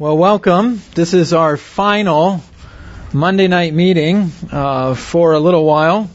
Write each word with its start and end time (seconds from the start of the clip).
Well, 0.00 0.16
welcome. 0.16 0.80
This 0.94 1.12
is 1.12 1.32
our 1.32 1.56
final 1.56 2.40
Monday 3.12 3.48
night 3.48 3.74
meeting 3.74 4.30
uh, 4.52 4.94
for 4.94 5.32
a 5.32 5.40
little 5.40 5.64
while. 5.64 6.08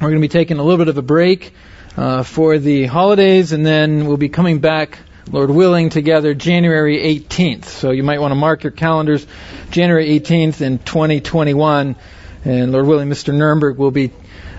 We're 0.00 0.08
going 0.08 0.14
to 0.14 0.20
be 0.20 0.26
taking 0.26 0.58
a 0.58 0.64
little 0.64 0.78
bit 0.78 0.88
of 0.88 0.98
a 0.98 1.02
break 1.02 1.54
uh, 1.96 2.24
for 2.24 2.58
the 2.58 2.86
holidays, 2.86 3.52
and 3.52 3.64
then 3.64 4.06
we'll 4.06 4.16
be 4.16 4.30
coming 4.30 4.58
back, 4.58 4.98
Lord 5.30 5.48
willing, 5.48 5.90
together 5.90 6.34
January 6.34 6.96
18th. 6.96 7.66
So 7.66 7.92
you 7.92 8.02
might 8.02 8.20
want 8.20 8.32
to 8.32 8.34
mark 8.34 8.64
your 8.64 8.72
calendars, 8.72 9.24
January 9.70 10.08
18th 10.18 10.60
in 10.60 10.80
2021, 10.80 11.94
and 12.44 12.72
Lord 12.72 12.86
willing, 12.86 13.08
Mr. 13.08 13.32
Nurnberg 13.32 13.76
will 13.76 13.92
be 13.92 14.10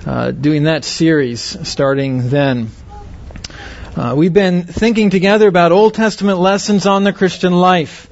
uh, 0.05 0.31
doing 0.31 0.63
that 0.63 0.85
series 0.85 1.67
starting 1.67 2.29
then. 2.29 2.69
Uh, 3.97 4.13
we've 4.15 4.31
been 4.31 4.63
thinking 4.63 5.09
together 5.09 5.49
about 5.49 5.73
Old 5.73 5.93
Testament 5.93 6.39
lessons 6.39 6.85
on 6.85 7.03
the 7.03 7.11
Christian 7.11 7.51
life. 7.51 8.07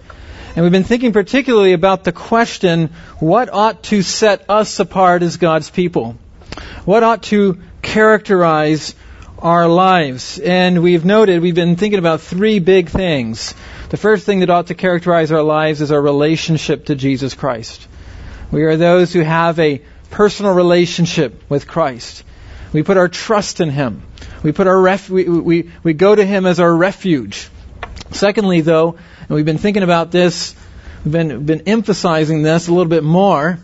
And 0.55 0.63
we've 0.63 0.71
been 0.71 0.83
thinking 0.83 1.13
particularly 1.13 1.73
about 1.73 2.03
the 2.03 2.11
question, 2.11 2.89
what 3.19 3.53
ought 3.53 3.83
to 3.83 4.01
set 4.01 4.49
us 4.49 4.79
apart 4.79 5.21
as 5.21 5.37
God's 5.37 5.69
people? 5.69 6.17
What 6.85 7.03
ought 7.03 7.23
to 7.23 7.59
characterize 7.83 8.95
our 9.37 9.67
lives? 9.67 10.39
And 10.39 10.81
we've 10.81 11.05
noted, 11.05 11.41
we've 11.41 11.53
been 11.53 11.75
thinking 11.75 11.99
about 11.99 12.21
three 12.21 12.57
big 12.57 12.89
things. 12.89 13.53
The 13.89 13.97
first 13.97 14.25
thing 14.25 14.39
that 14.39 14.49
ought 14.49 14.67
to 14.67 14.75
characterize 14.75 15.31
our 15.31 15.43
lives 15.43 15.81
is 15.81 15.91
our 15.91 16.01
relationship 16.01 16.85
to 16.85 16.95
Jesus 16.95 17.35
Christ. 17.35 17.87
We 18.51 18.63
are 18.63 18.75
those 18.75 19.13
who 19.13 19.21
have 19.21 19.59
a 19.59 19.81
personal 20.09 20.55
relationship 20.55 21.43
with 21.47 21.67
Christ. 21.67 22.23
We 22.73 22.81
put 22.81 22.97
our 22.97 23.07
trust 23.07 23.61
in 23.61 23.69
Him. 23.69 24.01
We 24.41 24.51
put 24.51 24.65
our 24.65 24.79
ref- 24.79 25.11
we, 25.11 25.25
we, 25.25 25.71
we 25.83 25.93
go 25.93 26.15
to 26.15 26.25
Him 26.25 26.47
as 26.47 26.59
our 26.59 26.75
refuge. 26.75 27.49
Secondly, 28.11 28.61
though, 28.61 28.97
and 29.21 29.29
we've 29.29 29.45
been 29.45 29.57
thinking 29.57 29.83
about 29.83 30.11
this, 30.11 30.55
we've 31.03 31.11
been, 31.11 31.45
been 31.45 31.61
emphasizing 31.67 32.41
this 32.41 32.67
a 32.67 32.73
little 32.73 32.89
bit 32.89 33.03
more, 33.03 33.59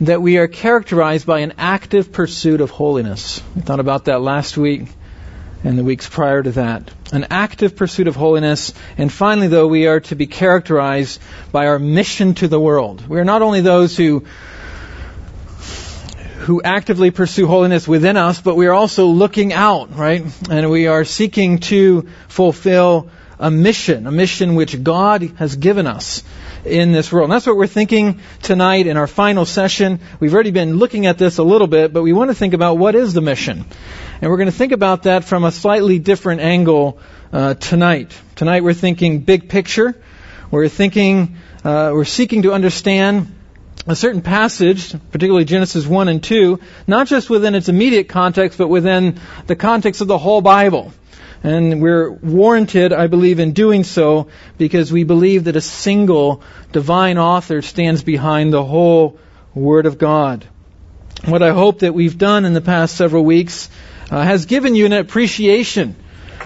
that 0.00 0.22
we 0.22 0.38
are 0.38 0.46
characterized 0.46 1.26
by 1.26 1.40
an 1.40 1.54
active 1.58 2.12
pursuit 2.12 2.60
of 2.60 2.70
holiness. 2.70 3.42
We 3.54 3.62
thought 3.62 3.80
about 3.80 4.04
that 4.06 4.20
last 4.20 4.56
week 4.56 4.88
and 5.64 5.76
the 5.76 5.84
weeks 5.84 6.08
prior 6.08 6.42
to 6.42 6.52
that. 6.52 6.90
An 7.12 7.26
active 7.30 7.74
pursuit 7.74 8.06
of 8.06 8.14
holiness. 8.14 8.72
And 8.96 9.12
finally, 9.12 9.48
though, 9.48 9.66
we 9.66 9.86
are 9.86 10.00
to 10.00 10.14
be 10.14 10.26
characterized 10.26 11.20
by 11.50 11.66
our 11.66 11.78
mission 11.78 12.34
to 12.34 12.48
the 12.48 12.60
world. 12.60 13.08
We 13.08 13.18
are 13.18 13.24
not 13.24 13.42
only 13.42 13.60
those 13.60 13.96
who 13.96 14.24
who 16.48 16.62
actively 16.62 17.10
pursue 17.10 17.46
holiness 17.46 17.86
within 17.86 18.16
us, 18.16 18.40
but 18.40 18.54
we 18.54 18.68
are 18.68 18.72
also 18.72 19.08
looking 19.08 19.52
out, 19.52 19.94
right? 19.94 20.24
And 20.48 20.70
we 20.70 20.86
are 20.86 21.04
seeking 21.04 21.58
to 21.58 22.08
fulfill 22.28 23.10
a 23.38 23.50
mission, 23.50 24.06
a 24.06 24.10
mission 24.10 24.54
which 24.54 24.82
God 24.82 25.20
has 25.36 25.56
given 25.56 25.86
us 25.86 26.22
in 26.64 26.90
this 26.92 27.12
world. 27.12 27.24
And 27.24 27.34
that's 27.34 27.46
what 27.46 27.58
we're 27.58 27.66
thinking 27.66 28.22
tonight 28.40 28.86
in 28.86 28.96
our 28.96 29.06
final 29.06 29.44
session. 29.44 30.00
We've 30.20 30.32
already 30.32 30.50
been 30.50 30.78
looking 30.78 31.04
at 31.04 31.18
this 31.18 31.36
a 31.36 31.42
little 31.42 31.66
bit, 31.66 31.92
but 31.92 32.02
we 32.02 32.14
want 32.14 32.30
to 32.30 32.34
think 32.34 32.54
about 32.54 32.78
what 32.78 32.94
is 32.94 33.12
the 33.12 33.20
mission. 33.20 33.66
And 34.22 34.30
we're 34.30 34.38
going 34.38 34.50
to 34.50 34.56
think 34.56 34.72
about 34.72 35.02
that 35.02 35.24
from 35.24 35.44
a 35.44 35.52
slightly 35.52 35.98
different 35.98 36.40
angle 36.40 36.98
uh, 37.30 37.54
tonight. 37.56 38.18
Tonight 38.36 38.64
we're 38.64 38.72
thinking 38.72 39.20
big 39.20 39.50
picture. 39.50 39.94
We're 40.50 40.70
thinking, 40.70 41.36
uh, 41.62 41.90
we're 41.92 42.06
seeking 42.06 42.44
to 42.44 42.54
understand 42.54 43.34
a 43.86 43.96
certain 43.96 44.22
passage, 44.22 44.94
particularly 45.10 45.44
Genesis 45.44 45.86
1 45.86 46.08
and 46.08 46.22
2, 46.22 46.60
not 46.86 47.06
just 47.06 47.30
within 47.30 47.54
its 47.54 47.68
immediate 47.68 48.08
context, 48.08 48.58
but 48.58 48.68
within 48.68 49.20
the 49.46 49.56
context 49.56 50.00
of 50.00 50.08
the 50.08 50.18
whole 50.18 50.40
Bible. 50.40 50.92
And 51.42 51.80
we're 51.80 52.10
warranted, 52.10 52.92
I 52.92 53.06
believe, 53.06 53.38
in 53.38 53.52
doing 53.52 53.84
so 53.84 54.28
because 54.56 54.92
we 54.92 55.04
believe 55.04 55.44
that 55.44 55.56
a 55.56 55.60
single 55.60 56.42
divine 56.72 57.16
author 57.16 57.62
stands 57.62 58.02
behind 58.02 58.52
the 58.52 58.64
whole 58.64 59.18
Word 59.54 59.86
of 59.86 59.98
God. 59.98 60.46
What 61.24 61.42
I 61.42 61.52
hope 61.52 61.80
that 61.80 61.94
we've 61.94 62.18
done 62.18 62.44
in 62.44 62.54
the 62.54 62.60
past 62.60 62.96
several 62.96 63.24
weeks 63.24 63.70
uh, 64.10 64.22
has 64.22 64.46
given 64.46 64.74
you 64.74 64.86
an 64.86 64.92
appreciation 64.92 65.96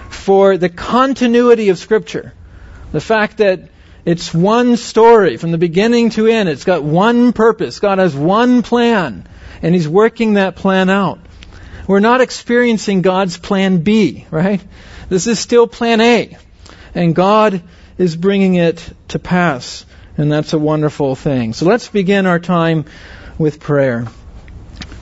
for 0.09 0.57
the 0.57 0.69
continuity 0.69 1.69
of 1.69 1.77
Scripture. 1.77 2.33
The 2.91 3.01
fact 3.01 3.37
that 3.37 3.69
it's 4.05 4.33
one 4.33 4.75
story 4.77 5.37
from 5.37 5.51
the 5.51 5.57
beginning 5.57 6.09
to 6.11 6.27
end. 6.27 6.49
It's 6.49 6.65
got 6.65 6.83
one 6.83 7.31
purpose. 7.33 7.79
God 7.79 7.99
has 7.99 8.15
one 8.15 8.61
plan, 8.61 9.27
and 9.61 9.73
He's 9.73 9.87
working 9.87 10.33
that 10.33 10.55
plan 10.55 10.89
out. 10.89 11.19
We're 11.87 11.99
not 11.99 12.21
experiencing 12.21 13.01
God's 13.01 13.37
plan 13.37 13.79
B, 13.79 14.25
right? 14.31 14.61
This 15.09 15.27
is 15.27 15.39
still 15.39 15.67
plan 15.67 16.01
A. 16.01 16.37
And 16.95 17.15
God 17.15 17.61
is 17.97 18.15
bringing 18.15 18.55
it 18.55 18.87
to 19.09 19.19
pass. 19.19 19.85
And 20.17 20.31
that's 20.31 20.53
a 20.53 20.59
wonderful 20.59 21.15
thing. 21.15 21.53
So 21.53 21.65
let's 21.65 21.89
begin 21.89 22.25
our 22.25 22.39
time 22.39 22.85
with 23.37 23.59
prayer. 23.59 24.05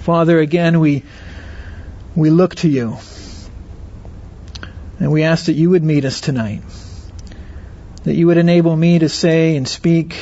Father, 0.04 0.40
again, 0.40 0.80
we, 0.80 1.04
we 2.16 2.30
look 2.30 2.56
to 2.56 2.70
you. 2.70 2.98
And 5.00 5.12
we 5.12 5.24
ask 5.24 5.46
that 5.46 5.54
you 5.54 5.70
would 5.72 5.84
meet 5.84 6.06
us 6.06 6.22
tonight. 6.22 6.62
That 8.04 8.16
you 8.16 8.28
would 8.28 8.38
enable 8.38 8.76
me 8.76 9.00
to 9.00 9.10
say 9.10 9.56
and 9.56 9.68
speak 9.68 10.18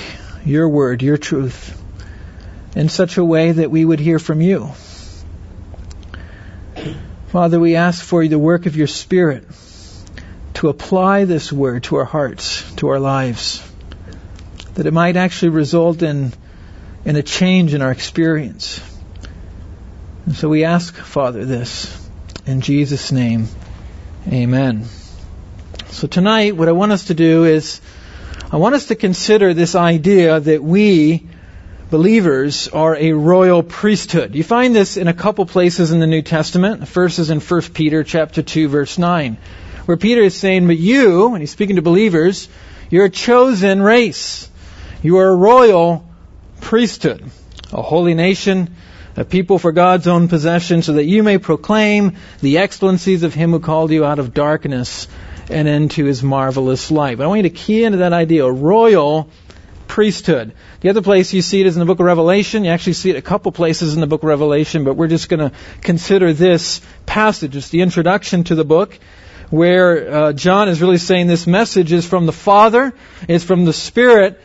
your 0.46 0.68
word, 0.68 1.02
your 1.02 1.18
truth, 1.18 1.82
in 2.76 2.90
such 2.90 3.18
a 3.18 3.24
way 3.24 3.52
that 3.52 3.72
we 3.72 3.86
would 3.86 4.00
hear 4.00 4.20
from 4.20 4.42
you. 4.42 4.72
Father, 7.28 7.60
we 7.60 7.76
ask 7.76 8.04
for 8.04 8.28
the 8.28 8.40
work 8.40 8.66
of 8.66 8.76
your 8.76 8.88
Spirit 8.88 9.46
to 10.56 10.68
apply 10.68 11.26
this 11.26 11.54
word 11.54 11.84
to 11.84 11.96
our 11.98 12.06
hearts, 12.06 12.70
to 12.76 12.90
our 12.90 13.00
lives, 13.00 13.64
that 14.74 14.86
it 14.86 14.92
might 14.92 15.16
actually 15.16 15.50
result 15.50 16.02
in, 16.02 16.34
in 17.06 17.16
a 17.16 17.24
change 17.24 17.74
in 17.74 17.82
our 17.82 17.92
experience. 17.92 18.82
And 20.26 20.36
so 20.36 20.50
we 20.50 20.64
ask, 20.66 20.96
Father, 20.96 21.46
this 21.46 22.10
in 22.46 22.62
Jesus' 22.62 23.12
name. 23.12 23.48
Amen. 24.28 24.86
So 26.00 26.08
tonight, 26.08 26.56
what 26.56 26.70
I 26.70 26.72
want 26.72 26.94
us 26.94 27.08
to 27.08 27.14
do 27.14 27.44
is, 27.44 27.82
I 28.54 28.56
want 28.56 28.74
us 28.74 28.86
to 28.86 28.96
consider 28.96 29.54
this 29.54 29.76
idea 29.76 30.40
that 30.40 30.64
we, 30.64 31.28
believers 31.92 32.70
are 32.70 32.96
a 32.96 33.12
royal 33.12 33.64
priesthood. 33.64 34.34
You 34.34 34.46
find 34.46 34.74
this 34.74 34.96
in 34.96 35.10
a 35.10 35.14
couple 35.14 35.46
places 35.46 35.92
in 35.92 36.00
the 36.00 36.08
New 36.08 36.22
Testament. 36.22 36.80
The 36.80 36.86
first 36.86 37.20
is 37.20 37.32
in 37.32 37.42
1 37.42 37.62
Peter 37.74 38.06
chapter 38.06 38.42
2 38.42 38.70
verse 38.70 38.98
9, 38.98 39.38
where 39.88 39.98
Peter 39.98 40.22
is 40.22 40.38
saying, 40.38 40.68
but 40.68 40.78
you, 40.78 41.34
and 41.34 41.42
he's 41.42 41.52
speaking 41.52 41.76
to 41.76 41.82
believers, 41.82 42.48
you're 42.90 43.04
a 43.04 43.10
chosen 43.10 43.82
race. 43.82 44.50
You 45.04 45.18
are 45.18 45.28
a 45.28 45.36
royal 45.36 46.10
priesthood, 46.62 47.30
a 47.74 47.82
holy 47.82 48.14
nation, 48.14 48.74
a 49.18 49.26
people 49.26 49.60
for 49.60 49.74
God's 49.74 50.08
own 50.08 50.30
possession, 50.30 50.82
so 50.82 50.94
that 50.94 51.04
you 51.04 51.24
may 51.24 51.40
proclaim 51.40 52.16
the 52.40 52.60
excellencies 52.60 53.24
of 53.24 53.34
him 53.34 53.52
who 53.52 53.60
called 53.60 53.92
you 53.92 54.06
out 54.06 54.20
of 54.20 54.34
darkness 54.34 55.10
and 55.50 55.68
into 55.68 56.06
his 56.06 56.24
marvelous 56.24 56.92
life. 56.92 57.18
But 57.18 57.26
I 57.26 57.28
want 57.28 57.44
you 57.44 57.50
to 57.50 57.56
key 57.56 57.84
into 57.84 58.00
that 58.00 58.14
idea, 58.14 58.46
a 58.46 58.52
royal 58.52 59.30
priesthood. 59.88 60.54
The 60.82 60.90
other 60.90 61.02
place 61.02 61.34
you 61.34 61.42
see 61.42 61.60
it 61.62 61.68
is 61.68 61.76
in 61.76 61.80
the 61.80 61.86
book 61.86 62.00
of 62.00 62.06
Revelation. 62.06 62.64
You 62.64 62.72
actually 62.72 62.94
see 62.94 63.10
it 63.10 63.16
a 63.16 63.22
couple 63.22 63.52
places 63.52 63.96
in 63.96 64.02
the 64.02 64.08
book 64.08 64.24
of 64.24 64.30
Revelation, 64.30 64.84
but 64.84 64.96
we're 64.96 65.08
just 65.08 65.28
going 65.28 65.50
to 65.50 65.56
consider 65.82 66.32
this 66.32 66.82
passage. 67.06 67.56
It's 67.56 67.70
the 67.70 67.82
introduction 67.82 68.44
to 68.46 68.56
the 68.56 68.64
book 68.64 68.98
where 69.50 70.14
uh, 70.14 70.34
John 70.34 70.70
is 70.70 70.80
really 70.80 71.00
saying 71.00 71.28
this 71.28 71.48
message 71.48 71.92
is 71.92 72.06
from 72.06 72.28
the 72.28 72.32
Father, 72.32 72.94
it's 73.28 73.44
from 73.44 73.66
the 73.66 73.74
Spirit, 73.74 74.40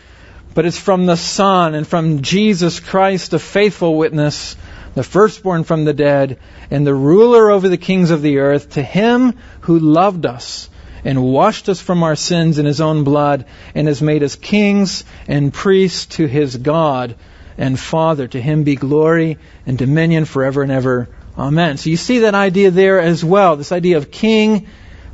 but 0.54 0.64
it's 0.64 0.78
from 0.78 1.04
the 1.04 1.16
Son 1.16 1.74
and 1.74 1.86
from 1.86 2.22
Jesus 2.22 2.80
Christ, 2.80 3.30
the 3.30 3.38
faithful 3.38 3.96
witness, 3.98 4.56
the 4.94 5.02
firstborn 5.02 5.64
from 5.64 5.84
the 5.84 5.92
dead, 5.92 6.38
and 6.70 6.86
the 6.86 6.94
ruler 6.94 7.50
over 7.50 7.68
the 7.68 7.76
kings 7.76 8.10
of 8.10 8.22
the 8.22 8.38
earth, 8.38 8.70
to 8.70 8.82
him 8.82 9.34
who 9.60 9.78
loved 9.78 10.24
us 10.24 10.70
and 11.04 11.22
washed 11.22 11.68
us 11.68 11.80
from 11.80 12.02
our 12.02 12.16
sins 12.16 12.58
in 12.58 12.66
his 12.66 12.80
own 12.80 13.04
blood 13.04 13.44
and 13.74 13.86
has 13.86 14.00
made 14.00 14.22
us 14.22 14.36
kings 14.36 15.04
and 15.28 15.52
priests 15.52 16.06
to 16.16 16.26
his 16.26 16.56
God 16.56 17.16
and 17.58 17.78
Father. 17.78 18.26
To 18.28 18.40
him 18.40 18.64
be 18.64 18.76
glory 18.76 19.38
and 19.66 19.76
dominion 19.76 20.24
forever 20.24 20.62
and 20.62 20.72
ever. 20.72 21.08
Amen. 21.36 21.76
So 21.76 21.90
you 21.90 21.96
see 21.96 22.20
that 22.20 22.34
idea 22.34 22.70
there 22.70 23.00
as 23.00 23.24
well, 23.24 23.56
this 23.56 23.72
idea 23.72 23.96
of 23.96 24.10
king, 24.10 24.68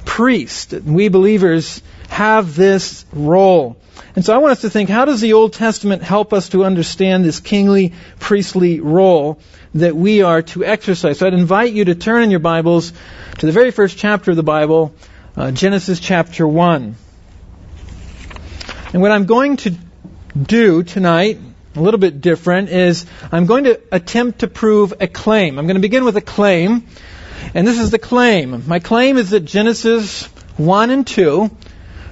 priest. 0.05 0.73
We 0.73 1.09
believers 1.09 1.83
have 2.09 2.55
this 2.55 3.05
role. 3.13 3.77
And 4.17 4.25
so 4.25 4.35
I 4.35 4.39
want 4.39 4.53
us 4.53 4.63
to 4.63 4.71
think, 4.71 4.89
how 4.91 5.05
does 5.05 5.21
the 5.21 5.35
Old 5.35 5.53
Testament 5.53 6.03
help 6.03 6.33
us 6.33 6.49
to 6.51 6.65
understand 6.65 7.25
this 7.25 7.41
kingly, 7.41 7.95
priestly 8.19 8.81
role 8.81 9.39
that 9.75 9.95
we 9.95 10.23
are 10.23 10.43
to 10.43 10.65
exercise? 10.65 11.19
So 11.19 11.27
I'd 11.27 11.35
invite 11.35 11.73
you 11.73 11.85
to 11.87 11.95
turn 11.95 12.23
in 12.23 12.31
your 12.31 12.41
Bibles 12.41 12.93
to 13.39 13.47
the 13.47 13.53
very 13.53 13.71
first 13.71 13.99
chapter 13.99 14.33
of 14.33 14.37
the 14.37 14.43
Bible, 14.43 14.95
uh, 15.37 15.51
Genesis 15.53 16.01
chapter 16.01 16.47
1. 16.47 16.97
And 18.93 19.03
what 19.03 19.13
I'm 19.13 19.27
going 19.27 19.57
to 19.59 19.75
do 20.37 20.83
tonight, 20.83 21.39
a 21.77 21.81
little 21.81 22.01
bit 22.01 22.21
different, 22.21 22.69
is 22.69 23.07
I'm 23.31 23.47
going 23.47 23.65
to 23.65 23.81
attempt 23.93 24.41
to 24.41 24.49
prove 24.49 24.95
a 25.01 25.07
claim. 25.07 25.59
I'm 25.59 25.67
going 25.67 25.77
to 25.77 25.81
begin 25.81 26.05
with 26.05 26.17
a 26.17 26.21
claim, 26.21 26.87
and 27.55 27.67
this 27.67 27.79
is 27.79 27.91
the 27.91 27.99
claim. 27.99 28.65
My 28.67 28.81
claim 28.81 29.17
is 29.17 29.31
that 29.31 29.41
Genesis 29.41 30.27
1 30.57 30.91
and 30.91 31.07
2 31.07 31.51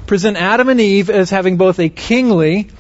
present 0.07 0.37
Adam 0.37 0.69
and 0.69 0.81
Eve 0.81 1.11
as 1.11 1.31
having 1.31 1.57
both 1.57 1.81
a 1.81 1.89
kingly 1.89 2.71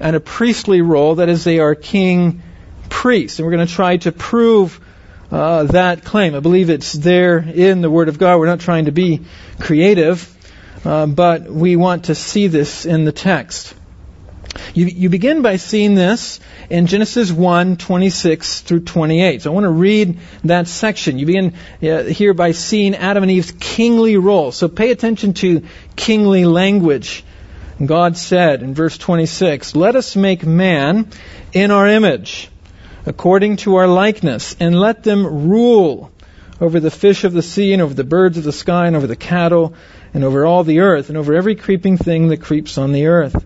and 0.00 0.16
a 0.16 0.20
priestly 0.20 0.82
role. 0.82 1.16
That 1.16 1.28
is, 1.28 1.44
they 1.44 1.60
are 1.60 1.74
king 1.74 2.42
priests. 2.88 3.38
And 3.38 3.46
we're 3.46 3.52
going 3.52 3.66
to 3.66 3.72
try 3.72 3.96
to 3.98 4.12
prove 4.12 4.80
uh, 5.30 5.64
that 5.64 6.04
claim. 6.04 6.34
I 6.34 6.40
believe 6.40 6.70
it's 6.70 6.92
there 6.92 7.38
in 7.38 7.80
the 7.80 7.90
Word 7.90 8.08
of 8.08 8.18
God. 8.18 8.38
We're 8.38 8.46
not 8.46 8.60
trying 8.60 8.86
to 8.86 8.92
be 8.92 9.22
creative, 9.60 10.28
uh, 10.84 11.06
but 11.06 11.44
we 11.44 11.76
want 11.76 12.06
to 12.06 12.14
see 12.14 12.46
this 12.46 12.86
in 12.86 13.04
the 13.04 13.12
text. 13.12 13.74
You, 14.74 14.86
you 14.86 15.08
begin 15.08 15.42
by 15.42 15.56
seeing 15.56 15.94
this 15.94 16.40
in 16.68 16.86
Genesis 16.86 17.30
1, 17.30 17.76
26 17.76 18.60
through 18.62 18.80
28. 18.80 19.42
So 19.42 19.50
I 19.50 19.54
want 19.54 19.64
to 19.64 19.70
read 19.70 20.18
that 20.44 20.68
section. 20.68 21.18
You 21.18 21.26
begin 21.26 21.54
uh, 21.82 22.04
here 22.04 22.34
by 22.34 22.52
seeing 22.52 22.94
Adam 22.94 23.22
and 23.22 23.30
Eve's 23.30 23.52
kingly 23.52 24.16
role. 24.16 24.52
So 24.52 24.68
pay 24.68 24.90
attention 24.90 25.34
to 25.34 25.66
kingly 25.96 26.44
language. 26.44 27.24
God 27.84 28.16
said 28.16 28.62
in 28.62 28.74
verse 28.74 28.98
26, 28.98 29.74
Let 29.74 29.96
us 29.96 30.14
make 30.14 30.44
man 30.44 31.08
in 31.52 31.70
our 31.70 31.88
image, 31.88 32.50
according 33.06 33.56
to 33.56 33.76
our 33.76 33.86
likeness, 33.86 34.56
and 34.60 34.78
let 34.78 35.02
them 35.02 35.48
rule 35.48 36.10
over 36.60 36.80
the 36.80 36.90
fish 36.90 37.24
of 37.24 37.32
the 37.32 37.42
sea, 37.42 37.72
and 37.72 37.80
over 37.80 37.94
the 37.94 38.04
birds 38.04 38.36
of 38.36 38.44
the 38.44 38.52
sky, 38.52 38.86
and 38.86 38.96
over 38.96 39.06
the 39.06 39.16
cattle, 39.16 39.74
and 40.12 40.24
over 40.24 40.44
all 40.44 40.64
the 40.64 40.80
earth, 40.80 41.08
and 41.08 41.16
over 41.16 41.34
every 41.34 41.54
creeping 41.54 41.96
thing 41.96 42.28
that 42.28 42.42
creeps 42.42 42.76
on 42.76 42.92
the 42.92 43.06
earth. 43.06 43.44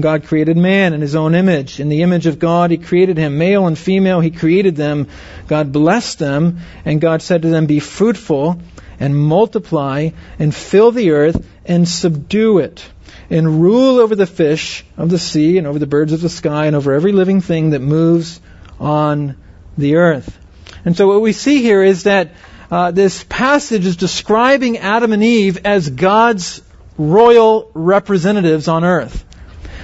God 0.00 0.24
created 0.24 0.56
man 0.56 0.94
in 0.94 1.00
his 1.00 1.16
own 1.16 1.34
image. 1.34 1.80
In 1.80 1.88
the 1.88 2.02
image 2.02 2.26
of 2.26 2.38
God, 2.38 2.70
he 2.70 2.78
created 2.78 3.16
him. 3.16 3.38
Male 3.38 3.66
and 3.66 3.76
female, 3.76 4.20
he 4.20 4.30
created 4.30 4.76
them. 4.76 5.08
God 5.48 5.72
blessed 5.72 6.18
them, 6.18 6.58
and 6.84 7.00
God 7.00 7.20
said 7.20 7.42
to 7.42 7.48
them, 7.48 7.66
Be 7.66 7.80
fruitful 7.80 8.60
and 9.00 9.16
multiply 9.16 10.10
and 10.38 10.54
fill 10.54 10.92
the 10.92 11.10
earth 11.10 11.46
and 11.64 11.88
subdue 11.88 12.58
it 12.58 12.88
and 13.30 13.62
rule 13.62 13.98
over 13.98 14.14
the 14.14 14.26
fish 14.26 14.84
of 14.96 15.10
the 15.10 15.18
sea 15.18 15.58
and 15.58 15.66
over 15.66 15.78
the 15.78 15.86
birds 15.86 16.12
of 16.12 16.20
the 16.20 16.28
sky 16.28 16.66
and 16.66 16.74
over 16.74 16.92
every 16.92 17.12
living 17.12 17.40
thing 17.40 17.70
that 17.70 17.80
moves 17.80 18.40
on 18.80 19.36
the 19.76 19.96
earth. 19.96 20.38
And 20.84 20.96
so 20.96 21.08
what 21.08 21.20
we 21.20 21.32
see 21.32 21.62
here 21.62 21.82
is 21.82 22.04
that 22.04 22.32
uh, 22.70 22.90
this 22.90 23.24
passage 23.24 23.86
is 23.86 23.96
describing 23.96 24.78
Adam 24.78 25.12
and 25.12 25.24
Eve 25.24 25.60
as 25.64 25.88
God's 25.88 26.62
royal 26.96 27.70
representatives 27.74 28.68
on 28.68 28.84
earth. 28.84 29.24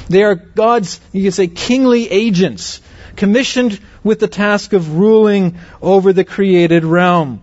They 0.08 0.22
are 0.22 0.34
God's, 0.34 1.00
you 1.12 1.22
could 1.22 1.34
say, 1.34 1.46
kingly 1.46 2.10
agents, 2.10 2.80
commissioned 3.16 3.80
with 4.02 4.20
the 4.20 4.28
task 4.28 4.72
of 4.74 4.96
ruling 4.98 5.58
over 5.80 6.12
the 6.12 6.24
created 6.24 6.84
realm. 6.84 7.42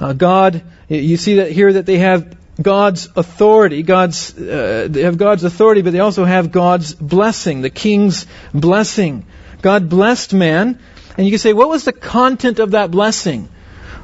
Uh, 0.00 0.12
God, 0.14 0.62
you 0.88 1.16
see 1.16 1.36
that 1.36 1.52
here 1.52 1.74
that 1.74 1.86
they 1.86 1.98
have 1.98 2.36
God's 2.60 3.08
authority, 3.16 3.82
God's, 3.82 4.36
uh, 4.38 4.86
they 4.88 5.02
have 5.02 5.18
God's 5.18 5.44
authority, 5.44 5.82
but 5.82 5.92
they 5.92 6.00
also 6.00 6.24
have 6.24 6.52
God's 6.52 6.94
blessing, 6.94 7.62
the 7.62 7.70
king's 7.70 8.26
blessing. 8.52 9.26
God 9.64 9.88
blessed 9.88 10.34
man, 10.34 10.78
and 11.16 11.26
you 11.26 11.32
can 11.32 11.38
say, 11.38 11.54
what 11.54 11.70
was 11.70 11.84
the 11.84 11.92
content 11.94 12.58
of 12.58 12.72
that 12.72 12.90
blessing? 12.90 13.48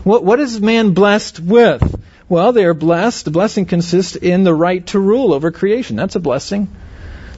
What, 0.05 0.25
what 0.25 0.41
is 0.41 0.59
man 0.59 0.95
blessed 0.95 1.39
with? 1.39 2.03
Well, 2.31 2.53
they 2.53 2.65
are 2.65 2.73
blessed. 2.73 3.27
The 3.27 3.31
blessing 3.31 3.67
consists 3.67 4.17
in 4.17 4.43
the 4.43 4.55
right 4.55 4.87
to 4.87 4.99
rule 4.99 5.35
over 5.35 5.51
creation. 5.51 5.97
That's 5.97 6.17
a 6.17 6.21
blessing. 6.21 6.75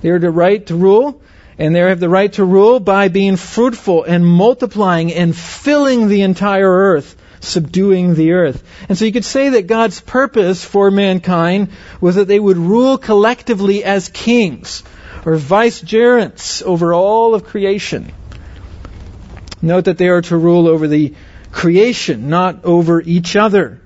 They 0.02 0.10
are 0.10 0.20
the 0.20 0.30
right 0.30 0.64
to 0.66 0.76
rule, 0.76 1.20
and 1.58 1.74
they 1.74 1.80
have 1.80 1.98
the 1.98 2.08
right 2.08 2.32
to 2.34 2.44
rule 2.44 2.78
by 2.78 3.08
being 3.08 3.36
fruitful 3.36 4.04
and 4.04 4.24
multiplying 4.24 5.12
and 5.12 5.34
filling 5.36 6.06
the 6.06 6.22
entire 6.22 6.70
earth, 6.70 7.16
subduing 7.40 8.14
the 8.14 8.34
earth. 8.34 8.62
And 8.88 8.96
so 8.96 9.04
you 9.04 9.10
could 9.10 9.24
say 9.24 9.48
that 9.48 9.66
God's 9.66 10.00
purpose 10.00 10.64
for 10.64 10.92
mankind 10.92 11.70
was 12.00 12.14
that 12.14 12.28
they 12.28 12.38
would 12.38 12.56
rule 12.56 12.98
collectively 12.98 13.82
as 13.82 14.08
kings 14.10 14.84
or 15.24 15.36
vicegerents 15.36 16.62
over 16.62 16.92
all 16.92 17.34
of 17.34 17.44
creation. 17.44 18.12
Note 19.60 19.84
that 19.84 19.98
they 19.98 20.08
are 20.08 20.22
to 20.22 20.36
rule 20.36 20.66
over 20.66 20.88
the 20.88 21.14
creation, 21.52 22.28
not 22.28 22.64
over 22.64 23.00
each 23.00 23.36
other. 23.36 23.80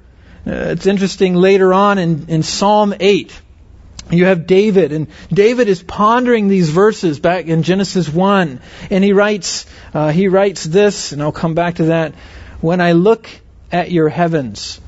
Uh, 0.47 0.73
it's 0.73 0.87
interesting 0.87 1.35
later 1.35 1.75
on 1.75 1.99
in, 1.99 2.29
in 2.29 2.43
Psalm 2.43 2.95
8, 2.99 3.43
you 4.11 4.27
have 4.27 4.47
David, 4.47 4.93
and 4.93 5.09
David 5.33 5.69
is 5.69 5.83
pondering 5.83 6.47
these 6.47 6.71
verses 6.71 7.19
back 7.19 7.47
in 7.47 7.65
Genesis 7.65 8.09
1, 8.09 8.61
and 8.91 9.05
he 9.05 9.13
writes, 9.13 9.67
uh, 9.93 10.13
he 10.13 10.29
writes 10.29 10.63
this, 10.63 11.11
and 11.11 11.21
I'll 11.21 11.33
come 11.33 11.55
back 11.55 11.77
to 11.77 11.87
that. 11.87 12.15
When 12.61 12.81
I 12.81 12.93
look 12.93 13.29
at 13.73 13.91
your 13.91 14.09
heavens, 14.09 14.81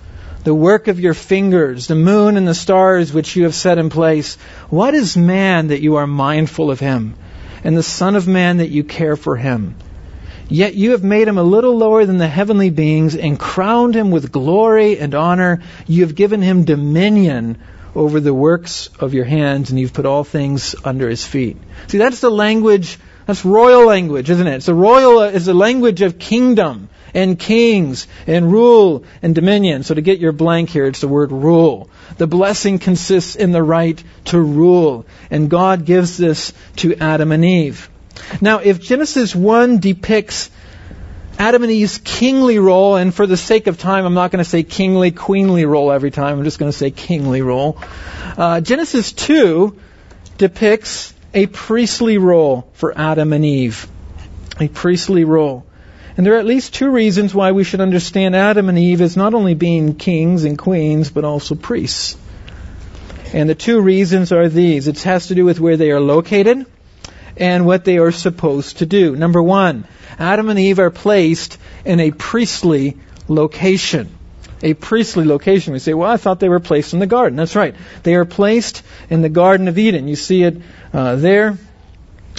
the 0.44 0.54
work 0.54 0.88
of 0.88 1.00
your 1.00 1.14
fingers, 1.14 1.86
the 1.86 1.94
moon 1.94 2.36
and 2.36 2.46
the 2.46 2.54
stars 2.54 3.12
which 3.12 3.36
you 3.36 3.44
have 3.44 3.54
set 3.54 3.78
in 3.78 3.90
place, 3.90 4.36
what 4.70 4.94
is 4.94 5.16
man 5.16 5.68
that 5.68 5.80
you 5.80 5.96
are 5.96 6.06
mindful 6.06 6.70
of 6.70 6.80
him, 6.80 7.14
and 7.64 7.76
the 7.76 7.82
Son 7.82 8.16
of 8.16 8.28
Man 8.28 8.58
that 8.58 8.70
you 8.70 8.84
care 8.84 9.16
for 9.16 9.36
him? 9.36 9.74
Yet 10.48 10.74
you 10.74 10.92
have 10.92 11.04
made 11.04 11.28
him 11.28 11.36
a 11.36 11.42
little 11.42 11.76
lower 11.76 12.06
than 12.06 12.16
the 12.16 12.28
heavenly 12.28 12.70
beings 12.70 13.14
and 13.14 13.38
crowned 13.38 13.94
him 13.94 14.10
with 14.10 14.32
glory 14.32 14.98
and 14.98 15.14
honor. 15.14 15.60
You 15.86 16.02
have 16.02 16.14
given 16.14 16.40
him 16.40 16.64
dominion 16.64 17.58
over 17.94 18.18
the 18.18 18.32
works 18.32 18.88
of 18.98 19.12
your 19.12 19.26
hands, 19.26 19.70
and 19.70 19.78
you've 19.78 19.92
put 19.92 20.06
all 20.06 20.24
things 20.24 20.74
under 20.84 21.08
his 21.08 21.26
feet. 21.26 21.58
See, 21.88 21.98
that's 21.98 22.20
the 22.20 22.30
language, 22.30 22.98
that's 23.26 23.44
royal 23.44 23.86
language, 23.86 24.30
isn't 24.30 24.46
it? 24.46 24.56
It's 24.56 24.66
the 24.66 24.74
royal, 24.74 25.20
it's 25.20 25.46
the 25.46 25.52
language 25.54 26.00
of 26.00 26.18
kingdom 26.18 26.88
and 27.14 27.38
kings 27.38 28.06
and 28.26 28.50
rule 28.50 29.04
and 29.22 29.34
dominion. 29.34 29.82
So 29.82 29.94
to 29.94 30.00
get 30.00 30.18
your 30.18 30.32
blank 30.32 30.70
here, 30.70 30.86
it's 30.86 31.00
the 31.00 31.08
word 31.08 31.32
rule. 31.32 31.88
The 32.16 32.26
blessing 32.26 32.78
consists 32.78 33.36
in 33.36 33.52
the 33.52 33.62
right 33.62 34.02
to 34.26 34.40
rule, 34.40 35.06
and 35.30 35.50
God 35.50 35.84
gives 35.84 36.16
this 36.16 36.52
to 36.76 36.94
Adam 36.96 37.32
and 37.32 37.44
Eve. 37.44 37.88
Now, 38.40 38.58
if 38.58 38.80
Genesis 38.80 39.34
1 39.34 39.78
depicts 39.78 40.50
Adam 41.38 41.62
and 41.62 41.70
Eve's 41.70 41.98
kingly 41.98 42.58
role, 42.58 42.96
and 42.96 43.14
for 43.14 43.26
the 43.26 43.36
sake 43.36 43.68
of 43.68 43.78
time, 43.78 44.04
I'm 44.04 44.14
not 44.14 44.32
going 44.32 44.42
to 44.42 44.48
say 44.48 44.64
kingly, 44.64 45.12
queenly 45.12 45.64
role 45.66 45.92
every 45.92 46.10
time. 46.10 46.38
I'm 46.38 46.44
just 46.44 46.58
going 46.58 46.72
to 46.72 46.76
say 46.76 46.90
kingly 46.90 47.42
role. 47.42 47.78
Uh, 48.36 48.60
Genesis 48.60 49.12
2 49.12 49.78
depicts 50.36 51.14
a 51.34 51.46
priestly 51.46 52.18
role 52.18 52.68
for 52.72 52.96
Adam 52.96 53.32
and 53.32 53.44
Eve. 53.44 53.86
A 54.58 54.66
priestly 54.66 55.22
role. 55.22 55.64
And 56.18 56.26
there 56.26 56.34
are 56.34 56.40
at 56.40 56.46
least 56.46 56.74
two 56.74 56.90
reasons 56.90 57.32
why 57.32 57.52
we 57.52 57.62
should 57.62 57.80
understand 57.80 58.34
Adam 58.34 58.68
and 58.68 58.76
Eve 58.76 59.02
as 59.02 59.16
not 59.16 59.34
only 59.34 59.54
being 59.54 59.94
kings 59.94 60.42
and 60.42 60.58
queens, 60.58 61.10
but 61.10 61.24
also 61.24 61.54
priests. 61.54 62.16
And 63.32 63.48
the 63.48 63.54
two 63.54 63.80
reasons 63.80 64.32
are 64.32 64.48
these. 64.48 64.88
It 64.88 65.00
has 65.04 65.28
to 65.28 65.36
do 65.36 65.44
with 65.44 65.60
where 65.60 65.76
they 65.76 65.92
are 65.92 66.00
located 66.00 66.66
and 67.36 67.66
what 67.66 67.84
they 67.84 67.98
are 67.98 68.10
supposed 68.10 68.78
to 68.78 68.86
do. 68.86 69.14
Number 69.14 69.40
one, 69.40 69.86
Adam 70.18 70.48
and 70.48 70.58
Eve 70.58 70.80
are 70.80 70.90
placed 70.90 71.56
in 71.84 72.00
a 72.00 72.10
priestly 72.10 72.96
location. 73.28 74.08
A 74.60 74.74
priestly 74.74 75.24
location. 75.24 75.72
We 75.72 75.78
say, 75.78 75.94
well, 75.94 76.10
I 76.10 76.16
thought 76.16 76.40
they 76.40 76.48
were 76.48 76.58
placed 76.58 76.94
in 76.94 76.98
the 76.98 77.06
garden. 77.06 77.36
That's 77.36 77.54
right. 77.54 77.76
They 78.02 78.16
are 78.16 78.24
placed 78.24 78.82
in 79.08 79.22
the 79.22 79.28
Garden 79.28 79.68
of 79.68 79.78
Eden. 79.78 80.08
You 80.08 80.16
see 80.16 80.42
it 80.42 80.60
uh, 80.92 81.14
there 81.14 81.58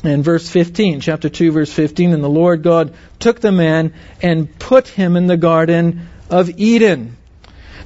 in 0.03 0.23
verse 0.23 0.49
15, 0.49 1.01
chapter 1.01 1.29
2, 1.29 1.51
verse 1.51 1.71
15. 1.71 2.13
And 2.13 2.23
the 2.23 2.29
Lord 2.29 2.63
God 2.63 2.93
took 3.19 3.39
the 3.39 3.51
man 3.51 3.93
and 4.21 4.57
put 4.59 4.87
him 4.87 5.15
in 5.15 5.27
the 5.27 5.37
Garden 5.37 6.07
of 6.29 6.49
Eden. 6.59 7.17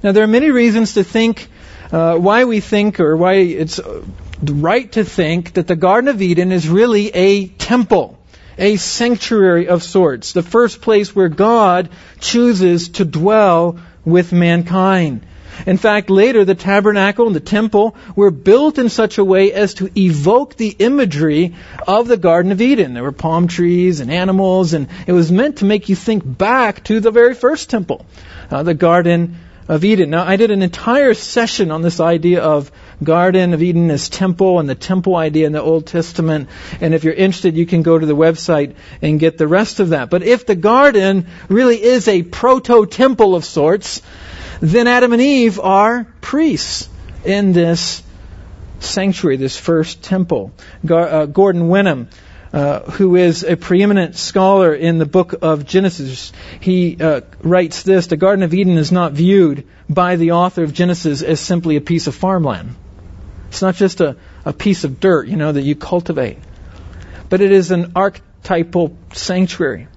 Now, 0.04 0.12
there 0.12 0.24
are 0.24 0.28
many 0.28 0.52
reasons 0.52 0.94
to 0.96 1.04
think 1.04 1.48
uh, 1.92 2.18
why 2.18 2.46
we 2.46 2.60
think 2.60 3.00
or 3.00 3.16
why 3.16 3.34
it's 3.36 3.80
right 4.42 4.92
to 4.94 5.04
think 5.04 5.54
that 5.54 5.68
the 5.68 5.76
Garden 5.76 6.10
of 6.10 6.22
Eden 6.22 6.52
is 6.52 6.68
really 6.68 7.10
a 7.10 7.48
temple 7.48 8.20
a 8.58 8.76
sanctuary 8.76 9.68
of 9.68 9.84
sorts, 9.84 10.34
the 10.34 10.44
first 10.44 10.82
place 10.82 11.16
where 11.16 11.30
God 11.30 11.90
chooses 12.20 12.90
to 12.90 13.06
dwell 13.06 13.80
with 14.06 14.32
mankind. 14.32 15.26
In 15.66 15.78
fact, 15.78 16.10
later 16.10 16.46
the 16.46 16.56
tabernacle 16.56 17.28
and 17.28 17.36
the 17.36 17.40
temple 17.40 17.96
were 18.16 18.32
built 18.32 18.78
in 18.78 18.90
such 18.90 19.18
a 19.18 19.26
way 19.26 19.54
as 19.54 19.76
to 19.76 19.90
evoke 19.98 20.56
the 20.56 20.76
imagery 20.80 21.56
of 21.88 22.08
the 22.08 22.18
Garden 22.18 22.52
of 22.52 22.62
Eden. 22.62 22.94
There 22.94 23.04
were 23.04 23.12
palm 23.12 23.48
trees 23.48 24.00
and 24.00 24.12
animals, 24.12 24.74
and 24.74 24.88
it 25.08 25.14
was 25.14 25.32
meant 25.32 25.58
to 25.58 25.66
make 25.66 25.90
you 25.90 25.96
think 25.96 26.24
back 26.26 26.84
to 26.86 27.00
the 27.00 27.12
very 27.12 27.34
first 27.34 27.70
temple, 27.70 28.06
uh, 28.52 28.64
the 28.64 28.74
Garden 28.74 29.38
of 29.68 29.86
Eden. 29.86 30.10
Now, 30.10 30.26
I 30.26 30.36
did 30.36 30.52
an 30.52 30.62
entire 30.62 31.14
session 31.14 31.72
on 31.72 31.82
this 31.82 32.00
idea 32.00 32.42
of 32.42 32.72
Garden 33.02 33.54
of 33.54 33.64
Eden 33.64 33.90
as 33.92 34.10
temple 34.10 34.60
and 34.60 34.70
the 34.70 34.76
temple 34.76 35.16
idea 35.16 35.46
in 35.46 35.54
the 35.54 35.62
Old 35.62 35.88
Testament. 35.88 36.50
And 36.82 36.94
if 36.94 37.04
you're 37.04 37.14
interested, 37.14 37.56
you 37.56 37.66
can 37.66 37.82
go 37.82 37.98
to 37.98 38.06
the 38.06 38.16
website 38.16 38.76
and 39.02 39.20
get 39.20 39.38
the 39.38 39.48
rest 39.48 39.80
of 39.80 39.90
that. 39.90 40.10
But 40.10 40.24
if 40.24 40.46
the 40.46 40.56
garden 40.56 41.28
really 41.48 41.82
is 41.82 42.08
a 42.08 42.24
proto 42.24 42.86
temple 42.86 43.36
of 43.36 43.46
sorts, 43.46 44.02
then 44.64 44.88
Adam 44.88 45.12
and 45.12 45.22
Eve 45.22 45.60
are 45.60 46.06
priests 46.22 46.88
in 47.26 47.52
this 47.52 48.02
sanctuary, 48.80 49.36
this 49.38 49.58
first 49.58 50.02
temple. 50.02 50.54
Uh, 50.90 51.26
Gordon 51.26 51.68
Wenham 51.68 52.08
uh, 52.54 52.82
who 52.92 53.16
is 53.16 53.44
a 53.44 53.58
preeminent 53.58 54.16
scholar 54.16 54.74
in 54.76 55.00
the 55.00 55.08
book 55.08 55.34
of 55.42 55.66
Genesis, 55.66 56.32
he 56.60 56.96
uh, 57.02 57.22
writes 57.42 57.82
this 57.82 58.08
The 58.08 58.16
Garden 58.16 58.44
of 58.44 58.54
Eden 58.54 58.78
is 58.78 58.92
not 58.92 59.14
viewed 59.14 59.68
by 59.90 60.18
the 60.18 60.34
author 60.34 60.64
of 60.64 60.72
Genesis 60.72 61.24
as 61.24 61.40
simply 61.40 61.76
a 61.78 61.82
piece 61.82 62.06
of 62.06 62.14
farmland. 62.14 62.76
It's 63.50 63.64
not 63.64 63.76
just 63.76 64.02
a, 64.02 64.18
a 64.46 64.54
piece 64.54 64.84
of 64.84 65.00
dirt, 65.00 65.28
you 65.28 65.36
know, 65.36 65.52
that 65.52 65.64
you 65.64 65.76
cultivate. 65.76 66.38
But 67.28 67.42
it 67.42 67.52
is 67.52 67.72
an 67.72 67.94
archetypal 67.96 68.96
sanctuary 69.14 69.88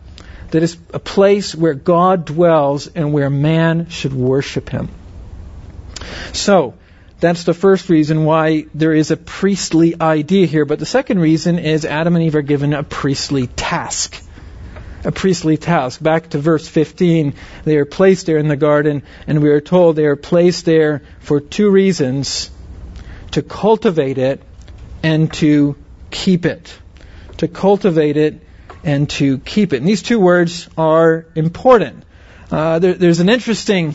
that 0.50 0.62
is 0.62 0.76
a 0.92 0.98
place 0.98 1.54
where 1.54 1.74
God 1.74 2.24
dwells 2.24 2.86
and 2.88 3.12
where 3.12 3.30
man 3.30 3.88
should 3.88 4.12
worship 4.12 4.68
him. 4.68 4.88
So, 6.32 6.74
that's 7.18 7.44
the 7.44 7.54
first 7.54 7.88
reason 7.88 8.24
why 8.24 8.66
there 8.74 8.92
is 8.92 9.10
a 9.10 9.16
priestly 9.16 9.98
idea 9.98 10.46
here. 10.46 10.64
But 10.64 10.78
the 10.78 10.86
second 10.86 11.18
reason 11.18 11.58
is 11.58 11.84
Adam 11.84 12.14
and 12.14 12.24
Eve 12.24 12.34
are 12.34 12.42
given 12.42 12.74
a 12.74 12.82
priestly 12.82 13.46
task. 13.46 14.22
A 15.02 15.12
priestly 15.12 15.56
task. 15.56 16.02
Back 16.02 16.30
to 16.30 16.38
verse 16.38 16.68
15, 16.68 17.34
they 17.64 17.76
are 17.78 17.86
placed 17.86 18.26
there 18.26 18.36
in 18.36 18.48
the 18.48 18.56
garden, 18.56 19.02
and 19.26 19.42
we 19.42 19.48
are 19.48 19.60
told 19.60 19.96
they 19.96 20.04
are 20.04 20.16
placed 20.16 20.66
there 20.66 21.02
for 21.20 21.40
two 21.40 21.70
reasons 21.70 22.50
to 23.30 23.42
cultivate 23.42 24.18
it 24.18 24.42
and 25.02 25.32
to 25.34 25.76
keep 26.10 26.44
it. 26.44 26.76
To 27.38 27.48
cultivate 27.48 28.16
it 28.16 28.45
and 28.86 29.10
to 29.10 29.38
keep 29.38 29.74
it. 29.74 29.78
And 29.78 29.86
these 29.86 30.02
two 30.02 30.18
words 30.18 30.68
are 30.78 31.26
important. 31.34 32.04
Uh, 32.50 32.78
there, 32.78 32.94
there's 32.94 33.20
an 33.20 33.28
interesting 33.28 33.94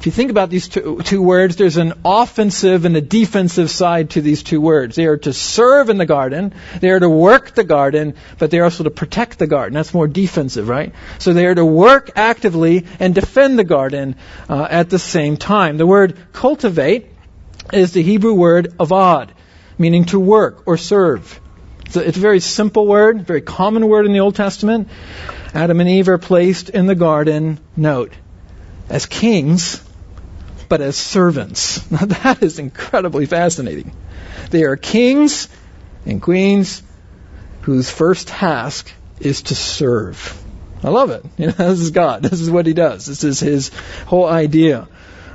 if 0.00 0.06
you 0.06 0.12
think 0.12 0.30
about 0.30 0.48
these 0.48 0.66
two, 0.66 1.02
two, 1.04 1.20
words, 1.20 1.56
there's 1.56 1.76
an 1.76 1.92
offensive 2.06 2.86
and 2.86 2.96
a 2.96 3.02
defensive 3.02 3.70
side 3.70 4.08
to 4.10 4.22
these 4.22 4.42
two 4.42 4.58
words. 4.58 4.96
They 4.96 5.04
are 5.04 5.18
to 5.18 5.34
serve 5.34 5.90
in 5.90 5.98
the 5.98 6.06
garden, 6.06 6.54
they 6.80 6.88
are 6.88 6.98
to 6.98 7.10
work 7.10 7.54
the 7.54 7.64
garden, 7.64 8.14
but 8.38 8.50
they 8.50 8.60
are 8.60 8.64
also 8.64 8.84
to 8.84 8.90
protect 8.90 9.38
the 9.38 9.46
garden. 9.46 9.74
That's 9.74 9.92
more 9.92 10.08
defensive, 10.08 10.70
right? 10.70 10.94
So 11.18 11.34
they 11.34 11.44
are 11.44 11.54
to 11.54 11.66
work 11.66 12.12
actively 12.16 12.86
and 12.98 13.14
defend 13.14 13.58
the 13.58 13.64
garden 13.64 14.16
uh, 14.48 14.66
at 14.70 14.88
the 14.88 14.98
same 14.98 15.36
time. 15.36 15.76
The 15.76 15.86
word 15.86 16.16
cultivate 16.32 17.08
is 17.70 17.92
the 17.92 18.02
Hebrew 18.02 18.32
word 18.32 18.78
avad, 18.78 19.28
meaning 19.76 20.06
to 20.06 20.18
work 20.18 20.62
or 20.64 20.78
serve. 20.78 21.38
It's 21.90 21.96
a, 21.96 22.06
it's 22.06 22.18
a 22.18 22.20
very 22.20 22.38
simple 22.38 22.86
word, 22.86 23.26
very 23.26 23.40
common 23.40 23.88
word 23.88 24.06
in 24.06 24.12
the 24.12 24.20
Old 24.20 24.36
Testament. 24.36 24.86
Adam 25.52 25.80
and 25.80 25.88
Eve 25.88 26.08
are 26.08 26.18
placed 26.18 26.70
in 26.70 26.86
the 26.86 26.94
garden, 26.94 27.58
note, 27.76 28.12
as 28.88 29.06
kings 29.06 29.82
but 30.68 30.80
as 30.80 30.96
servants. 30.96 31.90
Now 31.90 32.06
that 32.06 32.44
is 32.44 32.60
incredibly 32.60 33.26
fascinating. 33.26 33.90
They 34.50 34.62
are 34.62 34.76
kings 34.76 35.48
and 36.06 36.22
queens 36.22 36.80
whose 37.62 37.90
first 37.90 38.28
task 38.28 38.92
is 39.18 39.42
to 39.42 39.56
serve. 39.56 40.40
I 40.84 40.90
love 40.90 41.10
it. 41.10 41.24
You 41.38 41.46
know, 41.48 41.52
this 41.54 41.80
is 41.80 41.90
God. 41.90 42.22
This 42.30 42.40
is 42.40 42.52
what 42.52 42.66
He 42.66 42.72
does. 42.72 43.04
This 43.04 43.24
is 43.24 43.40
His 43.40 43.72
whole 44.06 44.26
idea 44.26 44.86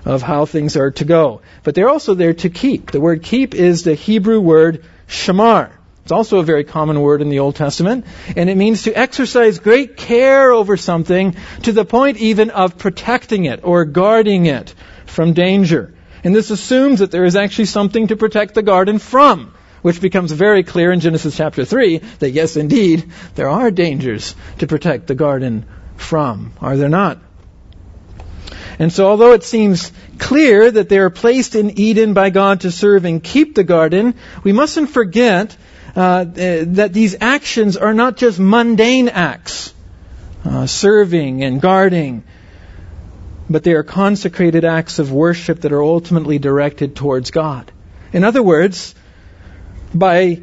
of 0.06 0.22
how 0.22 0.46
things 0.46 0.78
are 0.78 0.92
to 0.92 1.04
go. 1.04 1.42
But 1.64 1.76
they're 1.76 1.90
also 1.90 2.14
there 2.14 2.36
to 2.36 2.50
keep. 2.50 2.92
The 2.92 3.02
word 3.02 3.24
keep 3.24 3.54
is 3.56 3.84
the 3.84 3.96
Hebrew 3.96 4.40
word 4.40 4.86
shamar. 5.10 5.75
It's 6.06 6.12
also 6.12 6.38
a 6.38 6.44
very 6.44 6.64
common 6.64 7.02
word 7.02 7.24
in 7.24 7.30
the 7.30 7.40
Old 7.40 7.56
Testament, 7.56 8.06
and 8.36 8.48
it 8.48 8.58
means 8.58 8.84
to 8.84 8.94
exercise 8.94 9.58
great 9.58 9.98
care 9.98 10.52
over 10.52 10.78
something 10.78 11.36
to 11.64 11.72
the 11.72 11.84
point 11.84 12.18
even 12.18 12.52
of 12.52 12.78
protecting 12.78 13.46
it 13.46 13.62
or 13.64 13.86
guarding 13.86 14.46
it 14.46 14.76
from 15.08 15.34
danger. 15.34 15.96
And 16.24 16.36
this 16.36 16.52
assumes 16.52 17.00
that 17.00 17.10
there 17.10 17.26
is 17.26 17.36
actually 17.36 17.66
something 17.66 18.06
to 18.10 18.16
protect 18.18 18.54
the 18.54 18.62
garden 18.62 19.00
from, 19.00 19.56
which 19.82 20.00
becomes 20.00 20.32
very 20.32 20.62
clear 20.62 20.92
in 20.92 21.00
Genesis 21.00 21.36
chapter 21.36 21.66
3 21.66 21.98
that 22.20 22.30
yes, 22.30 22.56
indeed, 22.56 23.12
there 23.34 23.50
are 23.50 23.72
dangers 23.72 24.36
to 24.60 24.68
protect 24.68 25.08
the 25.08 25.16
garden 25.16 25.66
from. 25.96 26.54
Are 26.62 26.78
there 26.78 26.88
not? 26.88 27.18
And 28.78 28.94
so, 28.94 29.08
although 29.08 29.34
it 29.34 29.44
seems 29.44 29.92
clear 30.20 30.70
that 30.70 30.88
they 30.88 31.00
are 31.00 31.10
placed 31.10 31.56
in 31.56 31.80
Eden 31.80 32.14
by 32.14 32.30
God 32.30 32.62
to 32.62 32.70
serve 32.70 33.06
and 33.06 33.24
keep 33.24 33.56
the 33.56 33.64
garden, 33.64 34.14
we 34.44 34.54
mustn't 34.54 34.92
forget 34.92 35.58
uh, 35.96 36.26
that 36.26 36.92
these 36.94 37.16
actions 37.22 37.78
are 37.78 37.94
not 37.94 38.18
just 38.18 38.40
mundane 38.40 39.10
acts, 39.10 39.74
uh, 40.44 40.66
serving 40.66 41.44
and 41.44 41.62
guarding 41.62 42.24
but 43.50 43.64
they 43.64 43.74
are 43.74 43.84
consecrated 43.84 44.66
acts 44.66 45.00
of 45.00 45.12
worship 45.12 45.62
that 45.62 45.72
are 45.72 45.84
ultimately 45.84 46.40
directed 46.40 46.96
towards 46.96 47.32
God. 47.32 47.72
In 48.12 48.24
other 48.24 48.42
words, 48.42 48.96
by 49.94 50.42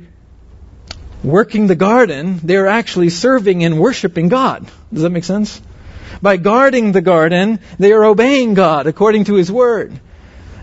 working 1.25 1.67
the 1.67 1.75
garden, 1.75 2.41
they're 2.43 2.69
actually 2.69 3.11
serving 3.11 3.65
and 3.65 3.79
worshiping 3.79 4.29
God. 4.29 4.71
Does 4.93 5.03
that 5.03 5.11
make 5.11 5.25
sense? 5.25 5.61
By 6.21 6.37
guarding 6.37 6.93
the 6.93 7.01
garden, 7.01 7.61
they 7.79 7.93
are 7.93 8.05
obeying 8.05 8.55
God 8.55 8.87
according 8.87 9.25
to 9.25 9.35
His 9.35 9.51
Word. 9.51 9.99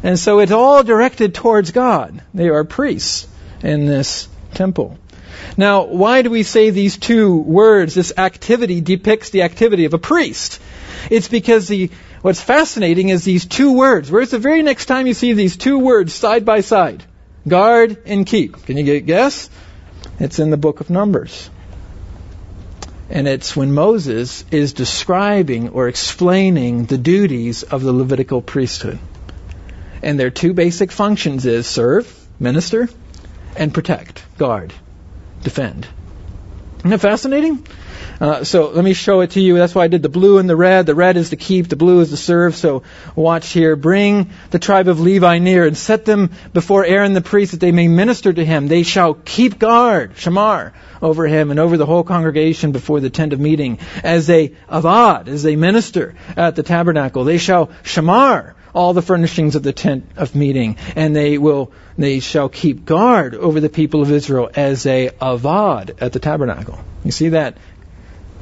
And 0.01 0.17
so 0.17 0.39
it's 0.39 0.51
all 0.51 0.83
directed 0.83 1.33
towards 1.35 1.71
God. 1.71 2.21
They 2.33 2.47
are 2.49 2.63
priests 2.63 3.27
in 3.61 3.85
this 3.85 4.29
temple. 4.53 4.97
Now, 5.57 5.85
why 5.85 6.21
do 6.21 6.29
we 6.29 6.43
say 6.43 6.69
these 6.69 6.97
two 6.97 7.37
words, 7.37 7.95
this 7.95 8.13
activity 8.17 8.81
depicts 8.81 9.29
the 9.29 9.43
activity 9.43 9.85
of 9.85 9.93
a 9.93 9.97
priest? 9.97 10.61
It's 11.09 11.27
because 11.27 11.67
the 11.67 11.89
what's 12.21 12.41
fascinating 12.41 13.09
is 13.09 13.23
these 13.23 13.45
two 13.45 13.73
words. 13.73 14.11
Where's 14.11 14.31
the 14.31 14.39
very 14.39 14.61
next 14.61 14.85
time 14.85 15.07
you 15.07 15.13
see 15.13 15.33
these 15.33 15.57
two 15.57 15.79
words 15.79 16.13
side 16.13 16.45
by 16.45 16.61
side? 16.61 17.03
Guard 17.47 18.03
and 18.05 18.25
keep. 18.25 18.65
Can 18.65 18.77
you 18.77 18.99
guess? 18.99 19.49
It's 20.19 20.39
in 20.39 20.49
the 20.49 20.57
book 20.57 20.81
of 20.81 20.89
Numbers. 20.89 21.49
And 23.09 23.27
it's 23.27 23.55
when 23.55 23.73
Moses 23.73 24.45
is 24.51 24.73
describing 24.73 25.69
or 25.69 25.87
explaining 25.87 26.85
the 26.85 26.97
duties 26.97 27.63
of 27.63 27.81
the 27.81 27.93
Levitical 27.93 28.41
priesthood. 28.41 28.99
And 30.03 30.19
their 30.19 30.29
two 30.29 30.53
basic 30.53 30.91
functions 30.91 31.45
is 31.45 31.65
serve, 31.65 32.13
minister, 32.39 32.87
and 33.55 33.73
protect, 33.73 34.23
guard, 34.37 34.73
defend. 35.43 35.87
Isn't 36.79 36.91
that 36.91 36.99
fascinating? 36.99 37.65
Uh, 38.21 38.43
so 38.43 38.69
let 38.69 38.83
me 38.83 38.93
show 38.93 39.21
it 39.21 39.31
to 39.31 39.41
you. 39.41 39.57
That's 39.57 39.73
why 39.73 39.85
I 39.85 39.87
did 39.87 40.01
the 40.01 40.09
blue 40.09 40.39
and 40.39 40.49
the 40.49 40.55
red. 40.55 40.85
The 40.85 40.95
red 40.95 41.15
is 41.15 41.29
to 41.29 41.37
keep, 41.37 41.69
the 41.69 41.77
blue 41.77 42.01
is 42.01 42.09
to 42.09 42.17
serve. 42.17 42.55
So 42.55 42.83
watch 43.15 43.49
here. 43.49 43.77
Bring 43.77 44.31
the 44.49 44.59
tribe 44.59 44.89
of 44.89 44.99
Levi 44.99 45.39
near 45.39 45.65
and 45.65 45.77
set 45.77 46.03
them 46.03 46.31
before 46.53 46.83
Aaron 46.85 47.13
the 47.13 47.21
priest 47.21 47.51
that 47.51 47.61
they 47.61 47.71
may 47.71 47.87
minister 47.87 48.33
to 48.33 48.43
him. 48.43 48.67
They 48.67 48.83
shall 48.83 49.13
keep 49.13 49.57
guard, 49.57 50.15
shamar, 50.15 50.73
over 51.01 51.27
him 51.27 51.49
and 51.51 51.59
over 51.59 51.77
the 51.77 51.85
whole 51.85 52.03
congregation 52.03 52.73
before 52.73 52.99
the 52.99 53.09
tent 53.09 53.31
of 53.31 53.39
meeting 53.39 53.79
as 54.03 54.27
they 54.27 54.49
avad, 54.69 55.29
as 55.29 55.43
they 55.43 55.55
minister 55.55 56.15
at 56.35 56.57
the 56.57 56.63
tabernacle. 56.63 57.23
They 57.23 57.37
shall 57.37 57.67
shamar 57.83 58.53
all 58.73 58.93
the 58.93 59.01
furnishings 59.01 59.55
of 59.55 59.63
the 59.63 59.73
tent 59.73 60.05
of 60.15 60.35
meeting, 60.35 60.77
and 60.95 61.15
they 61.15 61.37
will 61.37 61.71
they 61.97 62.19
shall 62.19 62.49
keep 62.49 62.85
guard 62.85 63.35
over 63.35 63.59
the 63.59 63.69
people 63.69 64.01
of 64.01 64.11
Israel 64.11 64.49
as 64.55 64.85
a 64.85 65.09
avad 65.21 66.01
at 66.01 66.13
the 66.13 66.19
tabernacle. 66.19 66.79
You 67.03 67.11
see 67.11 67.29
that 67.29 67.57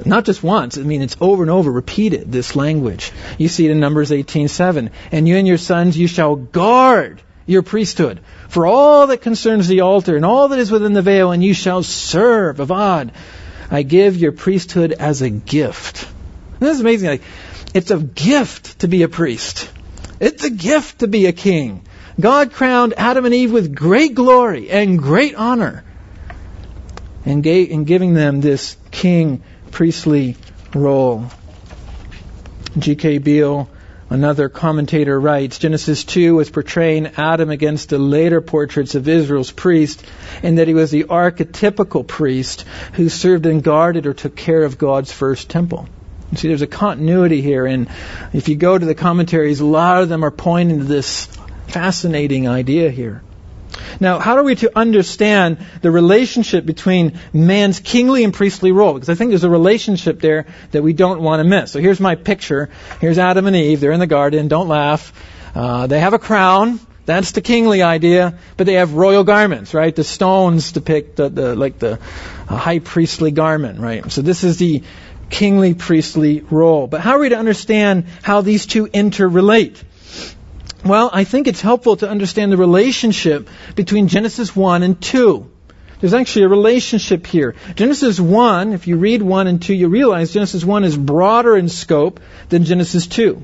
not 0.05 0.25
just 0.25 0.43
once, 0.43 0.77
I 0.77 0.81
mean 0.81 1.01
it's 1.01 1.17
over 1.19 1.43
and 1.43 1.51
over 1.51 1.71
repeated, 1.71 2.31
this 2.31 2.55
language. 2.55 3.11
You 3.37 3.47
see 3.47 3.65
it 3.65 3.71
in 3.71 3.79
Numbers 3.79 4.11
18:7. 4.11 4.91
And 5.11 5.27
you 5.27 5.37
and 5.37 5.47
your 5.47 5.57
sons 5.57 5.97
you 5.97 6.07
shall 6.07 6.35
guard 6.35 7.21
your 7.45 7.63
priesthood 7.63 8.19
for 8.49 8.65
all 8.67 9.07
that 9.07 9.21
concerns 9.21 9.67
the 9.67 9.81
altar 9.81 10.15
and 10.15 10.25
all 10.25 10.49
that 10.49 10.59
is 10.59 10.69
within 10.69 10.93
the 10.93 11.01
veil, 11.01 11.31
and 11.31 11.43
you 11.43 11.53
shall 11.53 11.83
serve 11.83 12.57
Avad. 12.57 13.09
I 13.71 13.83
give 13.83 14.17
your 14.17 14.31
priesthood 14.31 14.93
as 14.93 15.21
a 15.21 15.29
gift. 15.29 16.07
This 16.59 16.75
is 16.75 16.81
amazing. 16.81 17.09
Like, 17.09 17.21
it's 17.73 17.91
a 17.91 17.97
gift 17.97 18.79
to 18.79 18.87
be 18.87 19.03
a 19.03 19.07
priest. 19.07 19.69
It's 20.19 20.43
a 20.43 20.49
gift 20.49 20.99
to 20.99 21.07
be 21.07 21.25
a 21.27 21.31
king. 21.31 21.83
God 22.19 22.51
crowned 22.51 22.95
Adam 22.97 23.25
and 23.25 23.33
Eve 23.33 23.51
with 23.51 23.75
great 23.75 24.15
glory 24.15 24.69
and 24.69 24.97
great 24.97 25.35
honor 25.35 25.83
in, 27.25 27.41
giving 27.41 28.13
them 28.13 28.41
this 28.41 28.77
king 28.89 29.43
priestly 29.71 30.35
role. 30.73 31.25
G.K. 32.79 33.19
Beale, 33.19 33.69
another 34.09 34.49
commentator, 34.49 35.19
writes 35.19 35.59
Genesis 35.59 36.03
2 36.05 36.35
was 36.35 36.49
portraying 36.49 37.07
Adam 37.17 37.49
against 37.49 37.89
the 37.89 37.97
later 37.99 38.41
portraits 38.41 38.95
of 38.95 39.07
Israel's 39.07 39.51
priest, 39.51 40.03
and 40.41 40.57
that 40.57 40.67
he 40.67 40.73
was 40.73 40.89
the 40.91 41.05
archetypical 41.05 42.07
priest 42.07 42.65
who 42.93 43.09
served 43.09 43.45
and 43.45 43.63
guarded 43.63 44.07
or 44.07 44.13
took 44.13 44.35
care 44.35 44.63
of 44.63 44.77
God's 44.77 45.11
first 45.11 45.49
temple. 45.49 45.87
You 46.31 46.37
see, 46.37 46.47
there's 46.49 46.61
a 46.61 46.67
continuity 46.67 47.41
here, 47.41 47.65
and 47.65 47.87
if 48.33 48.49
you 48.49 48.55
go 48.55 48.77
to 48.77 48.85
the 48.85 48.95
commentaries, 48.95 49.61
a 49.61 49.65
lot 49.65 50.03
of 50.03 50.09
them 50.09 50.25
are 50.25 50.31
pointing 50.31 50.79
to 50.79 50.83
this 50.83 51.27
fascinating 51.67 52.47
idea 52.47 52.89
here. 52.91 53.21
Now, 53.99 54.19
how 54.19 54.35
are 54.37 54.43
we 54.43 54.55
to 54.55 54.77
understand 54.77 55.57
the 55.81 55.91
relationship 55.91 56.65
between 56.65 57.19
man's 57.33 57.79
kingly 57.79 58.23
and 58.23 58.33
priestly 58.33 58.71
role? 58.71 58.93
Because 58.93 59.09
I 59.09 59.15
think 59.15 59.29
there's 59.29 59.43
a 59.43 59.49
relationship 59.49 60.19
there 60.19 60.45
that 60.71 60.83
we 60.83 60.93
don't 60.93 61.21
want 61.21 61.41
to 61.41 61.43
miss. 61.43 61.71
So 61.71 61.79
here's 61.79 61.99
my 61.99 62.15
picture. 62.15 62.69
Here's 62.99 63.17
Adam 63.17 63.47
and 63.47 63.55
Eve. 63.55 63.79
They're 63.79 63.91
in 63.91 63.99
the 63.99 64.07
garden. 64.07 64.47
Don't 64.47 64.67
laugh. 64.67 65.13
Uh, 65.55 65.87
they 65.87 65.99
have 65.99 66.13
a 66.13 66.19
crown. 66.19 66.79
That's 67.05 67.31
the 67.31 67.41
kingly 67.41 67.81
idea, 67.83 68.37
but 68.57 68.65
they 68.67 68.73
have 68.73 68.93
royal 68.93 69.23
garments, 69.23 69.73
right? 69.73 69.95
The 69.95 70.03
stones 70.03 70.73
depict 70.73 71.15
the, 71.15 71.29
the 71.29 71.55
like 71.55 71.79
the 71.79 71.99
high 72.47 72.79
priestly 72.79 73.31
garment, 73.31 73.79
right? 73.79 74.11
So 74.11 74.21
this 74.21 74.43
is 74.43 74.57
the 74.57 74.83
kingly 75.29 75.73
priestly 75.73 76.41
role. 76.41 76.87
But 76.87 77.01
how 77.01 77.11
are 77.11 77.19
we 77.19 77.29
to 77.29 77.37
understand 77.37 78.05
how 78.23 78.41
these 78.41 78.65
two 78.65 78.87
interrelate? 78.87 79.83
Well, 80.85 81.09
I 81.11 81.23
think 81.23 81.47
it's 81.47 81.61
helpful 81.61 81.97
to 81.97 82.09
understand 82.09 82.51
the 82.51 82.57
relationship 82.57 83.49
between 83.75 84.07
Genesis 84.07 84.55
1 84.55 84.83
and 84.83 85.01
2. 85.01 85.51
There's 85.99 86.13
actually 86.13 86.43
a 86.43 86.49
relationship 86.49 87.25
here. 87.25 87.55
Genesis 87.75 88.19
1, 88.19 88.73
if 88.73 88.87
you 88.87 88.97
read 88.97 89.21
1 89.21 89.47
and 89.47 89.61
2, 89.61 89.73
you 89.73 89.89
realize 89.89 90.31
Genesis 90.31 90.63
1 90.63 90.83
is 90.83 90.95
broader 90.95 91.57
in 91.57 91.69
scope 91.69 92.19
than 92.49 92.65
Genesis 92.65 93.07
2. 93.07 93.43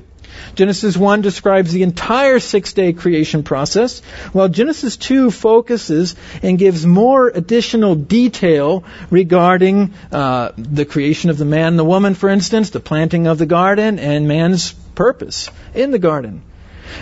Genesis 0.54 0.96
1 0.96 1.20
describes 1.22 1.72
the 1.72 1.82
entire 1.82 2.38
six 2.38 2.72
day 2.72 2.92
creation 2.92 3.42
process, 3.42 4.00
while 4.32 4.48
Genesis 4.48 4.96
2 4.96 5.30
focuses 5.30 6.14
and 6.42 6.58
gives 6.58 6.86
more 6.86 7.28
additional 7.28 7.94
detail 7.94 8.84
regarding 9.10 9.94
uh, 10.12 10.52
the 10.56 10.84
creation 10.84 11.30
of 11.30 11.38
the 11.38 11.44
man 11.44 11.68
and 11.68 11.78
the 11.78 11.84
woman, 11.84 12.14
for 12.14 12.28
instance, 12.28 12.70
the 12.70 12.80
planting 12.80 13.26
of 13.26 13.38
the 13.38 13.46
garden, 13.46 13.98
and 13.98 14.28
man's 14.28 14.72
purpose 14.94 15.50
in 15.74 15.90
the 15.90 15.98
garden. 15.98 16.42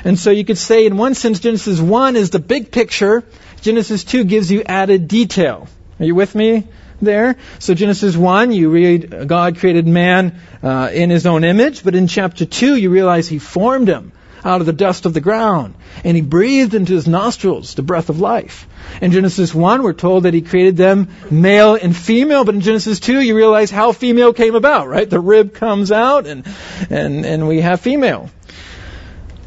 And 0.05 0.19
so 0.19 0.31
you 0.31 0.45
could 0.45 0.59
say, 0.59 0.87
in 0.87 0.97
one 0.97 1.15
sense, 1.15 1.41
Genesis 1.41 1.81
1 1.81 2.17
is 2.17 2.31
the 2.31 2.39
big 2.39 2.71
picture, 2.71 3.25
Genesis 3.61 4.05
2 4.05 4.25
gives 4.25 4.51
you 4.51 4.62
added 4.65 5.09
detail. 5.09 5.69
Are 5.99 6.05
you 6.05 6.15
with 6.15 6.35
me 6.35 6.67
there? 7.02 7.37
So 7.59 7.75
Genesis 7.75 8.16
1, 8.16 8.52
you 8.52 8.71
read 8.71 9.28
God 9.28 9.59
created 9.59 9.87
man 9.87 10.40
uh, 10.62 10.90
in 10.92 11.11
his 11.11 11.26
own 11.26 11.44
image, 11.44 11.85
but 11.85 11.94
in 11.94 12.06
chapter 12.06 12.47
2, 12.47 12.76
you 12.76 12.90
realize 12.90 13.28
he 13.28 13.38
formed 13.38 13.88
him 13.88 14.12
out 14.44 14.61
of 14.61 14.66
the 14.66 14.73
dust 14.73 15.06
of 15.06 15.14
the 15.14 15.21
ground, 15.21 15.75
and 16.04 16.16
he 16.16 16.23
breathed 16.23 16.75
into 16.75 16.94
his 16.94 17.06
nostrils 17.06 17.75
the 17.75 17.82
breath 17.82 18.09
of 18.09 18.21
life. 18.21 18.66
In 19.00 19.12
Genesis 19.12 19.54
1, 19.54 19.82
we're 19.82 19.92
told 19.92 20.25
that 20.25 20.35
he 20.35 20.42
created 20.42 20.76
them 20.76 21.09
male 21.30 21.75
and 21.75 21.97
female, 21.97 22.44
but 22.44 22.54
in 22.54 22.61
Genesis 22.61 22.99
2, 23.00 23.21
you 23.21 23.37
realize 23.37 23.71
how 23.71 23.92
female 23.92 24.32
came 24.32 24.54
about, 24.54 24.88
right? 24.88 25.09
The 25.09 25.21
rib 25.21 25.54
comes 25.54 25.92
out, 25.92 26.26
and, 26.26 26.47
and, 26.90 27.25
and 27.25 27.47
we 27.47 27.61
have 27.61 27.80
female. 27.80 28.30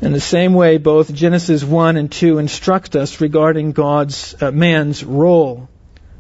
In 0.01 0.13
the 0.13 0.21
same 0.21 0.53
way, 0.53 0.77
both 0.77 1.13
Genesis 1.13 1.63
1 1.63 1.97
and 1.97 2.12
2 2.12 2.38
instruct 2.38 2.95
us 2.95 3.21
regarding 3.21 3.71
God's, 3.71 4.35
uh, 4.41 4.51
man's 4.51 5.03
role. 5.03 5.69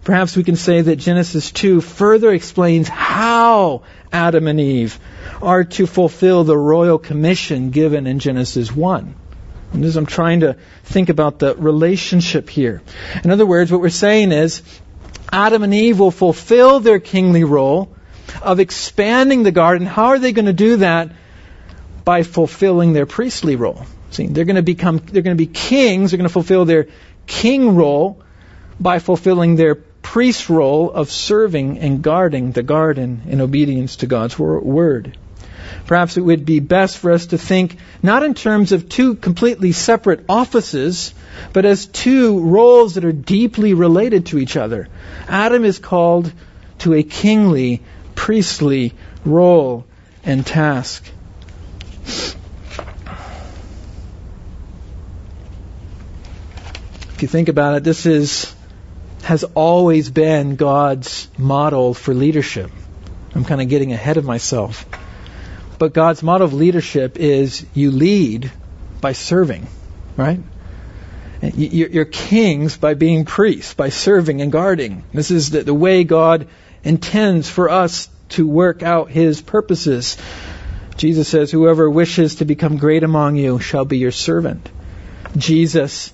Perhaps 0.05 0.37
we 0.37 0.43
can 0.43 0.55
say 0.55 0.81
that 0.81 0.95
Genesis 0.95 1.51
2 1.51 1.81
further 1.81 2.31
explains 2.31 2.87
how 2.87 3.81
Adam 4.13 4.47
and 4.47 4.59
Eve 4.59 4.97
are 5.41 5.65
to 5.65 5.85
fulfill 5.85 6.45
the 6.45 6.57
royal 6.57 6.97
commission 6.97 7.71
given 7.71 8.07
in 8.07 8.19
Genesis 8.19 8.71
1. 8.71 9.15
And 9.73 9.83
as 9.83 9.97
I'm 9.97 10.05
trying 10.05 10.39
to 10.39 10.55
think 10.83 11.09
about 11.09 11.39
the 11.39 11.55
relationship 11.55 12.49
here. 12.49 12.81
In 13.25 13.31
other 13.31 13.45
words, 13.45 13.71
what 13.71 13.81
we're 13.81 13.89
saying 13.89 14.31
is 14.31 14.61
Adam 15.29 15.63
and 15.63 15.73
Eve 15.73 15.99
will 15.99 16.11
fulfill 16.11 16.79
their 16.79 16.99
kingly 16.99 17.43
role 17.43 17.93
of 18.41 18.61
expanding 18.61 19.43
the 19.43 19.51
garden. 19.51 19.85
How 19.85 20.05
are 20.05 20.19
they 20.19 20.31
going 20.31 20.45
to 20.45 20.53
do 20.53 20.77
that? 20.77 21.11
by 22.05 22.21
fulfilling 22.21 22.93
their 22.93 23.07
priestly 23.07 23.55
role. 23.55 23.85
See, 24.11 24.27
they're 24.27 24.45
going 24.45 24.55
to 24.55 24.61
become, 24.61 24.99
they're 24.99 25.23
going 25.23 25.35
to 25.35 25.43
be 25.43 25.51
kings, 25.51 26.11
they're 26.11 26.19
going 26.19 26.29
to 26.29 26.33
fulfill 26.33 26.63
their 26.63 26.87
king 27.25 27.75
role 27.75 28.21
by 28.79 28.99
fulfilling 28.99 29.55
their 29.55 29.75
priest 30.05 30.49
role 30.49 30.91
of 30.91 31.09
serving 31.09 31.79
and 31.79 32.03
guarding 32.03 32.51
the 32.51 32.61
garden 32.61 33.23
in 33.27 33.41
obedience 33.41 33.95
to 33.97 34.05
God's 34.05 34.37
word. 34.37 35.17
Perhaps 35.87 36.15
it 36.15 36.21
would 36.21 36.45
be 36.45 36.59
best 36.59 36.99
for 36.99 37.11
us 37.11 37.25
to 37.27 37.39
think 37.39 37.77
not 38.03 38.21
in 38.21 38.35
terms 38.35 38.71
of 38.71 38.87
two 38.87 39.15
completely 39.15 39.71
separate 39.71 40.23
offices, 40.29 41.11
but 41.53 41.65
as 41.65 41.87
two 41.87 42.39
roles 42.39 42.93
that 42.93 43.03
are 43.03 43.11
deeply 43.11 43.73
related 43.73 44.27
to 44.27 44.37
each 44.37 44.55
other. 44.55 44.87
Adam 45.27 45.65
is 45.65 45.79
called 45.79 46.31
to 46.79 46.93
a 46.93 47.01
kingly, 47.01 47.81
priestly 48.13 48.93
role 49.25 49.85
and 50.23 50.45
task. 50.45 51.03
If 57.15 57.21
you 57.21 57.27
think 57.27 57.49
about 57.49 57.77
it, 57.77 57.83
this 57.83 58.05
is 58.05 58.54
has 59.25 59.43
always 59.55 60.11
been 60.11 60.55
God's 60.55 61.27
model 61.35 61.95
for 61.95 62.13
leadership. 62.13 62.69
I'm 63.33 63.43
kind 63.43 63.59
of 63.59 63.67
getting 63.69 63.91
ahead 63.91 64.17
of 64.17 64.23
myself. 64.23 64.85
But 65.79 65.93
God's 65.95 66.21
model 66.21 66.45
of 66.45 66.53
leadership 66.53 67.17
is 67.17 67.65
you 67.73 67.89
lead 67.89 68.51
by 69.01 69.13
serving, 69.13 69.67
right? 70.15 70.39
You're 71.41 72.05
kings 72.05 72.77
by 72.77 72.93
being 72.93 73.25
priests, 73.25 73.73
by 73.73 73.89
serving 73.89 74.41
and 74.41 74.51
guarding. 74.51 75.03
This 75.11 75.31
is 75.31 75.49
the, 75.49 75.73
way 75.73 76.03
God 76.03 76.47
intends 76.83 77.49
for 77.49 77.67
us 77.67 78.07
to 78.29 78.47
work 78.47 78.83
out 78.83 79.09
His 79.09 79.41
purposes. 79.41 80.17
Jesus 80.97 81.27
says, 81.27 81.49
Whoever 81.49 81.89
wishes 81.89 82.35
to 82.35 82.45
become 82.45 82.77
great 82.77 83.03
among 83.03 83.37
you 83.37 83.59
shall 83.59 83.85
be 83.85 83.97
your 83.97 84.11
servant. 84.11 84.69
Jesus, 85.35 86.13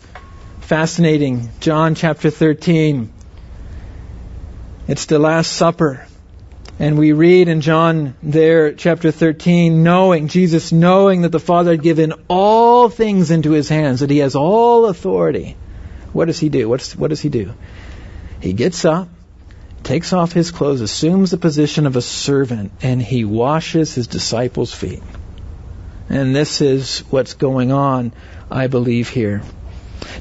fascinating, 0.72 1.50
John 1.60 1.96
chapter 1.96 2.30
13. 2.30 3.12
It's 4.88 5.06
the 5.06 5.20
Last 5.20 5.52
Supper. 5.52 6.08
And 6.80 6.98
we 6.98 7.12
read 7.12 7.50
in 7.50 7.60
John 7.60 8.16
there, 8.24 8.72
chapter 8.72 9.12
13, 9.12 9.84
knowing, 9.84 10.30
Jesus 10.30 10.72
knowing 10.72 11.24
that 11.24 11.34
the 11.34 11.42
Father 11.42 11.72
had 11.72 11.84
given 11.84 12.14
all 12.30 12.88
things 12.88 13.32
into 13.32 13.52
his 13.52 13.68
hands, 13.68 14.00
that 14.00 14.10
he 14.10 14.20
has 14.20 14.38
all 14.38 14.86
authority. 14.86 15.58
What 16.14 16.28
does 16.28 16.40
he 16.40 16.48
do? 16.48 16.70
What's, 16.70 16.96
what 16.96 17.10
does 17.10 17.20
he 17.20 17.28
do? 17.28 17.54
He 18.40 18.54
gets 18.54 18.86
up, 18.86 19.10
takes 19.84 20.14
off 20.14 20.32
his 20.32 20.52
clothes, 20.52 20.80
assumes 20.80 21.32
the 21.32 21.38
position 21.38 21.86
of 21.86 21.98
a 21.98 22.02
servant, 22.02 22.72
and 22.82 23.02
he 23.02 23.26
washes 23.26 23.94
his 23.94 24.08
disciples' 24.08 24.74
feet. 24.74 25.04
And 26.08 26.34
this 26.34 26.62
is 26.62 27.00
what's 27.10 27.34
going 27.34 27.74
on, 27.74 28.14
I 28.50 28.68
believe, 28.68 29.10
here. 29.10 29.42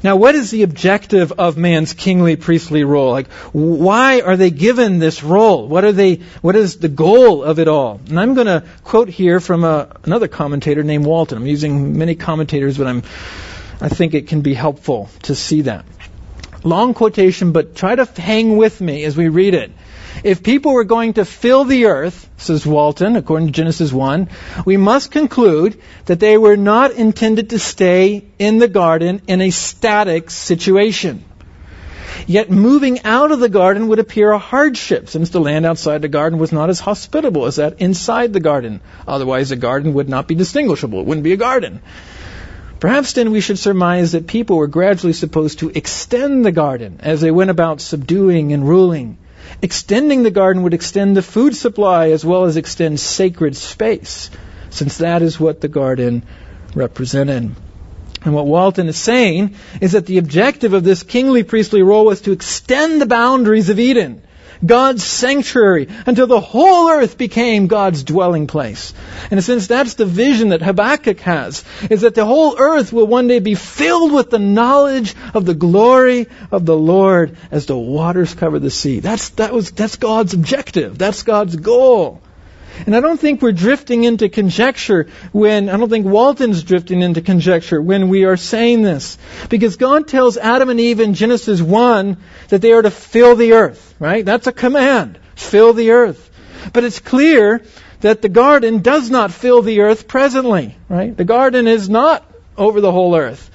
Now, 0.03 0.15
what 0.15 0.35
is 0.35 0.51
the 0.51 0.63
objective 0.63 1.31
of 1.33 1.57
man's 1.57 1.93
kingly 1.93 2.35
priestly 2.35 2.83
role? 2.83 3.11
Like, 3.11 3.27
why 3.53 4.21
are 4.21 4.37
they 4.37 4.49
given 4.49 4.99
this 4.99 5.23
role? 5.23 5.67
What 5.67 5.83
are 5.83 5.91
they, 5.91 6.21
what 6.41 6.55
is 6.55 6.77
the 6.77 6.89
goal 6.89 7.43
of 7.43 7.59
it 7.59 7.67
all? 7.67 7.99
And 8.07 8.19
I'm 8.19 8.33
going 8.33 8.47
to 8.47 8.63
quote 8.83 9.09
here 9.09 9.39
from 9.39 9.63
a, 9.63 9.95
another 10.03 10.27
commentator 10.27 10.83
named 10.83 11.05
Walton. 11.05 11.37
I'm 11.37 11.47
using 11.47 11.97
many 11.97 12.15
commentators, 12.15 12.77
but 12.77 12.87
I'm, 12.87 13.03
I 13.79 13.89
think 13.89 14.13
it 14.13 14.27
can 14.27 14.41
be 14.41 14.53
helpful 14.53 15.09
to 15.23 15.35
see 15.35 15.61
that. 15.61 15.85
Long 16.63 16.93
quotation, 16.93 17.51
but 17.51 17.75
try 17.75 17.95
to 17.95 18.05
hang 18.05 18.57
with 18.57 18.81
me 18.81 19.03
as 19.03 19.17
we 19.17 19.29
read 19.29 19.55
it. 19.55 19.71
If 20.23 20.43
people 20.43 20.73
were 20.73 20.83
going 20.83 21.13
to 21.13 21.25
fill 21.25 21.63
the 21.63 21.85
earth, 21.85 22.29
says 22.37 22.65
Walton, 22.65 23.15
according 23.15 23.47
to 23.47 23.53
Genesis 23.53 23.91
1, 23.91 24.29
we 24.65 24.77
must 24.77 25.11
conclude 25.11 25.81
that 26.05 26.19
they 26.19 26.37
were 26.37 26.57
not 26.57 26.91
intended 26.91 27.51
to 27.51 27.59
stay 27.59 28.25
in 28.37 28.59
the 28.59 28.67
garden 28.67 29.21
in 29.27 29.41
a 29.41 29.49
static 29.49 30.29
situation. 30.29 31.23
Yet 32.27 32.51
moving 32.51 33.03
out 33.03 33.31
of 33.31 33.39
the 33.39 33.49
garden 33.49 33.87
would 33.87 33.99
appear 33.99 34.31
a 34.31 34.37
hardship, 34.37 35.09
since 35.09 35.29
the 35.29 35.39
land 35.39 35.65
outside 35.65 36.01
the 36.01 36.07
garden 36.07 36.39
was 36.39 36.51
not 36.51 36.69
as 36.69 36.79
hospitable 36.79 37.45
as 37.45 37.55
that 37.55 37.81
inside 37.81 38.33
the 38.33 38.39
garden. 38.39 38.81
Otherwise, 39.07 39.49
the 39.49 39.55
garden 39.55 39.93
would 39.93 40.09
not 40.09 40.27
be 40.27 40.35
distinguishable. 40.35 40.99
It 40.99 41.07
wouldn't 41.07 41.23
be 41.23 41.33
a 41.33 41.37
garden. 41.37 41.81
Perhaps 42.79 43.13
then 43.13 43.31
we 43.31 43.41
should 43.41 43.59
surmise 43.59 44.13
that 44.13 44.27
people 44.27 44.57
were 44.57 44.67
gradually 44.67 45.13
supposed 45.13 45.59
to 45.59 45.69
extend 45.69 46.43
the 46.43 46.51
garden 46.51 46.99
as 47.01 47.21
they 47.21 47.31
went 47.31 47.51
about 47.51 47.79
subduing 47.79 48.53
and 48.53 48.67
ruling. 48.67 49.17
Extending 49.61 50.23
the 50.23 50.31
garden 50.31 50.63
would 50.63 50.73
extend 50.73 51.15
the 51.15 51.21
food 51.21 51.55
supply 51.55 52.09
as 52.09 52.25
well 52.25 52.45
as 52.45 52.57
extend 52.57 52.99
sacred 52.99 53.55
space, 53.55 54.29
since 54.69 54.97
that 54.97 55.21
is 55.21 55.39
what 55.39 55.61
the 55.61 55.67
garden 55.67 56.23
represented. 56.73 57.51
And 58.23 58.35
what 58.35 58.45
Walton 58.45 58.87
is 58.87 58.97
saying 58.97 59.55
is 59.81 59.93
that 59.93 60.05
the 60.05 60.19
objective 60.19 60.73
of 60.73 60.83
this 60.83 61.03
kingly 61.03 61.43
priestly 61.43 61.81
role 61.81 62.05
was 62.05 62.21
to 62.21 62.31
extend 62.31 63.01
the 63.01 63.07
boundaries 63.07 63.69
of 63.69 63.79
Eden 63.79 64.21
God's 64.65 65.03
sanctuary 65.03 65.87
until 66.05 66.27
the 66.27 66.39
whole 66.39 66.89
earth 66.89 67.17
became 67.17 67.67
God's 67.67 68.03
dwelling 68.03 68.47
place. 68.47 68.93
In 69.29 69.37
a 69.37 69.41
sense, 69.41 69.67
that's 69.67 69.95
the 69.95 70.05
vision 70.05 70.49
that 70.49 70.61
Habakkuk 70.61 71.19
has, 71.21 71.63
is 71.89 72.01
that 72.01 72.15
the 72.15 72.25
whole 72.25 72.57
earth 72.59 72.93
will 72.93 73.07
one 73.07 73.27
day 73.27 73.39
be 73.39 73.55
filled 73.55 74.11
with 74.11 74.29
the 74.29 74.39
knowledge 74.39 75.15
of 75.33 75.45
the 75.45 75.53
glory 75.53 76.27
of 76.51 76.65
the 76.65 76.75
Lord 76.75 77.37
as 77.49 77.65
the 77.65 77.77
waters 77.77 78.33
cover 78.33 78.59
the 78.59 78.69
sea. 78.69 78.99
That's, 78.99 79.29
that 79.29 79.53
was, 79.53 79.71
that's 79.71 79.95
God's 79.95 80.33
objective. 80.33 80.97
That's 80.97 81.23
God's 81.23 81.55
goal. 81.55 82.21
And 82.85 82.95
I 82.95 83.01
don't 83.01 83.19
think 83.19 83.41
we're 83.41 83.51
drifting 83.51 84.03
into 84.03 84.29
conjecture 84.29 85.07
when, 85.31 85.69
I 85.69 85.77
don't 85.77 85.89
think 85.89 86.05
Walton's 86.05 86.63
drifting 86.63 87.01
into 87.01 87.21
conjecture 87.21 87.81
when 87.81 88.09
we 88.09 88.25
are 88.25 88.37
saying 88.37 88.81
this. 88.81 89.17
Because 89.49 89.75
God 89.75 90.07
tells 90.07 90.37
Adam 90.37 90.69
and 90.69 90.79
Eve 90.79 90.99
in 90.99 91.13
Genesis 91.13 91.61
1 91.61 92.17
that 92.49 92.61
they 92.61 92.71
are 92.71 92.81
to 92.81 92.91
fill 92.91 93.35
the 93.35 93.53
earth, 93.53 93.95
right? 93.99 94.25
That's 94.25 94.47
a 94.47 94.51
command. 94.51 95.19
Fill 95.35 95.73
the 95.73 95.91
earth. 95.91 96.29
But 96.73 96.83
it's 96.83 96.99
clear 96.99 97.63
that 98.01 98.21
the 98.21 98.29
garden 98.29 98.81
does 98.81 99.09
not 99.09 99.31
fill 99.31 99.61
the 99.61 99.81
earth 99.81 100.07
presently, 100.07 100.77
right? 100.89 101.15
The 101.15 101.25
garden 101.25 101.67
is 101.67 101.89
not 101.89 102.25
over 102.57 102.81
the 102.81 102.91
whole 102.91 103.15
earth. 103.15 103.49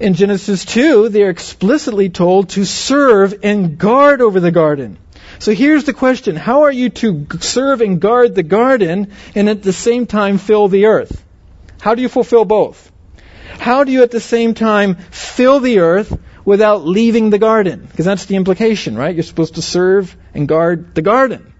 In 0.00 0.14
Genesis 0.14 0.64
2, 0.64 1.10
they 1.10 1.22
are 1.22 1.30
explicitly 1.30 2.08
told 2.10 2.50
to 2.50 2.64
serve 2.64 3.38
and 3.44 3.78
guard 3.78 4.20
over 4.20 4.40
the 4.40 4.50
garden. 4.50 4.98
So 5.42 5.52
here's 5.52 5.82
the 5.82 5.92
question. 5.92 6.36
How 6.36 6.62
are 6.62 6.70
you 6.70 6.88
to 6.88 7.26
serve 7.40 7.80
and 7.80 8.00
guard 8.00 8.36
the 8.36 8.44
garden 8.44 9.10
and 9.34 9.48
at 9.48 9.60
the 9.60 9.72
same 9.72 10.06
time 10.06 10.38
fill 10.38 10.68
the 10.68 10.86
earth? 10.86 11.20
How 11.80 11.96
do 11.96 12.02
you 12.02 12.08
fulfill 12.08 12.44
both? 12.44 12.92
How 13.58 13.82
do 13.82 13.90
you 13.90 14.04
at 14.04 14.12
the 14.12 14.20
same 14.20 14.54
time 14.54 14.94
fill 15.10 15.58
the 15.58 15.80
earth 15.80 16.16
without 16.44 16.86
leaving 16.86 17.30
the 17.30 17.40
garden? 17.40 17.88
Because 17.90 18.04
that's 18.04 18.26
the 18.26 18.36
implication, 18.36 18.96
right? 18.96 19.12
You're 19.12 19.24
supposed 19.24 19.56
to 19.56 19.62
serve 19.62 20.16
and 20.32 20.46
guard 20.46 20.94
the 20.94 21.02
garden. 21.02 21.52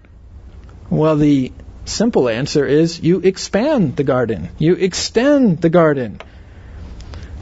Well, 0.89 1.17
the 1.17 1.51
simple 1.83 2.29
answer 2.29 2.65
is 2.65 3.01
you 3.01 3.19
expand 3.19 3.97
the 3.97 4.05
garden. 4.05 4.47
You 4.59 4.75
extend 4.75 5.59
the 5.59 5.69
garden. 5.69 6.21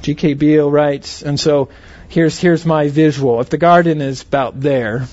G.K. 0.01 0.33
Beale 0.33 0.71
writes, 0.71 1.21
and 1.21 1.39
so 1.39 1.69
here's, 2.09 2.39
here's 2.39 2.65
my 2.65 2.87
visual. 2.87 3.39
If 3.41 3.51
the 3.51 3.59
garden 3.59 4.01
is 4.01 4.23
about 4.23 4.59
there, 4.59 5.05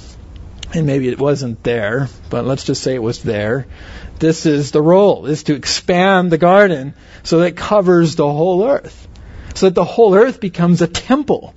and 0.75 0.87
maybe 0.87 1.09
it 1.09 1.19
wasn't 1.19 1.63
there, 1.63 2.09
but 2.31 2.45
let's 2.45 2.65
just 2.65 2.83
say 2.83 2.95
it 2.95 3.03
was 3.03 3.23
there, 3.23 3.67
this 4.19 4.47
is 4.47 4.71
the 4.71 4.83
role, 4.83 5.27
is 5.27 5.45
to 5.45 5.55
expand 5.55 6.31
the 6.31 6.39
garden 6.39 6.95
so 7.23 7.39
that 7.39 7.47
it 7.47 7.57
covers 7.57 8.17
the 8.17 8.31
whole 8.31 8.65
earth. 8.65 9.09
So 9.55 9.67
that 9.67 9.75
the 9.75 9.85
whole 9.85 10.15
earth 10.15 10.41
becomes 10.41 10.83
a 10.83 10.87
temple. 10.87 11.55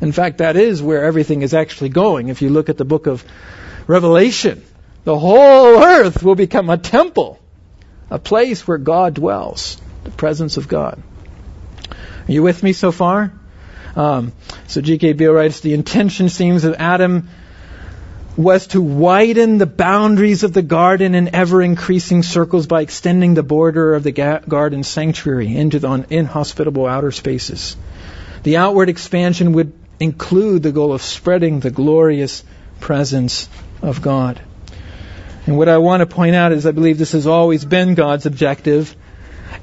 In 0.00 0.12
fact, 0.12 0.38
that 0.38 0.56
is 0.56 0.82
where 0.82 1.04
everything 1.04 1.42
is 1.42 1.54
actually 1.54 1.90
going. 1.90 2.28
If 2.28 2.42
you 2.42 2.50
look 2.50 2.68
at 2.68 2.76
the 2.76 2.84
book 2.84 3.06
of 3.06 3.24
Revelation, 3.86 4.62
the 5.04 5.18
whole 5.18 5.82
earth 5.82 6.22
will 6.22 6.34
become 6.34 6.70
a 6.70 6.78
temple, 6.78 7.40
a 8.10 8.18
place 8.18 8.66
where 8.66 8.78
God 8.78 9.14
dwells, 9.14 9.80
the 10.04 10.10
presence 10.10 10.56
of 10.56 10.68
God. 10.68 11.02
Are 11.90 12.32
you 12.32 12.42
with 12.42 12.62
me 12.62 12.72
so 12.72 12.92
far? 12.92 13.32
Um, 13.96 14.32
so 14.68 14.80
G.K. 14.80 15.14
Beale 15.14 15.32
writes, 15.32 15.60
the 15.60 15.74
intention 15.74 16.28
seems 16.28 16.64
of 16.64 16.74
Adam 16.74 17.28
was 18.36 18.68
to 18.68 18.80
widen 18.80 19.58
the 19.58 19.66
boundaries 19.66 20.42
of 20.42 20.52
the 20.52 20.62
garden 20.62 21.14
in 21.14 21.34
ever 21.34 21.60
increasing 21.60 22.22
circles 22.22 22.66
by 22.66 22.80
extending 22.80 23.34
the 23.34 23.42
border 23.42 23.94
of 23.94 24.02
the 24.02 24.12
ga- 24.12 24.40
garden 24.48 24.82
sanctuary 24.82 25.54
into 25.54 25.78
the 25.78 26.06
inhospitable 26.08 26.86
outer 26.86 27.12
spaces. 27.12 27.76
The 28.42 28.56
outward 28.56 28.88
expansion 28.88 29.52
would 29.52 29.72
include 30.00 30.62
the 30.62 30.72
goal 30.72 30.92
of 30.92 31.02
spreading 31.02 31.60
the 31.60 31.70
glorious 31.70 32.42
presence 32.80 33.48
of 33.82 34.00
God. 34.00 34.40
And 35.46 35.58
what 35.58 35.68
I 35.68 35.78
want 35.78 36.00
to 36.00 36.06
point 36.06 36.34
out 36.34 36.52
is 36.52 36.66
I 36.66 36.70
believe 36.70 36.98
this 36.98 37.12
has 37.12 37.26
always 37.26 37.64
been 37.64 37.94
God's 37.94 38.26
objective, 38.26 38.96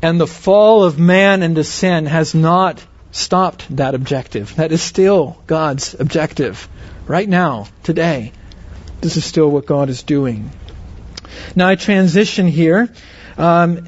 and 0.01 0.19
the 0.19 0.27
fall 0.27 0.83
of 0.83 0.99
man 0.99 1.41
into 1.41 1.63
sin 1.63 2.05
has 2.05 2.35
not 2.35 2.85
stopped 3.11 3.75
that 3.77 3.95
objective. 3.95 4.55
That 4.57 4.71
is 4.71 4.81
still 4.81 5.41
God's 5.47 5.95
objective 5.99 6.67
right 7.07 7.27
now, 7.27 7.67
today. 7.83 8.31
This 9.01 9.17
is 9.17 9.25
still 9.25 9.49
what 9.49 9.65
God 9.65 9.89
is 9.89 10.03
doing. 10.03 10.51
Now 11.55 11.69
I 11.69 11.75
transition 11.75 12.47
here. 12.47 12.89
Um, 13.37 13.87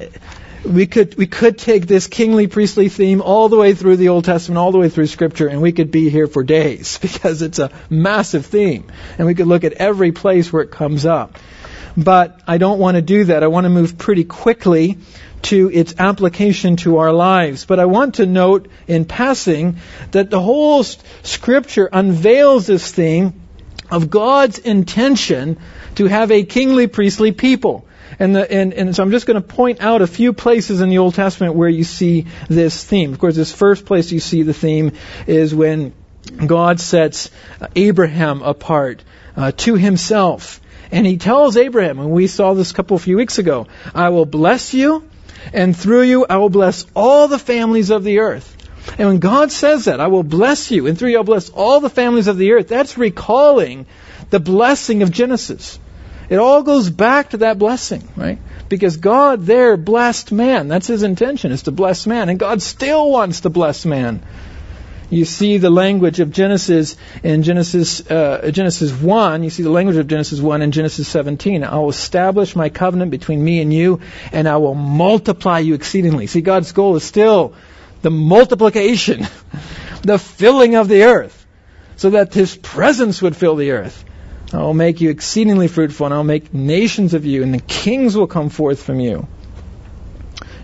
we 0.64 0.86
could 0.86 1.16
we 1.16 1.26
could 1.26 1.58
take 1.58 1.86
this 1.86 2.06
kingly 2.06 2.46
priestly 2.46 2.88
theme 2.88 3.20
all 3.20 3.48
the 3.48 3.56
way 3.56 3.74
through 3.74 3.96
the 3.96 4.08
Old 4.08 4.24
Testament, 4.24 4.58
all 4.58 4.72
the 4.72 4.78
way 4.78 4.88
through 4.88 5.08
Scripture, 5.08 5.48
and 5.48 5.60
we 5.60 5.72
could 5.72 5.90
be 5.90 6.08
here 6.08 6.26
for 6.26 6.42
days 6.42 6.98
because 7.02 7.42
it's 7.42 7.58
a 7.58 7.70
massive 7.90 8.46
theme, 8.46 8.86
and 9.18 9.26
we 9.26 9.34
could 9.34 9.46
look 9.46 9.64
at 9.64 9.74
every 9.74 10.12
place 10.12 10.52
where 10.52 10.62
it 10.62 10.70
comes 10.70 11.04
up. 11.04 11.38
But 11.96 12.40
I 12.46 12.58
don't 12.58 12.78
want 12.78 12.94
to 12.94 13.02
do 13.02 13.24
that. 13.24 13.42
I 13.42 13.48
want 13.48 13.64
to 13.64 13.70
move 13.70 13.98
pretty 13.98 14.24
quickly 14.24 14.98
to 15.42 15.70
its 15.70 15.94
application 15.98 16.76
to 16.76 16.98
our 16.98 17.12
lives. 17.12 17.66
But 17.66 17.80
I 17.80 17.84
want 17.84 18.14
to 18.14 18.26
note 18.26 18.68
in 18.86 19.04
passing 19.04 19.78
that 20.12 20.30
the 20.30 20.40
whole 20.40 20.84
Scripture 20.84 21.88
unveils 21.92 22.66
this 22.66 22.90
theme 22.90 23.41
of 23.92 24.08
God's 24.10 24.58
intention 24.58 25.58
to 25.96 26.06
have 26.06 26.32
a 26.32 26.42
kingly 26.44 26.86
priestly 26.86 27.30
people. 27.30 27.86
And, 28.18 28.34
the, 28.34 28.50
and, 28.50 28.72
and, 28.72 28.96
so 28.96 29.02
I'm 29.02 29.10
just 29.10 29.26
going 29.26 29.40
to 29.40 29.46
point 29.46 29.80
out 29.80 30.02
a 30.02 30.06
few 30.06 30.32
places 30.32 30.80
in 30.80 30.88
the 30.88 30.98
Old 30.98 31.14
Testament 31.14 31.54
where 31.54 31.68
you 31.68 31.84
see 31.84 32.26
this 32.48 32.82
theme. 32.82 33.12
Of 33.12 33.18
course, 33.18 33.36
this 33.36 33.52
first 33.52 33.84
place 33.84 34.10
you 34.10 34.20
see 34.20 34.42
the 34.42 34.54
theme 34.54 34.92
is 35.26 35.54
when 35.54 35.92
God 36.46 36.80
sets 36.80 37.30
Abraham 37.76 38.42
apart 38.42 39.04
uh, 39.36 39.52
to 39.58 39.74
himself. 39.74 40.60
And 40.90 41.06
he 41.06 41.18
tells 41.18 41.56
Abraham, 41.56 41.98
and 41.98 42.10
we 42.10 42.26
saw 42.26 42.54
this 42.54 42.70
a 42.70 42.74
couple 42.74 42.96
of 42.96 43.02
few 43.02 43.16
weeks 43.16 43.38
ago, 43.38 43.66
I 43.94 44.10
will 44.10 44.26
bless 44.26 44.72
you, 44.72 45.08
and 45.52 45.76
through 45.76 46.02
you 46.02 46.26
I 46.28 46.36
will 46.36 46.50
bless 46.50 46.86
all 46.94 47.28
the 47.28 47.38
families 47.38 47.90
of 47.90 48.04
the 48.04 48.20
earth. 48.20 48.56
And 48.98 49.08
when 49.08 49.18
God 49.18 49.52
says 49.52 49.86
that, 49.86 50.00
I 50.00 50.08
will 50.08 50.22
bless 50.22 50.70
you, 50.70 50.86
and 50.86 50.98
through 50.98 51.10
you 51.10 51.18
I'll 51.18 51.24
bless 51.24 51.50
all 51.50 51.80
the 51.80 51.90
families 51.90 52.26
of 52.26 52.36
the 52.36 52.52
earth, 52.52 52.68
that's 52.68 52.98
recalling 52.98 53.86
the 54.30 54.40
blessing 54.40 55.02
of 55.02 55.10
Genesis. 55.10 55.78
It 56.28 56.38
all 56.38 56.62
goes 56.62 56.88
back 56.88 57.30
to 57.30 57.38
that 57.38 57.58
blessing, 57.58 58.08
right? 58.16 58.38
Because 58.68 58.96
God 58.96 59.42
there 59.42 59.76
blessed 59.76 60.32
man. 60.32 60.68
That's 60.68 60.86
his 60.86 61.02
intention, 61.02 61.52
is 61.52 61.64
to 61.64 61.72
bless 61.72 62.06
man. 62.06 62.28
And 62.28 62.38
God 62.38 62.62
still 62.62 63.10
wants 63.10 63.42
to 63.42 63.50
bless 63.50 63.84
man. 63.84 64.22
You 65.10 65.26
see 65.26 65.58
the 65.58 65.68
language 65.68 66.20
of 66.20 66.30
Genesis 66.30 66.96
in 67.22 67.42
Genesis, 67.42 68.00
uh, 68.10 68.50
Genesis 68.50 68.90
1. 68.90 69.44
You 69.44 69.50
see 69.50 69.62
the 69.62 69.68
language 69.68 69.96
of 69.96 70.06
Genesis 70.06 70.40
1 70.40 70.62
in 70.62 70.72
Genesis 70.72 71.06
17. 71.06 71.64
I 71.64 71.78
will 71.80 71.90
establish 71.90 72.56
my 72.56 72.70
covenant 72.70 73.10
between 73.10 73.44
me 73.44 73.60
and 73.60 73.70
you, 73.70 74.00
and 74.32 74.48
I 74.48 74.56
will 74.56 74.74
multiply 74.74 75.58
you 75.58 75.74
exceedingly. 75.74 76.28
See, 76.28 76.40
God's 76.40 76.72
goal 76.72 76.96
is 76.96 77.04
still 77.04 77.52
the 78.02 78.10
multiplication, 78.10 79.26
the 80.02 80.18
filling 80.18 80.74
of 80.74 80.88
the 80.88 81.04
earth, 81.04 81.46
so 81.96 82.10
that 82.10 82.34
His 82.34 82.56
presence 82.56 83.22
would 83.22 83.36
fill 83.36 83.56
the 83.56 83.70
earth. 83.70 84.04
I 84.52 84.58
will 84.58 84.74
make 84.74 85.00
you 85.00 85.08
exceedingly 85.08 85.68
fruitful, 85.68 86.06
and 86.06 86.14
I 86.14 86.18
will 86.18 86.24
make 86.24 86.52
nations 86.52 87.14
of 87.14 87.24
you, 87.24 87.42
and 87.42 87.54
the 87.54 87.60
kings 87.60 88.16
will 88.16 88.26
come 88.26 88.50
forth 88.50 88.82
from 88.82 89.00
you. 89.00 89.26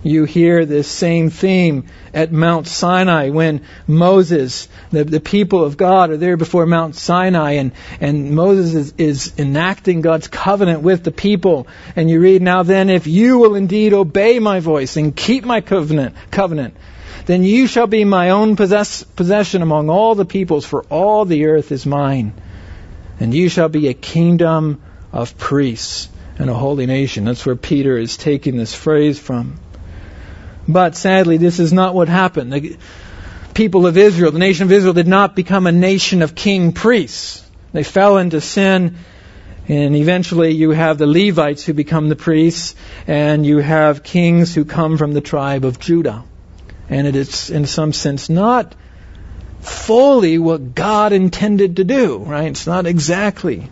You 0.02 0.24
hear 0.24 0.64
this 0.64 0.86
same 0.86 1.30
theme 1.30 1.86
at 2.14 2.30
Mount 2.30 2.68
Sinai 2.68 3.30
when 3.30 3.62
Moses, 3.86 4.68
the, 4.90 5.04
the 5.04 5.20
people 5.20 5.64
of 5.64 5.76
God, 5.76 6.10
are 6.10 6.16
there 6.16 6.36
before 6.36 6.66
Mount 6.66 6.94
Sinai, 6.94 7.52
and, 7.52 7.72
and 8.00 8.30
Moses 8.30 8.74
is, 8.74 8.94
is 8.96 9.32
enacting 9.38 10.00
God's 10.00 10.28
covenant 10.28 10.82
with 10.82 11.02
the 11.02 11.10
people. 11.10 11.66
And 11.96 12.08
you 12.08 12.20
read, 12.20 12.42
Now 12.42 12.62
then, 12.62 12.90
if 12.90 13.06
you 13.06 13.38
will 13.38 13.56
indeed 13.56 13.92
obey 13.92 14.38
my 14.38 14.60
voice 14.60 14.96
and 14.96 15.16
keep 15.16 15.44
my 15.44 15.60
covenant, 15.60 16.14
covenant 16.30 16.76
then 17.28 17.42
you 17.42 17.66
shall 17.66 17.86
be 17.86 18.04
my 18.04 18.30
own 18.30 18.56
possess- 18.56 19.02
possession 19.02 19.60
among 19.60 19.90
all 19.90 20.14
the 20.14 20.24
peoples, 20.24 20.64
for 20.64 20.84
all 20.84 21.26
the 21.26 21.44
earth 21.44 21.72
is 21.72 21.84
mine. 21.84 22.32
And 23.20 23.34
you 23.34 23.50
shall 23.50 23.68
be 23.68 23.88
a 23.88 23.92
kingdom 23.92 24.80
of 25.12 25.36
priests 25.36 26.08
and 26.38 26.48
a 26.48 26.54
holy 26.54 26.86
nation. 26.86 27.26
That's 27.26 27.44
where 27.44 27.54
Peter 27.54 27.98
is 27.98 28.16
taking 28.16 28.56
this 28.56 28.74
phrase 28.74 29.18
from. 29.18 29.60
But 30.66 30.96
sadly, 30.96 31.36
this 31.36 31.58
is 31.58 31.70
not 31.70 31.94
what 31.94 32.08
happened. 32.08 32.50
The 32.50 32.78
people 33.52 33.86
of 33.86 33.98
Israel, 33.98 34.32
the 34.32 34.38
nation 34.38 34.64
of 34.64 34.72
Israel, 34.72 34.94
did 34.94 35.06
not 35.06 35.36
become 35.36 35.66
a 35.66 35.72
nation 35.72 36.22
of 36.22 36.34
king 36.34 36.72
priests. 36.72 37.44
They 37.74 37.82
fell 37.82 38.16
into 38.16 38.40
sin, 38.40 38.96
and 39.68 39.94
eventually 39.94 40.52
you 40.52 40.70
have 40.70 40.96
the 40.96 41.06
Levites 41.06 41.62
who 41.62 41.74
become 41.74 42.08
the 42.08 42.16
priests, 42.16 42.74
and 43.06 43.44
you 43.44 43.58
have 43.58 44.02
kings 44.02 44.54
who 44.54 44.64
come 44.64 44.96
from 44.96 45.12
the 45.12 45.20
tribe 45.20 45.66
of 45.66 45.78
Judah 45.78 46.24
and 46.88 47.06
it 47.06 47.16
is 47.16 47.50
in 47.50 47.66
some 47.66 47.92
sense 47.92 48.28
not 48.28 48.74
fully 49.60 50.38
what 50.38 50.74
God 50.74 51.12
intended 51.12 51.76
to 51.76 51.84
do, 51.84 52.18
right? 52.18 52.48
It's 52.48 52.66
not 52.66 52.86
exactly. 52.86 53.68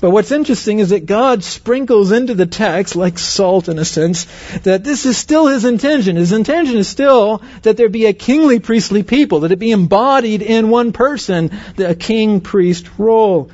But 0.00 0.10
what's 0.10 0.32
interesting 0.32 0.78
is 0.78 0.90
that 0.90 1.04
God 1.04 1.44
sprinkles 1.44 2.10
into 2.10 2.34
the 2.34 2.46
text, 2.46 2.96
like 2.96 3.18
salt 3.18 3.68
in 3.68 3.78
a 3.78 3.84
sense, 3.84 4.26
that 4.62 4.82
this 4.82 5.04
is 5.04 5.18
still 5.18 5.46
His 5.46 5.66
intention. 5.66 6.16
His 6.16 6.32
intention 6.32 6.78
is 6.78 6.88
still 6.88 7.42
that 7.62 7.76
there 7.76 7.90
be 7.90 8.06
a 8.06 8.14
kingly 8.14 8.60
priestly 8.60 9.02
people, 9.02 9.40
that 9.40 9.52
it 9.52 9.58
be 9.58 9.72
embodied 9.72 10.40
in 10.40 10.70
one 10.70 10.92
person, 10.92 11.50
the 11.76 11.94
king 11.94 12.40
priest 12.40 12.88
role. 12.96 13.50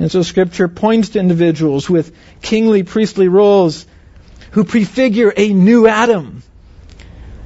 And 0.00 0.10
so 0.10 0.22
Scripture 0.22 0.66
points 0.66 1.10
to 1.10 1.20
individuals 1.20 1.88
with 1.88 2.12
kingly 2.40 2.82
priestly 2.82 3.28
roles 3.28 3.86
who 4.50 4.64
prefigure 4.64 5.32
a 5.36 5.52
new 5.52 5.86
Adam, 5.86 6.42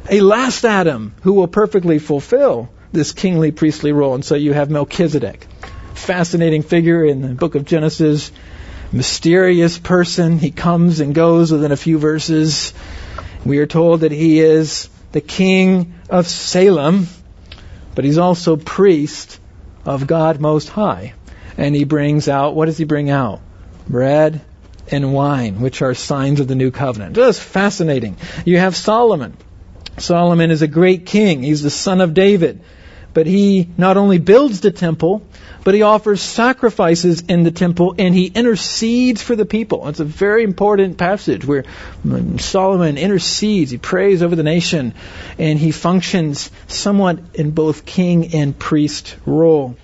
a 0.09 0.21
last 0.21 0.65
Adam 0.65 1.15
who 1.23 1.33
will 1.35 1.49
perfectly 1.49 1.99
fulfill 1.99 2.69
this 2.93 3.13
kingly 3.13 3.53
priestly 3.53 3.93
role. 3.93 4.15
And 4.15 4.25
so 4.25 4.35
you 4.35 4.53
have 4.53 4.71
Melchizedek, 4.71 5.47
fascinating 5.95 6.63
figure 6.63 7.05
in 7.05 7.23
the 7.23 7.29
book 7.29 7.55
of 7.55 7.65
Genesis, 7.65 8.31
mysterious 8.93 9.79
person. 9.79 10.39
He 10.39 10.51
comes 10.51 11.01
and 11.01 11.15
goes 11.15 11.53
within 11.53 11.73
a 11.73 11.77
few 11.77 11.99
verses. 11.99 12.73
We 13.45 13.59
are 13.59 13.67
told 13.67 14.01
that 14.01 14.13
he 14.13 14.41
is 14.41 14.89
the 15.13 15.21
king 15.21 15.95
of 16.11 16.27
Salem, 16.27 17.07
but 17.95 18.05
he's 18.05 18.19
also 18.19 18.57
priest 18.57 19.41
of 19.85 20.07
God 20.07 20.41
Most 20.41 20.69
High. 20.69 21.15
And 21.57 21.75
he 21.75 21.85
brings 21.85 22.29
out, 22.29 22.55
what 22.55 22.67
does 22.67 22.77
he 22.77 22.85
bring 22.85 23.09
out? 23.09 23.41
Bread 23.89 24.43
and 24.91 25.13
wine, 25.13 25.61
which 25.61 25.83
are 25.83 25.95
signs 25.95 26.41
of 26.41 26.49
the 26.49 26.55
new 26.55 26.71
covenant. 26.71 27.15
That's 27.15 27.39
fascinating. 27.39 28.17
You 28.45 28.59
have 28.59 28.77
Solomon, 28.77 29.37
Solomon 29.99 30.51
is 30.51 30.63
a 30.63 30.69
great 30.69 31.07
king. 31.07 31.43
He's 31.43 31.63
the 31.63 31.71
son 31.71 32.01
of 32.01 32.15
David. 32.15 32.61
but 33.17 33.27
he 33.27 33.67
not 33.79 33.97
only 33.97 34.19
builds 34.19 34.61
the 34.61 34.71
temple, 34.71 35.23
but 35.65 35.73
he 35.73 35.81
offers 35.81 36.21
sacrifices 36.21 37.23
in 37.23 37.45
the 37.45 37.51
temple 37.51 37.95
and 37.99 38.15
he 38.15 38.27
intercedes 38.27 39.23
for 39.23 39.35
the 39.35 39.47
people. 39.47 39.89
It's 39.89 40.01
a 40.01 40.05
very 40.05 40.45
important 40.45 40.99
passage 40.99 41.43
where 41.43 41.65
Solomon 42.37 42.99
intercedes, 42.99 43.71
he 43.71 43.79
prays 43.79 44.23
over 44.23 44.37
the 44.37 44.43
nation, 44.43 44.93
and 45.39 45.59
he 45.59 45.71
functions 45.71 46.51
somewhat 46.67 47.19
in 47.33 47.53
both 47.53 47.87
king 47.87 48.35
and 48.35 48.57
priest 48.59 49.17
role. 49.25 49.77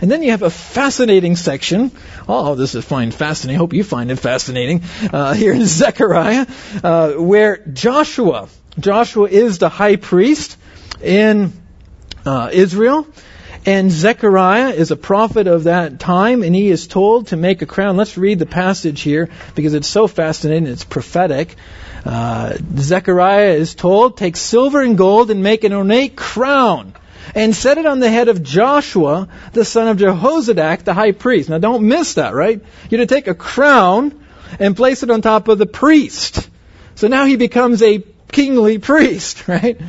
And 0.00 0.10
then 0.10 0.24
you 0.24 0.32
have 0.32 0.42
a 0.42 0.50
fascinating 0.50 1.36
section. 1.36 1.92
Oh, 2.28 2.56
this 2.56 2.74
is 2.74 2.84
fine, 2.84 3.12
fascinating. 3.12 3.58
I 3.58 3.62
hope 3.62 3.74
you 3.74 3.84
find 3.84 4.10
it 4.10 4.16
fascinating. 4.16 4.82
Uh, 5.12 5.34
here 5.34 5.52
in 5.52 5.66
Zechariah, 5.66 6.46
uh, 6.82 7.12
where 7.12 7.58
Joshua, 7.58 8.48
Joshua 8.78 9.28
is 9.28 9.58
the 9.58 9.68
high 9.68 9.96
priest 9.96 10.56
in 11.02 11.52
uh, 12.24 12.50
Israel. 12.52 13.06
And 13.64 13.92
Zechariah 13.92 14.70
is 14.70 14.90
a 14.90 14.96
prophet 14.96 15.46
of 15.46 15.64
that 15.64 16.00
time, 16.00 16.42
and 16.42 16.52
he 16.52 16.68
is 16.68 16.88
told 16.88 17.28
to 17.28 17.36
make 17.36 17.62
a 17.62 17.66
crown. 17.66 17.96
Let's 17.96 18.18
read 18.18 18.40
the 18.40 18.46
passage 18.46 19.02
here 19.02 19.28
because 19.54 19.74
it's 19.74 19.86
so 19.86 20.08
fascinating. 20.08 20.66
It's 20.66 20.82
prophetic. 20.82 21.54
Uh, 22.04 22.56
Zechariah 22.76 23.52
is 23.52 23.76
told, 23.76 24.16
take 24.16 24.36
silver 24.36 24.82
and 24.82 24.98
gold 24.98 25.30
and 25.30 25.44
make 25.44 25.62
an 25.62 25.72
ornate 25.72 26.16
crown 26.16 26.94
and 27.36 27.54
set 27.54 27.78
it 27.78 27.86
on 27.86 28.00
the 28.00 28.10
head 28.10 28.28
of 28.28 28.42
Joshua, 28.42 29.28
the 29.52 29.64
son 29.64 29.86
of 29.86 29.98
Jehozadak, 29.98 30.82
the 30.82 30.94
high 30.94 31.12
priest. 31.12 31.48
Now 31.48 31.58
don't 31.58 31.86
miss 31.86 32.14
that, 32.14 32.34
right? 32.34 32.60
You're 32.90 32.98
to 32.98 33.06
take 33.06 33.28
a 33.28 33.34
crown 33.34 34.24
and 34.58 34.76
place 34.76 35.04
it 35.04 35.10
on 35.10 35.22
top 35.22 35.46
of 35.46 35.58
the 35.58 35.66
priest. 35.66 36.48
So 36.96 37.08
now 37.08 37.24
he 37.24 37.36
becomes 37.36 37.82
a 37.82 37.98
kingly 38.32 38.78
priest, 38.78 39.46
right? 39.48 39.80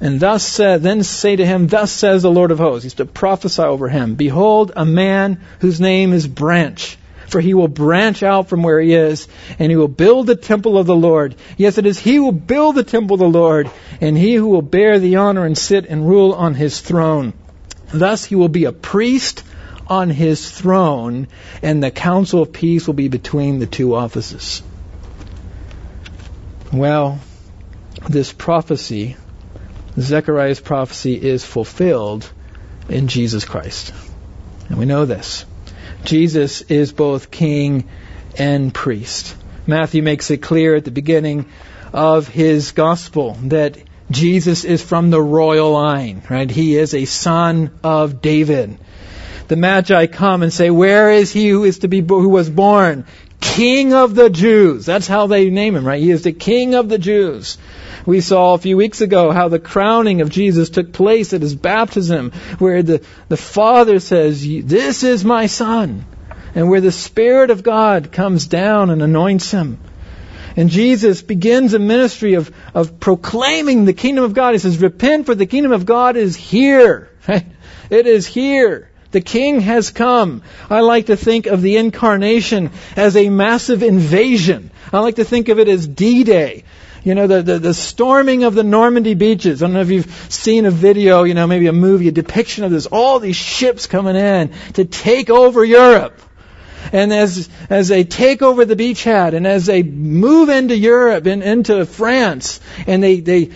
And 0.00 0.20
thus, 0.20 0.60
uh, 0.60 0.78
then 0.78 1.02
say 1.02 1.36
to 1.36 1.46
him, 1.46 1.66
Thus 1.66 1.90
says 1.90 2.22
the 2.22 2.30
Lord 2.30 2.50
of 2.50 2.58
hosts. 2.58 2.82
He's 2.82 2.94
to 2.94 3.06
prophesy 3.06 3.62
over 3.62 3.88
him. 3.88 4.16
Behold, 4.16 4.72
a 4.76 4.84
man 4.84 5.40
whose 5.60 5.80
name 5.80 6.12
is 6.12 6.26
Branch 6.26 6.98
for 7.34 7.40
he 7.40 7.52
will 7.52 7.66
branch 7.66 8.22
out 8.22 8.48
from 8.48 8.62
where 8.62 8.80
he 8.80 8.94
is, 8.94 9.26
and 9.58 9.68
he 9.68 9.76
will 9.76 9.88
build 9.88 10.28
the 10.28 10.36
temple 10.36 10.78
of 10.78 10.86
the 10.86 10.94
Lord. 10.94 11.34
Yes, 11.56 11.78
it 11.78 11.84
is 11.84 11.98
he 11.98 12.14
who 12.14 12.26
will 12.26 12.32
build 12.32 12.76
the 12.76 12.84
temple 12.84 13.14
of 13.14 13.20
the 13.20 13.38
Lord, 13.38 13.68
and 14.00 14.16
he 14.16 14.34
who 14.34 14.46
will 14.46 14.62
bear 14.62 15.00
the 15.00 15.16
honor 15.16 15.44
and 15.44 15.58
sit 15.58 15.86
and 15.86 16.08
rule 16.08 16.32
on 16.32 16.54
his 16.54 16.80
throne. 16.80 17.32
Thus 17.92 18.24
he 18.24 18.36
will 18.36 18.48
be 18.48 18.66
a 18.66 18.72
priest 18.72 19.42
on 19.88 20.10
his 20.10 20.48
throne, 20.48 21.26
and 21.60 21.82
the 21.82 21.90
counsel 21.90 22.42
of 22.42 22.52
peace 22.52 22.86
will 22.86 22.94
be 22.94 23.08
between 23.08 23.58
the 23.58 23.66
two 23.66 23.96
offices. 23.96 24.62
Well, 26.72 27.20
this 28.08 28.32
prophecy, 28.32 29.16
Zechariah's 29.98 30.60
prophecy, 30.60 31.14
is 31.14 31.44
fulfilled 31.44 32.30
in 32.88 33.08
Jesus 33.08 33.44
Christ. 33.44 33.92
And 34.68 34.78
we 34.78 34.84
know 34.84 35.04
this. 35.04 35.44
Jesus 36.04 36.62
is 36.62 36.92
both 36.92 37.30
king 37.30 37.88
and 38.36 38.74
priest. 38.74 39.36
Matthew 39.66 40.02
makes 40.02 40.30
it 40.30 40.38
clear 40.38 40.74
at 40.74 40.84
the 40.84 40.90
beginning 40.90 41.46
of 41.92 42.28
his 42.28 42.72
gospel 42.72 43.38
that 43.44 43.78
Jesus 44.10 44.64
is 44.64 44.82
from 44.82 45.10
the 45.10 45.22
royal 45.22 45.72
line, 45.72 46.22
right? 46.28 46.50
He 46.50 46.76
is 46.76 46.92
a 46.92 47.06
son 47.06 47.70
of 47.82 48.20
David. 48.20 48.76
The 49.48 49.56
Magi 49.56 50.06
come 50.06 50.42
and 50.42 50.52
say, 50.52 50.70
"Where 50.70 51.10
is 51.10 51.32
he 51.32 51.48
who 51.48 51.64
is 51.64 51.80
to 51.80 51.88
be 51.88 52.00
who 52.00 52.28
was 52.28 52.50
born? 52.50 53.04
King 53.52 53.92
of 53.92 54.14
the 54.14 54.30
Jews." 54.30 54.86
That's 54.86 55.06
how 55.06 55.26
they 55.26 55.50
name 55.50 55.76
him, 55.76 55.86
right? 55.86 56.02
He 56.02 56.10
is 56.10 56.22
the 56.22 56.32
King 56.32 56.74
of 56.74 56.88
the 56.88 56.98
Jews. 56.98 57.58
We 58.06 58.20
saw 58.20 58.54
a 58.54 58.58
few 58.58 58.76
weeks 58.76 59.00
ago 59.00 59.30
how 59.30 59.48
the 59.48 59.58
crowning 59.58 60.20
of 60.20 60.28
Jesus 60.30 60.68
took 60.70 60.92
place 60.92 61.32
at 61.32 61.40
his 61.40 61.54
baptism, 61.54 62.32
where 62.58 62.82
the, 62.82 63.02
the 63.28 63.36
Father 63.36 63.98
says, 63.98 64.42
This 64.42 65.02
is 65.02 65.24
my 65.24 65.46
Son, 65.46 66.04
and 66.54 66.68
where 66.68 66.82
the 66.82 66.92
Spirit 66.92 67.50
of 67.50 67.62
God 67.62 68.12
comes 68.12 68.46
down 68.46 68.90
and 68.90 69.02
anoints 69.02 69.50
him. 69.50 69.78
And 70.56 70.70
Jesus 70.70 71.22
begins 71.22 71.74
a 71.74 71.78
ministry 71.78 72.34
of, 72.34 72.54
of 72.74 73.00
proclaiming 73.00 73.86
the 73.86 73.92
kingdom 73.92 74.24
of 74.24 74.34
God. 74.34 74.52
He 74.52 74.58
says, 74.58 74.78
Repent, 74.78 75.26
for 75.26 75.34
the 75.34 75.46
kingdom 75.46 75.72
of 75.72 75.86
God 75.86 76.16
is 76.16 76.36
here. 76.36 77.10
It 77.90 78.06
is 78.06 78.26
here. 78.26 78.90
The 79.14 79.20
king 79.20 79.60
has 79.60 79.92
come. 79.92 80.42
I 80.68 80.80
like 80.80 81.06
to 81.06 81.16
think 81.16 81.46
of 81.46 81.62
the 81.62 81.76
incarnation 81.76 82.72
as 82.96 83.16
a 83.16 83.30
massive 83.30 83.84
invasion. 83.84 84.72
I 84.92 84.98
like 84.98 85.14
to 85.16 85.24
think 85.24 85.48
of 85.48 85.60
it 85.60 85.68
as 85.68 85.86
D-Day 85.86 86.64
you 87.04 87.14
know, 87.14 87.26
the, 87.26 87.42
the, 87.42 87.58
the 87.58 87.74
storming 87.74 88.44
of 88.44 88.54
the 88.54 88.64
Normandy 88.64 89.12
beaches. 89.12 89.62
I 89.62 89.66
don't 89.66 89.74
know 89.74 89.82
if 89.82 89.90
you've 89.90 90.10
seen 90.30 90.64
a 90.64 90.70
video, 90.70 91.24
you 91.24 91.34
know, 91.34 91.46
maybe 91.46 91.66
a 91.66 91.72
movie, 91.72 92.08
a 92.08 92.12
depiction 92.12 92.64
of 92.64 92.70
this, 92.70 92.86
all 92.86 93.20
these 93.20 93.36
ships 93.36 93.86
coming 93.86 94.16
in 94.16 94.52
to 94.72 94.86
take 94.86 95.28
over 95.28 95.62
Europe. 95.62 96.18
And 96.92 97.12
as, 97.12 97.48
as 97.68 97.88
they 97.88 98.04
take 98.04 98.40
over 98.40 98.64
the 98.64 98.74
beachhead 98.74 99.34
and 99.34 99.46
as 99.46 99.66
they 99.66 99.82
move 99.82 100.48
into 100.48 100.76
Europe 100.76 101.26
and 101.26 101.42
into 101.42 101.84
France 101.84 102.58
and 102.86 103.02
they, 103.02 103.20
they 103.20 103.50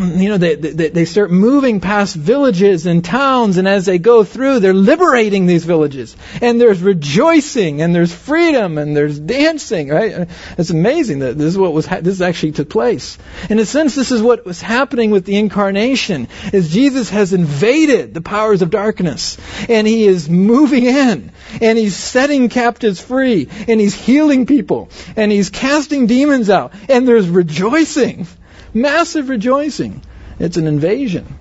you 0.00 0.30
know, 0.30 0.38
they, 0.38 0.54
they, 0.54 0.88
they 0.88 1.04
start 1.04 1.30
moving 1.30 1.80
past 1.80 2.16
villages 2.16 2.86
and 2.86 3.04
towns, 3.04 3.58
and 3.58 3.68
as 3.68 3.84
they 3.84 3.98
go 3.98 4.24
through, 4.24 4.60
they're 4.60 4.72
liberating 4.72 5.44
these 5.44 5.66
villages. 5.66 6.16
And 6.40 6.58
there's 6.58 6.80
rejoicing, 6.80 7.82
and 7.82 7.94
there's 7.94 8.12
freedom, 8.12 8.78
and 8.78 8.96
there's 8.96 9.18
dancing, 9.18 9.88
right? 9.88 10.28
It's 10.56 10.70
amazing 10.70 11.18
that 11.18 11.36
this 11.36 11.48
is 11.48 11.58
what 11.58 11.74
was, 11.74 11.84
ha- 11.84 12.00
this 12.00 12.22
actually 12.22 12.52
took 12.52 12.70
place. 12.70 13.18
In 13.50 13.58
a 13.58 13.66
sense, 13.66 13.94
this 13.94 14.12
is 14.12 14.22
what 14.22 14.46
was 14.46 14.62
happening 14.62 15.10
with 15.10 15.26
the 15.26 15.36
incarnation, 15.36 16.28
is 16.54 16.72
Jesus 16.72 17.10
has 17.10 17.34
invaded 17.34 18.14
the 18.14 18.22
powers 18.22 18.62
of 18.62 18.70
darkness, 18.70 19.36
and 19.68 19.86
he 19.86 20.06
is 20.06 20.28
moving 20.28 20.86
in, 20.86 21.32
and 21.60 21.78
he's 21.78 21.96
setting 21.96 22.48
captives 22.48 23.00
free, 23.00 23.46
and 23.68 23.78
he's 23.78 23.94
healing 23.94 24.46
people, 24.46 24.88
and 25.16 25.30
he's 25.30 25.50
casting 25.50 26.06
demons 26.06 26.48
out, 26.48 26.72
and 26.88 27.06
there's 27.06 27.28
rejoicing. 27.28 28.26
Massive 28.74 29.28
rejoicing. 29.28 30.02
It's 30.38 30.56
an 30.56 30.66
invasion. 30.66 31.38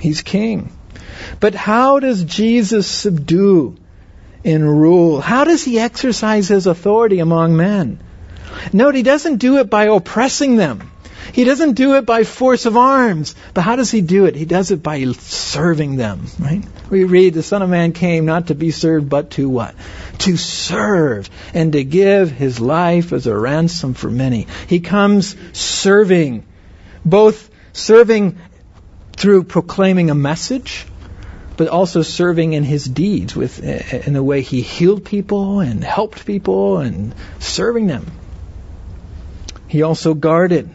He's 0.00 0.22
king. 0.22 0.72
But 1.40 1.54
how 1.54 2.00
does 2.00 2.24
Jesus 2.24 2.86
subdue 2.86 3.76
and 4.44 4.80
rule? 4.80 5.20
How 5.20 5.44
does 5.44 5.64
he 5.64 5.78
exercise 5.78 6.48
his 6.48 6.66
authority 6.66 7.18
among 7.18 7.56
men? 7.56 8.00
Note, 8.72 8.94
he 8.94 9.02
doesn't 9.02 9.36
do 9.36 9.58
it 9.58 9.70
by 9.70 9.84
oppressing 9.84 10.56
them. 10.56 10.91
He 11.32 11.44
doesn't 11.44 11.74
do 11.74 11.94
it 11.94 12.04
by 12.04 12.24
force 12.24 12.66
of 12.66 12.76
arms. 12.76 13.34
But 13.54 13.62
how 13.62 13.76
does 13.76 13.90
he 13.90 14.00
do 14.00 14.26
it? 14.26 14.34
He 14.34 14.44
does 14.44 14.70
it 14.70 14.82
by 14.82 15.04
serving 15.12 15.96
them, 15.96 16.26
right? 16.38 16.64
We 16.90 17.04
read 17.04 17.34
the 17.34 17.42
Son 17.42 17.62
of 17.62 17.70
Man 17.70 17.92
came 17.92 18.24
not 18.24 18.48
to 18.48 18.54
be 18.54 18.70
served, 18.70 19.08
but 19.08 19.30
to 19.32 19.48
what? 19.48 19.74
To 20.18 20.36
serve 20.36 21.30
and 21.54 21.72
to 21.72 21.84
give 21.84 22.30
his 22.30 22.60
life 22.60 23.12
as 23.12 23.26
a 23.26 23.36
ransom 23.36 23.94
for 23.94 24.10
many. 24.10 24.46
He 24.66 24.80
comes 24.80 25.36
serving, 25.52 26.44
both 27.04 27.50
serving 27.72 28.38
through 29.16 29.44
proclaiming 29.44 30.10
a 30.10 30.14
message, 30.14 30.86
but 31.56 31.68
also 31.68 32.02
serving 32.02 32.54
in 32.54 32.64
his 32.64 32.84
deeds 32.84 33.36
with 33.36 33.62
in 33.62 34.12
the 34.14 34.22
way 34.22 34.42
he 34.42 34.62
healed 34.62 35.04
people 35.04 35.60
and 35.60 35.84
helped 35.84 36.26
people 36.26 36.78
and 36.78 37.14
serving 37.38 37.86
them. 37.86 38.10
He 39.68 39.82
also 39.82 40.12
guarded 40.14 40.70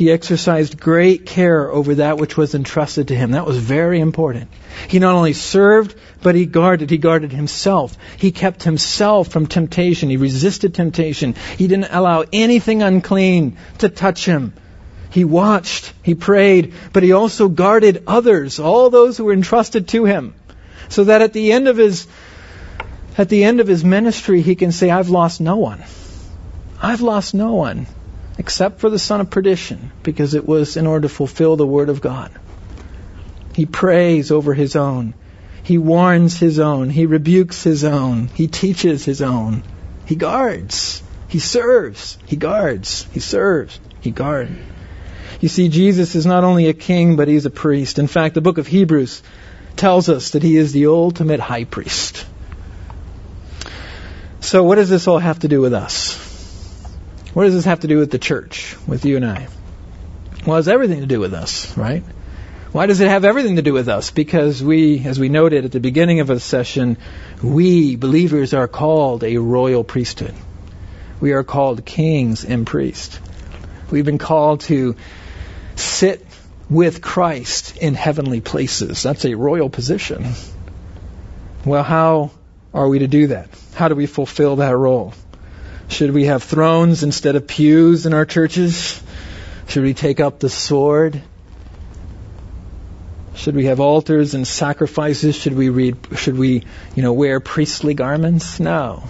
he 0.00 0.10
exercised 0.10 0.80
great 0.80 1.26
care 1.26 1.70
over 1.70 1.96
that 1.96 2.16
which 2.16 2.34
was 2.34 2.54
entrusted 2.54 3.08
to 3.08 3.14
him. 3.14 3.32
That 3.32 3.44
was 3.44 3.58
very 3.58 4.00
important. 4.00 4.48
He 4.88 4.98
not 4.98 5.14
only 5.14 5.34
served, 5.34 5.94
but 6.22 6.34
he 6.34 6.46
guarded. 6.46 6.88
He 6.88 6.96
guarded 6.96 7.32
himself. 7.32 7.98
He 8.16 8.32
kept 8.32 8.62
himself 8.62 9.28
from 9.28 9.46
temptation. 9.46 10.08
He 10.08 10.16
resisted 10.16 10.72
temptation. 10.72 11.34
He 11.58 11.68
didn't 11.68 11.92
allow 11.92 12.24
anything 12.32 12.82
unclean 12.82 13.58
to 13.80 13.90
touch 13.90 14.24
him. 14.24 14.54
He 15.10 15.26
watched, 15.26 15.92
he 16.02 16.14
prayed, 16.14 16.72
but 16.94 17.02
he 17.02 17.12
also 17.12 17.50
guarded 17.50 18.04
others, 18.06 18.58
all 18.58 18.88
those 18.88 19.18
who 19.18 19.26
were 19.26 19.34
entrusted 19.34 19.88
to 19.88 20.06
him, 20.06 20.32
so 20.88 21.04
that 21.04 21.20
at 21.20 21.34
the 21.34 21.52
end 21.52 21.68
of 21.68 21.76
his 21.76 22.06
at 23.18 23.28
the 23.28 23.44
end 23.44 23.60
of 23.60 23.66
his 23.66 23.84
ministry 23.84 24.40
he 24.40 24.54
can 24.54 24.72
say 24.72 24.88
I've 24.88 25.10
lost 25.10 25.42
no 25.42 25.56
one. 25.56 25.84
I've 26.80 27.02
lost 27.02 27.34
no 27.34 27.52
one 27.52 27.86
except 28.40 28.80
for 28.80 28.88
the 28.88 28.98
son 28.98 29.20
of 29.20 29.28
perdition, 29.28 29.92
because 30.02 30.32
it 30.32 30.48
was 30.48 30.78
in 30.78 30.86
order 30.86 31.06
to 31.06 31.14
fulfill 31.14 31.56
the 31.56 31.66
word 31.66 31.90
of 31.90 32.00
God. 32.00 32.30
He 33.52 33.66
prays 33.66 34.30
over 34.30 34.54
his 34.54 34.76
own. 34.76 35.12
He 35.62 35.76
warns 35.76 36.38
his 36.38 36.58
own. 36.58 36.88
He 36.88 37.04
rebukes 37.04 37.62
his 37.62 37.84
own. 37.84 38.28
He 38.28 38.46
teaches 38.46 39.04
his 39.04 39.20
own. 39.20 39.62
He 40.06 40.16
guards. 40.16 41.02
He 41.28 41.38
serves. 41.38 42.16
He 42.24 42.36
guards. 42.36 43.06
He 43.12 43.20
serves. 43.20 43.78
He 44.00 44.10
guards. 44.10 44.52
You 45.42 45.48
see, 45.50 45.68
Jesus 45.68 46.14
is 46.14 46.24
not 46.24 46.42
only 46.42 46.68
a 46.68 46.72
king, 46.72 47.16
but 47.16 47.28
he's 47.28 47.44
a 47.44 47.50
priest. 47.50 47.98
In 47.98 48.06
fact, 48.06 48.34
the 48.34 48.40
book 48.40 48.56
of 48.56 48.66
Hebrews 48.66 49.22
tells 49.76 50.08
us 50.08 50.30
that 50.30 50.42
he 50.42 50.56
is 50.56 50.72
the 50.72 50.86
ultimate 50.86 51.40
high 51.40 51.64
priest. 51.64 52.24
So, 54.40 54.62
what 54.62 54.76
does 54.76 54.88
this 54.88 55.06
all 55.06 55.18
have 55.18 55.40
to 55.40 55.48
do 55.48 55.60
with 55.60 55.74
us? 55.74 56.19
What 57.32 57.44
does 57.44 57.54
this 57.54 57.64
have 57.64 57.80
to 57.80 57.88
do 57.88 57.98
with 57.98 58.10
the 58.10 58.18
church, 58.18 58.76
with 58.86 59.04
you 59.04 59.16
and 59.16 59.24
I? 59.24 59.48
Well, 60.46 60.56
it 60.56 60.60
has 60.60 60.68
everything 60.68 61.00
to 61.00 61.06
do 61.06 61.20
with 61.20 61.34
us, 61.34 61.76
right? 61.76 62.02
Why 62.72 62.86
does 62.86 63.00
it 63.00 63.08
have 63.08 63.24
everything 63.24 63.56
to 63.56 63.62
do 63.62 63.72
with 63.72 63.88
us? 63.88 64.10
Because 64.10 64.62
we, 64.62 65.04
as 65.04 65.18
we 65.18 65.28
noted 65.28 65.64
at 65.64 65.72
the 65.72 65.80
beginning 65.80 66.20
of 66.20 66.30
a 66.30 66.40
session, 66.40 66.96
we 67.42 67.96
believers 67.96 68.54
are 68.54 68.68
called 68.68 69.24
a 69.24 69.38
royal 69.38 69.84
priesthood. 69.84 70.34
We 71.20 71.32
are 71.32 71.42
called 71.42 71.84
kings 71.84 72.44
and 72.44 72.66
priests. 72.66 73.18
We've 73.90 74.04
been 74.04 74.18
called 74.18 74.60
to 74.62 74.96
sit 75.74 76.26
with 76.68 77.02
Christ 77.02 77.76
in 77.76 77.94
heavenly 77.94 78.40
places. 78.40 79.02
That's 79.02 79.24
a 79.24 79.34
royal 79.34 79.68
position. 79.68 80.32
Well, 81.64 81.82
how 81.82 82.30
are 82.72 82.88
we 82.88 83.00
to 83.00 83.08
do 83.08 83.28
that? 83.28 83.50
How 83.74 83.88
do 83.88 83.94
we 83.94 84.06
fulfill 84.06 84.56
that 84.56 84.76
role? 84.76 85.12
Should 85.90 86.12
we 86.12 86.26
have 86.26 86.44
thrones 86.44 87.02
instead 87.02 87.34
of 87.34 87.48
pews 87.48 88.06
in 88.06 88.14
our 88.14 88.24
churches? 88.24 89.02
Should 89.66 89.82
we 89.82 89.92
take 89.92 90.20
up 90.20 90.38
the 90.38 90.48
sword? 90.48 91.20
Should 93.34 93.56
we 93.56 93.64
have 93.64 93.80
altars 93.80 94.34
and 94.34 94.46
sacrifices? 94.46 95.34
Should 95.34 95.54
we 95.54 95.68
read, 95.68 95.96
should 96.16 96.38
we, 96.38 96.62
you 96.94 97.02
know, 97.02 97.12
wear 97.12 97.40
priestly 97.40 97.94
garments? 97.94 98.60
No. 98.60 99.02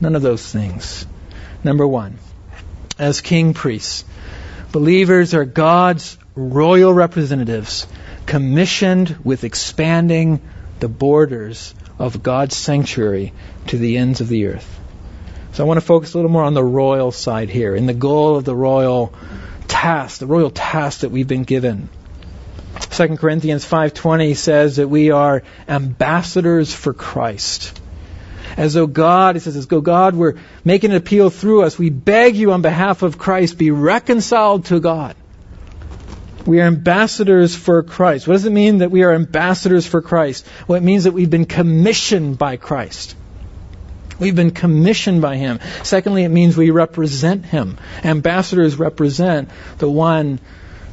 None 0.00 0.16
of 0.16 0.22
those 0.22 0.50
things. 0.50 1.06
Number 1.62 1.86
one, 1.86 2.18
as 2.98 3.20
king 3.20 3.52
priests, 3.52 4.04
believers 4.72 5.34
are 5.34 5.44
God's 5.44 6.16
royal 6.34 6.94
representatives 6.94 7.86
commissioned 8.24 9.18
with 9.22 9.44
expanding 9.44 10.40
the 10.80 10.88
borders 10.88 11.74
of 11.98 12.22
God's 12.22 12.56
sanctuary 12.56 13.34
to 13.66 13.76
the 13.76 13.98
ends 13.98 14.22
of 14.22 14.28
the 14.28 14.46
earth. 14.46 14.78
So 15.52 15.62
I 15.62 15.66
want 15.66 15.78
to 15.78 15.84
focus 15.84 16.14
a 16.14 16.16
little 16.16 16.30
more 16.30 16.44
on 16.44 16.54
the 16.54 16.64
royal 16.64 17.12
side 17.12 17.50
here, 17.50 17.74
in 17.74 17.84
the 17.84 17.92
goal 17.92 18.36
of 18.36 18.44
the 18.44 18.54
royal 18.54 19.12
task, 19.68 20.18
the 20.18 20.26
royal 20.26 20.50
task 20.50 21.00
that 21.00 21.10
we've 21.10 21.28
been 21.28 21.44
given. 21.44 21.90
2 22.80 23.18
Corinthians 23.18 23.64
5:20 23.66 24.34
says 24.34 24.76
that 24.76 24.88
we 24.88 25.10
are 25.10 25.42
ambassadors 25.68 26.72
for 26.72 26.94
Christ. 26.94 27.78
As 28.56 28.72
though 28.72 28.86
God, 28.86 29.36
it 29.36 29.40
says, 29.40 29.56
as 29.56 29.66
though 29.66 29.82
God 29.82 30.14
were 30.14 30.36
making 30.64 30.90
an 30.90 30.96
appeal 30.96 31.28
through 31.28 31.62
us, 31.64 31.78
we 31.78 31.90
beg 31.90 32.36
you 32.36 32.52
on 32.52 32.62
behalf 32.62 33.02
of 33.02 33.18
Christ, 33.18 33.58
be 33.58 33.70
reconciled 33.70 34.66
to 34.66 34.80
God. 34.80 35.16
We 36.46 36.60
are 36.60 36.66
ambassadors 36.66 37.54
for 37.54 37.82
Christ. 37.82 38.26
What 38.26 38.34
does 38.34 38.46
it 38.46 38.52
mean 38.52 38.78
that 38.78 38.90
we 38.90 39.04
are 39.04 39.12
ambassadors 39.12 39.86
for 39.86 40.02
Christ? 40.02 40.46
Well, 40.66 40.76
it 40.76 40.82
means 40.82 41.04
that 41.04 41.12
we've 41.12 41.30
been 41.30 41.44
commissioned 41.44 42.36
by 42.38 42.56
Christ. 42.56 43.16
We've 44.22 44.36
been 44.36 44.52
commissioned 44.52 45.20
by 45.20 45.36
Him. 45.36 45.58
Secondly, 45.82 46.22
it 46.22 46.28
means 46.28 46.56
we 46.56 46.70
represent 46.70 47.44
Him. 47.44 47.76
Ambassadors 48.04 48.76
represent 48.76 49.50
the 49.78 49.90
one 49.90 50.38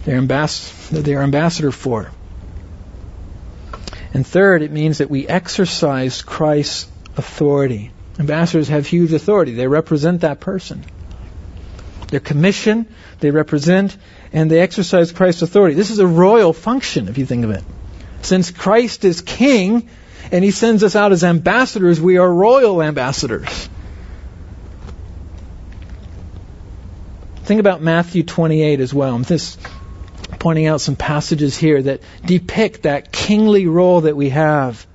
they're 0.03 0.17
ambas- 0.17 0.89
that 0.89 1.05
they're 1.05 1.21
ambassador 1.21 1.71
for. 1.71 2.09
And 4.15 4.25
third, 4.25 4.63
it 4.63 4.71
means 4.71 4.97
that 4.97 5.11
we 5.11 5.27
exercise 5.27 6.23
Christ's 6.23 6.87
authority. 7.15 7.91
Ambassadors 8.17 8.67
have 8.69 8.87
huge 8.87 9.13
authority. 9.13 9.53
They 9.53 9.67
represent 9.67 10.21
that 10.21 10.39
person. 10.39 10.83
They're 12.07 12.19
commissioned, 12.19 12.87
they 13.19 13.29
represent, 13.29 13.95
and 14.33 14.49
they 14.49 14.59
exercise 14.59 15.11
Christ's 15.11 15.43
authority. 15.43 15.75
This 15.75 15.91
is 15.91 15.99
a 15.99 16.07
royal 16.07 16.53
function, 16.53 17.07
if 17.07 17.19
you 17.19 17.27
think 17.27 17.43
of 17.43 17.51
it. 17.51 17.63
Since 18.23 18.49
Christ 18.49 19.05
is 19.05 19.21
king 19.21 19.89
and 20.31 20.43
he 20.43 20.51
sends 20.51 20.83
us 20.83 20.95
out 20.95 21.11
as 21.11 21.23
ambassadors, 21.23 21.99
we 21.99 22.17
are 22.17 22.31
royal 22.31 22.81
ambassadors. 22.81 23.69
Think 27.43 27.59
about 27.59 27.81
Matthew 27.81 28.23
28 28.23 28.79
as 28.79 28.93
well. 28.93 29.15
I'm 29.15 29.25
just 29.25 29.59
pointing 30.37 30.67
out 30.67 30.81
some 30.81 30.95
passages 30.95 31.57
here 31.57 31.81
that 31.81 32.01
depict 32.23 32.83
that 32.83 33.11
kingly 33.11 33.65
role 33.65 34.01
that 34.01 34.15
we 34.15 34.29
have. 34.29 34.85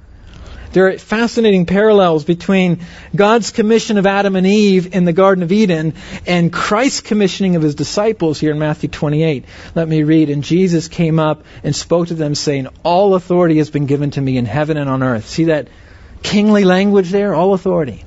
There 0.74 0.88
are 0.88 0.98
fascinating 0.98 1.66
parallels 1.66 2.24
between 2.24 2.80
God's 3.14 3.52
commission 3.52 3.96
of 3.96 4.06
Adam 4.06 4.34
and 4.34 4.44
Eve 4.44 4.92
in 4.92 5.04
the 5.04 5.12
Garden 5.12 5.44
of 5.44 5.52
Eden 5.52 5.94
and 6.26 6.52
Christ's 6.52 7.00
commissioning 7.00 7.54
of 7.54 7.62
his 7.62 7.76
disciples 7.76 8.40
here 8.40 8.50
in 8.50 8.58
Matthew 8.58 8.88
28. 8.88 9.44
Let 9.76 9.86
me 9.86 10.02
read. 10.02 10.30
And 10.30 10.42
Jesus 10.42 10.88
came 10.88 11.20
up 11.20 11.44
and 11.62 11.76
spoke 11.76 12.08
to 12.08 12.14
them, 12.14 12.34
saying, 12.34 12.66
All 12.82 13.14
authority 13.14 13.58
has 13.58 13.70
been 13.70 13.86
given 13.86 14.10
to 14.12 14.20
me 14.20 14.36
in 14.36 14.46
heaven 14.46 14.76
and 14.76 14.90
on 14.90 15.04
earth. 15.04 15.28
See 15.28 15.44
that 15.44 15.68
kingly 16.24 16.64
language 16.64 17.10
there? 17.10 17.36
All 17.36 17.54
authority. 17.54 18.04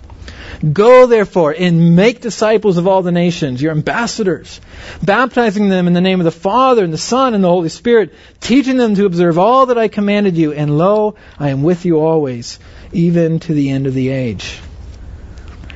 Go 0.73 1.05
therefore 1.05 1.53
and 1.57 1.95
make 1.95 2.21
disciples 2.21 2.77
of 2.77 2.87
all 2.87 3.03
the 3.03 3.11
nations, 3.11 3.61
your 3.61 3.71
ambassadors, 3.71 4.59
baptizing 5.03 5.69
them 5.69 5.85
in 5.85 5.93
the 5.93 6.01
name 6.01 6.19
of 6.19 6.25
the 6.25 6.31
Father 6.31 6.83
and 6.83 6.91
the 6.91 6.97
Son 6.97 7.35
and 7.35 7.43
the 7.43 7.47
Holy 7.47 7.69
Spirit, 7.69 8.13
teaching 8.39 8.77
them 8.77 8.95
to 8.95 9.05
observe 9.05 9.37
all 9.37 9.67
that 9.67 9.77
I 9.77 9.87
commanded 9.87 10.35
you, 10.35 10.53
and 10.53 10.75
lo, 10.75 11.15
I 11.37 11.49
am 11.49 11.61
with 11.61 11.85
you 11.85 11.99
always, 11.99 12.57
even 12.91 13.39
to 13.41 13.53
the 13.53 13.69
end 13.69 13.85
of 13.85 13.93
the 13.93 14.09
age. 14.09 14.59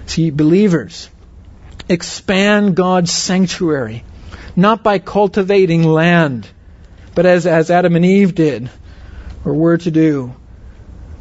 See, 0.07 0.31
believers, 0.31 1.09
expand 1.87 2.75
God's 2.75 3.11
sanctuary, 3.11 4.03
not 4.55 4.83
by 4.83 4.97
cultivating 4.97 5.83
land, 5.83 6.47
but 7.13 7.27
as, 7.27 7.45
as 7.45 7.69
Adam 7.69 7.95
and 7.95 8.05
Eve 8.05 8.33
did, 8.33 8.71
or 9.45 9.53
were 9.53 9.77
to 9.77 9.91
do, 9.91 10.33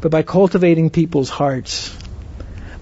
but 0.00 0.10
by 0.10 0.22
cultivating 0.22 0.88
people's 0.88 1.28
hearts 1.28 1.94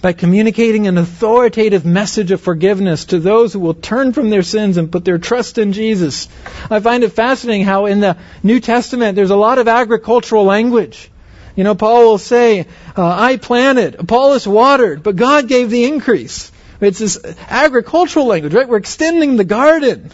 by 0.00 0.12
communicating 0.12 0.86
an 0.86 0.96
authoritative 0.96 1.84
message 1.84 2.30
of 2.30 2.40
forgiveness 2.40 3.06
to 3.06 3.18
those 3.18 3.52
who 3.52 3.60
will 3.60 3.74
turn 3.74 4.12
from 4.12 4.30
their 4.30 4.42
sins 4.42 4.76
and 4.76 4.92
put 4.92 5.04
their 5.04 5.18
trust 5.18 5.58
in 5.58 5.72
Jesus. 5.72 6.28
I 6.70 6.80
find 6.80 7.02
it 7.02 7.10
fascinating 7.10 7.64
how 7.64 7.86
in 7.86 8.00
the 8.00 8.16
New 8.42 8.60
Testament 8.60 9.16
there's 9.16 9.30
a 9.30 9.36
lot 9.36 9.58
of 9.58 9.66
agricultural 9.66 10.44
language. 10.44 11.10
You 11.56 11.64
know, 11.64 11.74
Paul 11.74 12.04
will 12.04 12.18
say, 12.18 12.60
uh, 12.60 12.64
I 12.96 13.36
planted, 13.36 13.96
Apollos 13.96 14.46
watered, 14.46 15.02
but 15.02 15.16
God 15.16 15.48
gave 15.48 15.70
the 15.70 15.84
increase. 15.84 16.52
It's 16.80 17.00
this 17.00 17.18
agricultural 17.48 18.26
language, 18.26 18.54
right? 18.54 18.68
We're 18.68 18.76
extending 18.76 19.36
the 19.36 19.44
garden. 19.44 20.12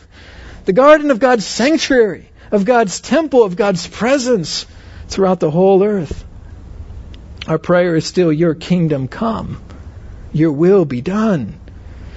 The 0.65 0.73
garden 0.73 1.11
of 1.11 1.19
God's 1.19 1.45
sanctuary, 1.45 2.31
of 2.51 2.65
God's 2.65 3.01
temple, 3.03 3.43
of 3.43 3.57
God's 3.57 3.87
presence 3.87 4.65
throughout 5.09 5.41
the 5.41 5.51
whole 5.51 5.85
earth. 5.85 6.25
Our 7.47 7.59
prayer 7.59 7.95
is 7.95 8.07
still, 8.07 8.33
Your 8.33 8.55
kingdom 8.55 9.09
come 9.09 9.61
your 10.35 10.53
will 10.53 10.85
be 10.85 11.01
done. 11.01 11.59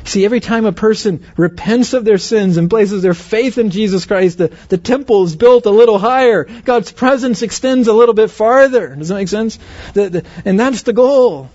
See, 0.04 0.24
every 0.24 0.40
time 0.40 0.66
a 0.66 0.72
person 0.72 1.26
repents 1.36 1.94
of 1.94 2.06
their 2.06 2.18
sins 2.18 2.56
and 2.56 2.70
places 2.70 3.04
their 3.04 3.14
faith 3.14 3.58
in 3.58 3.72
Jesus 3.72 4.06
Christ, 4.06 4.38
the, 4.38 4.48
the 4.70 4.78
temple 4.78 5.26
is 5.26 5.36
built 5.36 5.66
a 5.66 5.70
little 5.70 6.00
higher. 6.00 6.46
God's 6.46 6.94
presence 6.94 7.42
extends 7.42 7.90
a 7.90 7.94
little 7.94 8.16
bit 8.16 8.32
farther. 8.32 8.96
Does 8.96 9.10
that 9.10 9.16
make 9.16 9.28
sense? 9.28 9.60
The, 9.94 10.10
the, 10.10 10.26
and 10.46 10.58
that's 10.58 10.84
the 10.84 10.94
goal. 10.94 11.50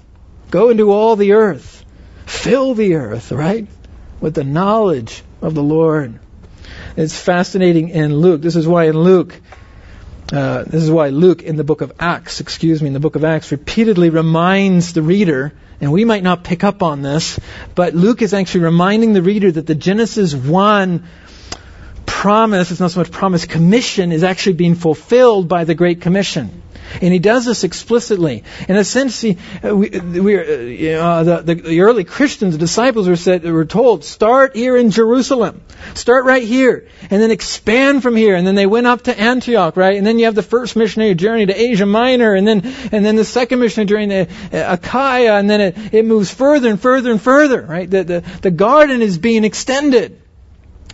Go 0.50 0.68
into 0.68 0.92
all 0.92 1.16
the 1.16 1.32
earth. 1.32 1.82
Fill 2.26 2.74
the 2.74 2.96
earth, 2.96 3.32
right? 3.32 3.66
With 4.20 4.34
the 4.34 4.44
knowledge 4.44 5.22
of 5.40 5.54
the 5.54 5.62
Lord. 5.62 6.20
It's 6.94 7.18
fascinating 7.18 7.88
in 7.88 8.14
Luke. 8.14 8.42
This 8.42 8.56
is 8.56 8.68
why 8.68 8.84
in 8.84 8.98
Luke, 8.98 9.40
uh, 10.30 10.64
this 10.64 10.82
is 10.82 10.90
why 10.90 11.08
Luke 11.08 11.42
in 11.42 11.56
the 11.56 11.64
book 11.64 11.80
of 11.80 11.92
Acts, 11.98 12.40
excuse 12.40 12.82
me, 12.82 12.88
in 12.88 12.92
the 12.92 13.00
book 13.00 13.16
of 13.16 13.24
Acts 13.24 13.50
repeatedly 13.50 14.10
reminds 14.10 14.92
the 14.92 15.00
reader 15.00 15.54
and 15.82 15.90
we 15.92 16.04
might 16.04 16.22
not 16.22 16.44
pick 16.44 16.62
up 16.62 16.82
on 16.82 17.02
this, 17.02 17.38
but 17.74 17.92
Luke 17.92 18.22
is 18.22 18.32
actually 18.32 18.60
reminding 18.60 19.12
the 19.14 19.20
reader 19.20 19.50
that 19.50 19.66
the 19.66 19.74
Genesis 19.74 20.32
1 20.32 21.04
promise, 22.06 22.70
it's 22.70 22.78
not 22.78 22.92
so 22.92 23.00
much 23.00 23.10
promise, 23.10 23.46
commission 23.46 24.12
is 24.12 24.22
actually 24.22 24.52
being 24.52 24.76
fulfilled 24.76 25.48
by 25.48 25.64
the 25.64 25.74
Great 25.74 26.00
Commission. 26.00 26.61
And 27.00 27.12
he 27.12 27.18
does 27.18 27.44
this 27.44 27.64
explicitly. 27.64 28.44
In 28.68 28.76
a 28.76 28.84
sense, 28.84 29.20
he, 29.20 29.38
we, 29.62 29.88
we 29.88 30.94
uh, 30.94 31.22
the, 31.22 31.42
the, 31.42 31.54
the, 31.54 31.80
early 31.80 32.04
Christians, 32.04 32.54
the 32.54 32.58
disciples 32.58 33.08
were, 33.08 33.16
said, 33.16 33.44
were 33.44 33.64
told, 33.64 34.04
start 34.04 34.54
here 34.54 34.76
in 34.76 34.90
Jerusalem. 34.90 35.62
Start 35.94 36.24
right 36.24 36.42
here. 36.42 36.88
And 37.10 37.22
then 37.22 37.30
expand 37.30 38.02
from 38.02 38.16
here. 38.16 38.34
And 38.34 38.46
then 38.46 38.54
they 38.54 38.66
went 38.66 38.86
up 38.86 39.02
to 39.02 39.18
Antioch, 39.18 39.76
right? 39.76 39.96
And 39.96 40.06
then 40.06 40.18
you 40.18 40.26
have 40.26 40.34
the 40.34 40.42
first 40.42 40.76
missionary 40.76 41.14
journey 41.14 41.46
to 41.46 41.54
Asia 41.54 41.86
Minor. 41.86 42.34
And 42.34 42.46
then, 42.46 42.62
and 42.92 43.04
then 43.04 43.16
the 43.16 43.24
second 43.24 43.60
missionary 43.60 43.86
journey 43.86 44.26
to 44.26 44.26
uh, 44.52 44.74
Achaia. 44.74 45.38
And 45.38 45.48
then 45.48 45.60
it, 45.60 45.94
it 45.94 46.04
moves 46.04 46.32
further 46.32 46.68
and 46.68 46.80
further 46.80 47.10
and 47.10 47.20
further, 47.20 47.62
right? 47.62 47.88
The, 47.88 48.04
the, 48.04 48.20
the 48.42 48.50
garden 48.50 49.02
is 49.02 49.18
being 49.18 49.44
extended. 49.44 50.20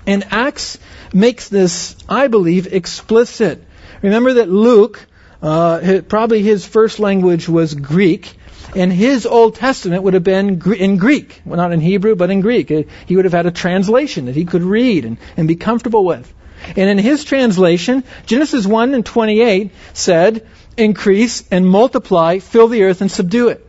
And 0.07 0.25
Acts 0.31 0.79
makes 1.13 1.49
this, 1.49 1.97
I 2.09 2.29
believe, 2.29 2.73
explicit. 2.73 3.63
Remember 4.03 4.35
that 4.35 4.49
Luke, 4.49 5.07
uh, 5.43 6.01
probably 6.09 6.43
his 6.43 6.67
first 6.67 6.99
language 6.99 7.49
was 7.49 7.75
Greek, 7.75 8.35
and 8.75 8.93
his 8.93 9.27
Old 9.27 9.55
Testament 9.55 10.03
would 10.03 10.15
have 10.15 10.25
been 10.25 10.61
in 10.73 10.97
Greek, 10.97 11.41
well, 11.45 11.57
not 11.57 11.73
in 11.73 11.81
Hebrew, 11.81 12.17
but 12.17 12.31
in 12.31 12.41
Greek. 12.41 12.71
Uh, 12.71 12.83
he 13.07 13.17
would 13.17 13.25
have 13.25 13.33
had 13.33 13.47
a 13.47 13.51
translation 13.51 14.27
that 14.27 14.35
he 14.35 14.45
could 14.45 14.63
read 14.63 15.05
and, 15.05 15.19
and 15.37 15.49
be 15.49 15.57
comfortable 15.57 16.05
with. 16.05 16.33
And 16.77 16.91
in 16.91 16.99
his 16.99 17.25
translation, 17.25 18.05
Genesis 18.27 18.67
1 18.67 18.95
and 18.95 19.07
28 19.07 19.71
said, 19.93 20.47
increase 20.77 21.47
and 21.51 21.69
multiply, 21.69 22.39
fill 22.39 22.69
the 22.69 22.85
earth 22.85 23.01
and 23.01 23.11
subdue 23.11 23.49
it. 23.49 23.65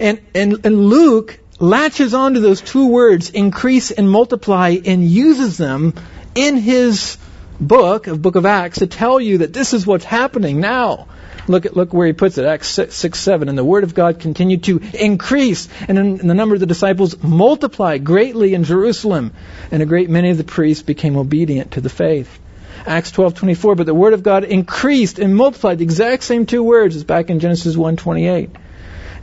And, 0.00 0.20
and, 0.34 0.64
and 0.64 0.86
Luke 0.86 1.38
latches 1.58 2.14
onto 2.14 2.40
those 2.40 2.60
two 2.60 2.88
words, 2.88 3.30
increase 3.30 3.90
and 3.90 4.10
multiply, 4.10 4.76
and 4.84 5.04
uses 5.08 5.56
them 5.56 5.94
in 6.34 6.56
his 6.56 7.16
book 7.60 8.06
of 8.06 8.20
Book 8.20 8.36
of 8.36 8.46
Acts 8.46 8.78
to 8.78 8.86
tell 8.86 9.20
you 9.20 9.38
that 9.38 9.52
this 9.52 9.72
is 9.72 9.86
what's 9.86 10.04
happening 10.04 10.60
now. 10.60 11.06
Look 11.46 11.66
at 11.66 11.76
look 11.76 11.92
where 11.92 12.06
he 12.06 12.14
puts 12.14 12.38
it, 12.38 12.46
Acts 12.46 12.68
6, 12.68 12.94
6 12.94 13.18
7. 13.18 13.48
And 13.48 13.58
the 13.58 13.64
word 13.64 13.84
of 13.84 13.94
God 13.94 14.18
continued 14.18 14.64
to 14.64 14.80
increase, 14.94 15.68
and, 15.88 15.98
in, 15.98 16.26
the 16.26 16.34
number 16.34 16.54
of 16.54 16.60
the 16.60 16.66
disciples 16.66 17.22
multiplied 17.22 18.04
greatly 18.04 18.54
in 18.54 18.64
Jerusalem, 18.64 19.32
and 19.70 19.82
a 19.82 19.86
great 19.86 20.08
many 20.08 20.30
of 20.30 20.38
the 20.38 20.44
priests 20.44 20.82
became 20.82 21.16
obedient 21.16 21.72
to 21.72 21.80
the 21.80 21.90
faith. 21.90 22.38
Acts 22.86 23.12
12:24, 23.12 23.76
but 23.76 23.86
the 23.86 23.94
word 23.94 24.14
of 24.14 24.22
God 24.22 24.44
increased 24.44 25.18
and 25.18 25.36
multiplied. 25.36 25.78
The 25.78 25.84
exact 25.84 26.24
same 26.24 26.46
two 26.46 26.62
words 26.62 26.96
as 26.96 27.04
back 27.04 27.30
in 27.30 27.40
Genesis 27.40 27.76
1:28. 27.76 28.50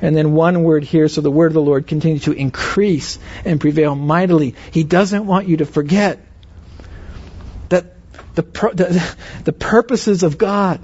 And 0.03 0.15
then 0.15 0.34
one 0.34 0.63
word 0.63 0.84
here, 0.84 1.07
so 1.07 1.21
the 1.21 1.29
word 1.29 1.47
of 1.47 1.53
the 1.53 1.61
Lord 1.61 1.86
continued 1.86 2.23
to 2.23 2.32
increase 2.32 3.19
and 3.45 3.61
prevail 3.61 3.93
mightily. 3.93 4.55
He 4.71 4.84
doesn't 4.84 5.27
want 5.27 5.47
you 5.47 5.57
to 5.57 5.65
forget 5.65 6.19
the, 8.36 8.43
the, 8.43 9.15
the 9.45 9.53
purposes 9.53 10.23
of 10.23 10.38
God 10.38 10.79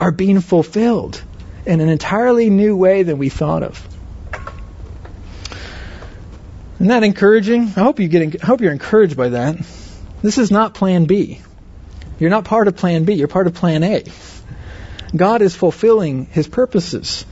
are 0.00 0.10
being 0.10 0.40
fulfilled 0.40 1.22
in 1.64 1.80
an 1.80 1.88
entirely 1.88 2.50
new 2.50 2.76
way 2.76 3.02
than 3.02 3.18
we 3.18 3.28
thought 3.28 3.62
of. 3.62 3.88
Isn't 6.76 6.88
that 6.88 7.04
encouraging? 7.04 7.62
I 7.76 7.80
hope 7.80 8.00
you 8.00 8.08
get. 8.08 8.42
I 8.42 8.46
hope 8.46 8.60
you're 8.60 8.72
encouraged 8.72 9.16
by 9.16 9.28
that. 9.30 9.56
This 10.20 10.38
is 10.38 10.50
not 10.50 10.74
Plan 10.74 11.04
B. 11.04 11.40
You're 12.18 12.30
not 12.30 12.44
part 12.44 12.66
of 12.66 12.76
Plan 12.76 13.04
B. 13.04 13.12
You're 13.14 13.28
part 13.28 13.46
of 13.46 13.54
Plan 13.54 13.84
A. 13.84 14.04
God 15.14 15.42
is 15.42 15.54
fulfilling 15.54 16.26
His 16.26 16.48
purposes. 16.48 17.24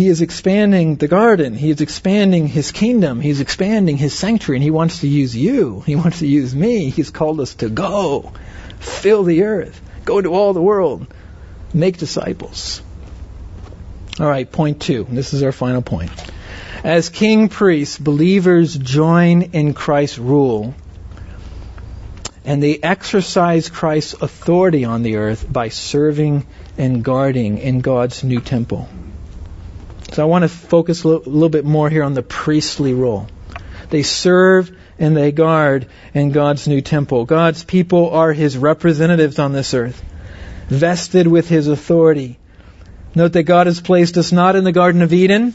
He 0.00 0.08
is 0.08 0.22
expanding 0.22 0.96
the 0.96 1.08
garden. 1.08 1.52
He 1.52 1.68
is 1.68 1.82
expanding 1.82 2.46
His 2.46 2.72
kingdom. 2.72 3.20
He's 3.20 3.42
expanding 3.42 3.98
His 3.98 4.14
sanctuary, 4.14 4.56
and 4.56 4.64
He 4.64 4.70
wants 4.70 5.00
to 5.00 5.06
use 5.06 5.36
you. 5.36 5.82
He 5.84 5.94
wants 5.94 6.20
to 6.20 6.26
use 6.26 6.54
me. 6.54 6.88
He's 6.88 7.10
called 7.10 7.38
us 7.38 7.56
to 7.56 7.68
go, 7.68 8.32
fill 8.78 9.24
the 9.24 9.42
earth. 9.42 9.78
Go 10.06 10.16
into 10.16 10.30
all 10.30 10.54
the 10.54 10.62
world. 10.62 11.06
Make 11.74 11.98
disciples. 11.98 12.80
All 14.18 14.26
right, 14.26 14.50
point 14.50 14.80
two. 14.80 15.06
This 15.10 15.34
is 15.34 15.42
our 15.42 15.52
final 15.52 15.82
point. 15.82 16.12
As 16.82 17.10
king 17.10 17.50
priests, 17.50 17.98
believers 17.98 18.74
join 18.78 19.42
in 19.52 19.74
Christ's 19.74 20.18
rule 20.18 20.74
and 22.46 22.62
they 22.62 22.78
exercise 22.78 23.68
Christ's 23.68 24.14
authority 24.14 24.86
on 24.86 25.02
the 25.02 25.16
earth 25.16 25.44
by 25.52 25.68
serving 25.68 26.46
and 26.78 27.04
guarding 27.04 27.58
in 27.58 27.82
God's 27.82 28.24
new 28.24 28.40
temple. 28.40 28.88
So 30.12 30.22
I 30.22 30.26
want 30.26 30.42
to 30.42 30.48
focus 30.48 31.04
a 31.04 31.08
little 31.08 31.48
bit 31.48 31.64
more 31.64 31.88
here 31.88 32.02
on 32.02 32.14
the 32.14 32.22
priestly 32.22 32.94
role. 32.94 33.28
They 33.90 34.02
serve 34.02 34.76
and 34.98 35.16
they 35.16 35.32
guard 35.32 35.86
in 36.14 36.32
God's 36.32 36.66
new 36.66 36.80
temple. 36.80 37.24
God's 37.24 37.64
people 37.64 38.10
are 38.10 38.32
His 38.32 38.58
representatives 38.58 39.38
on 39.38 39.52
this 39.52 39.72
earth, 39.72 40.02
vested 40.68 41.26
with 41.26 41.48
His 41.48 41.68
authority. 41.68 42.38
Note 43.14 43.32
that 43.32 43.44
God 43.44 43.66
has 43.66 43.80
placed 43.80 44.18
us 44.18 44.32
not 44.32 44.56
in 44.56 44.64
the 44.64 44.72
Garden 44.72 45.02
of 45.02 45.12
Eden, 45.12 45.54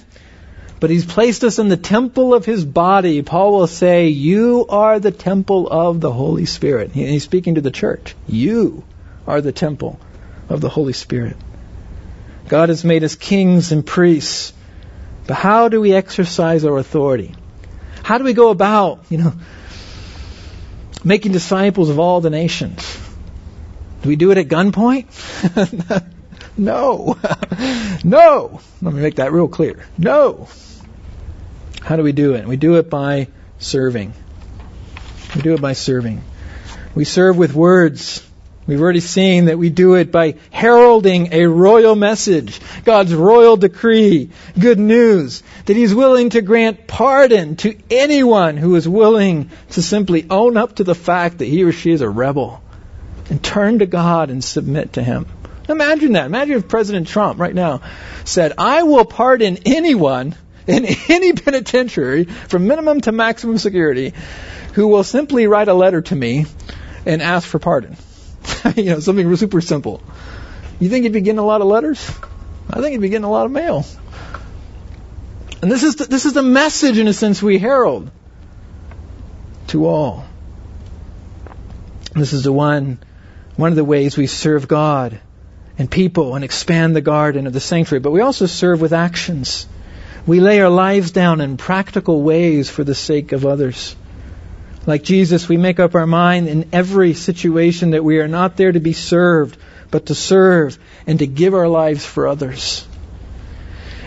but 0.79 0.89
He's 0.89 1.05
placed 1.05 1.43
us 1.43 1.59
in 1.59 1.67
the 1.67 1.77
temple 1.77 2.33
of 2.33 2.45
His 2.45 2.63
body. 2.63 3.21
Paul 3.23 3.53
will 3.53 3.67
say, 3.67 4.07
You 4.07 4.65
are 4.69 4.99
the 4.99 5.11
temple 5.11 5.67
of 5.69 5.99
the 5.99 6.11
Holy 6.11 6.45
Spirit. 6.45 6.91
He's 6.91 7.23
speaking 7.23 7.55
to 7.55 7.61
the 7.61 7.71
church. 7.71 8.15
You 8.27 8.83
are 9.27 9.41
the 9.41 9.51
temple 9.51 9.99
of 10.49 10.61
the 10.61 10.69
Holy 10.69 10.93
Spirit. 10.93 11.35
God 12.47 12.69
has 12.69 12.83
made 12.83 13.03
us 13.03 13.15
kings 13.15 13.71
and 13.71 13.85
priests. 13.85 14.53
But 15.27 15.35
how 15.35 15.69
do 15.69 15.81
we 15.81 15.93
exercise 15.93 16.65
our 16.65 16.77
authority? 16.77 17.33
How 18.03 18.19
do 18.19 18.23
we 18.23 18.33
go 18.33 18.49
about, 18.49 19.05
you 19.09 19.17
know, 19.17 19.33
making 21.03 21.31
disciples 21.31 21.89
of 21.89 21.99
all 21.99 22.21
the 22.21 22.29
nations? 22.29 22.99
Do 24.03 24.09
we 24.09 24.15
do 24.15 24.29
it 24.29 24.37
at 24.37 24.47
gunpoint? 24.47 25.07
no. 26.57 27.17
no. 28.03 28.61
Let 28.81 28.93
me 28.93 29.01
make 29.01 29.15
that 29.15 29.31
real 29.31 29.47
clear. 29.47 29.83
No. 29.97 30.47
How 31.81 31.95
do 31.95 32.03
we 32.03 32.11
do 32.11 32.35
it? 32.35 32.47
We 32.47 32.57
do 32.57 32.75
it 32.75 32.89
by 32.89 33.29
serving. 33.57 34.13
We 35.35 35.41
do 35.41 35.53
it 35.53 35.61
by 35.61 35.73
serving. 35.73 36.23
We 36.93 37.05
serve 37.05 37.37
with 37.37 37.53
words. 37.53 38.25
We've 38.67 38.81
already 38.81 38.99
seen 38.99 39.45
that 39.45 39.59
we 39.59 39.69
do 39.69 39.93
it 39.93 40.11
by 40.11 40.35
heralding 40.49 41.33
a 41.33 41.45
royal 41.45 41.95
message, 41.95 42.59
God's 42.83 43.13
royal 43.13 43.57
decree, 43.57 44.31
good 44.57 44.79
news, 44.79 45.43
that 45.65 45.75
He's 45.75 45.93
willing 45.93 46.31
to 46.31 46.41
grant 46.41 46.87
pardon 46.87 47.57
to 47.57 47.77
anyone 47.91 48.57
who 48.57 48.75
is 48.75 48.89
willing 48.89 49.51
to 49.71 49.83
simply 49.83 50.25
own 50.31 50.57
up 50.57 50.75
to 50.75 50.83
the 50.83 50.95
fact 50.95 51.37
that 51.39 51.45
he 51.45 51.63
or 51.63 51.71
she 51.71 51.91
is 51.91 52.01
a 52.01 52.09
rebel 52.09 52.63
and 53.29 53.43
turn 53.43 53.79
to 53.79 53.85
God 53.85 54.31
and 54.31 54.43
submit 54.43 54.93
to 54.93 55.03
Him. 55.03 55.27
Imagine 55.69 56.13
that. 56.13 56.25
Imagine 56.25 56.57
if 56.57 56.67
President 56.67 57.07
Trump 57.07 57.39
right 57.39 57.53
now 57.53 57.81
said, 58.23 58.53
I 58.57 58.83
will 58.83 59.05
pardon 59.05 59.59
anyone 59.65 60.35
in 60.65 60.85
any 61.09 61.33
penitentiary 61.33 62.25
from 62.25 62.65
minimum 62.65 63.01
to 63.01 63.11
maximum 63.11 63.59
security 63.59 64.13
who 64.73 64.87
will 64.87 65.03
simply 65.03 65.45
write 65.45 65.67
a 65.67 65.73
letter 65.73 66.01
to 66.01 66.15
me 66.15 66.45
and 67.05 67.21
ask 67.21 67.47
for 67.47 67.59
pardon. 67.59 67.95
you 68.75 68.85
know, 68.85 68.99
something 68.99 69.35
super 69.35 69.61
simple. 69.61 70.01
You 70.79 70.89
think 70.89 71.03
you'd 71.03 71.13
be 71.13 71.21
getting 71.21 71.39
a 71.39 71.45
lot 71.45 71.61
of 71.61 71.67
letters? 71.67 72.09
I 72.69 72.81
think 72.81 72.93
you'd 72.93 73.01
be 73.01 73.09
getting 73.09 73.25
a 73.25 73.31
lot 73.31 73.45
of 73.45 73.51
mail. 73.51 73.85
And 75.61 75.71
this 75.71 75.83
is 75.83 75.95
the, 75.95 76.05
this 76.05 76.25
is 76.25 76.33
the 76.33 76.43
message, 76.43 76.97
in 76.97 77.07
a 77.07 77.13
sense, 77.13 77.41
we 77.41 77.57
herald 77.57 78.11
to 79.67 79.87
all. 79.87 80.25
This 82.13 82.33
is 82.33 82.43
the 82.43 82.51
one 82.51 82.99
one 83.55 83.71
of 83.71 83.75
the 83.75 83.85
ways 83.85 84.17
we 84.17 84.27
serve 84.27 84.67
God 84.67 85.19
and 85.77 85.89
people 85.89 86.35
and 86.35 86.43
expand 86.43 86.95
the 86.95 87.01
garden 87.01 87.47
of 87.47 87.53
the 87.53 87.59
sanctuary. 87.59 88.01
But 88.01 88.11
we 88.11 88.21
also 88.21 88.45
serve 88.45 88.81
with 88.81 88.93
actions. 88.93 89.67
We 90.25 90.39
lay 90.39 90.59
our 90.59 90.69
lives 90.69 91.11
down 91.11 91.41
in 91.41 91.57
practical 91.57 92.21
ways 92.21 92.69
for 92.69 92.83
the 92.83 92.95
sake 92.95 93.31
of 93.31 93.45
others. 93.45 93.95
Like 94.85 95.03
Jesus, 95.03 95.49
we 95.49 95.57
make 95.57 95.79
up 95.79 95.95
our 95.95 96.05
mind 96.05 96.47
in 96.47 96.69
every 96.71 97.13
situation 97.13 97.91
that 97.91 98.03
we 98.03 98.19
are 98.19 98.27
not 98.27 98.55
there 98.55 98.71
to 98.71 98.79
be 98.79 98.93
served, 98.93 99.57
but 99.89 100.07
to 100.07 100.15
serve 100.15 100.77
and 101.07 101.19
to 101.19 101.27
give 101.27 101.53
our 101.53 101.67
lives 101.67 102.05
for 102.05 102.27
others. 102.27 102.85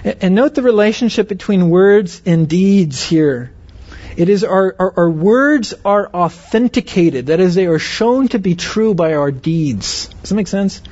And 0.04 0.34
note 0.34 0.54
the 0.54 0.62
relationship 0.62 1.28
between 1.28 1.70
words 1.70 2.22
and 2.24 2.48
deeds 2.48 3.02
here. 3.02 3.52
It 4.16 4.28
is 4.28 4.42
our, 4.42 4.74
our, 4.78 4.94
our, 4.96 5.10
words 5.10 5.74
are 5.84 6.08
authenticated. 6.08 7.26
That 7.26 7.38
is, 7.38 7.54
they 7.54 7.66
are 7.66 7.78
shown 7.78 8.28
to 8.28 8.38
be 8.38 8.56
true 8.56 8.94
by 8.94 9.14
our 9.14 9.30
deeds. 9.30 10.08
Does 10.08 10.30
that 10.30 10.34
make 10.34 10.48
sense? 10.48 10.82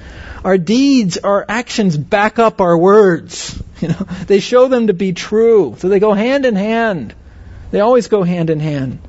Our 0.44 0.58
deeds, 0.58 1.18
our 1.18 1.44
actions 1.48 1.96
back 1.96 2.38
up 2.38 2.60
our 2.60 2.76
words. 2.76 3.62
You 3.78 3.88
know, 3.88 4.06
they 4.26 4.40
show 4.40 4.68
them 4.68 4.86
to 4.86 4.94
be 4.94 5.12
true. 5.12 5.74
So 5.76 5.90
they 5.90 5.98
go 5.98 6.14
hand 6.14 6.46
in 6.46 6.56
hand. 6.56 7.14
They 7.72 7.80
always 7.80 8.08
go 8.08 8.22
hand 8.22 8.48
in 8.48 8.58
hand. 8.58 9.05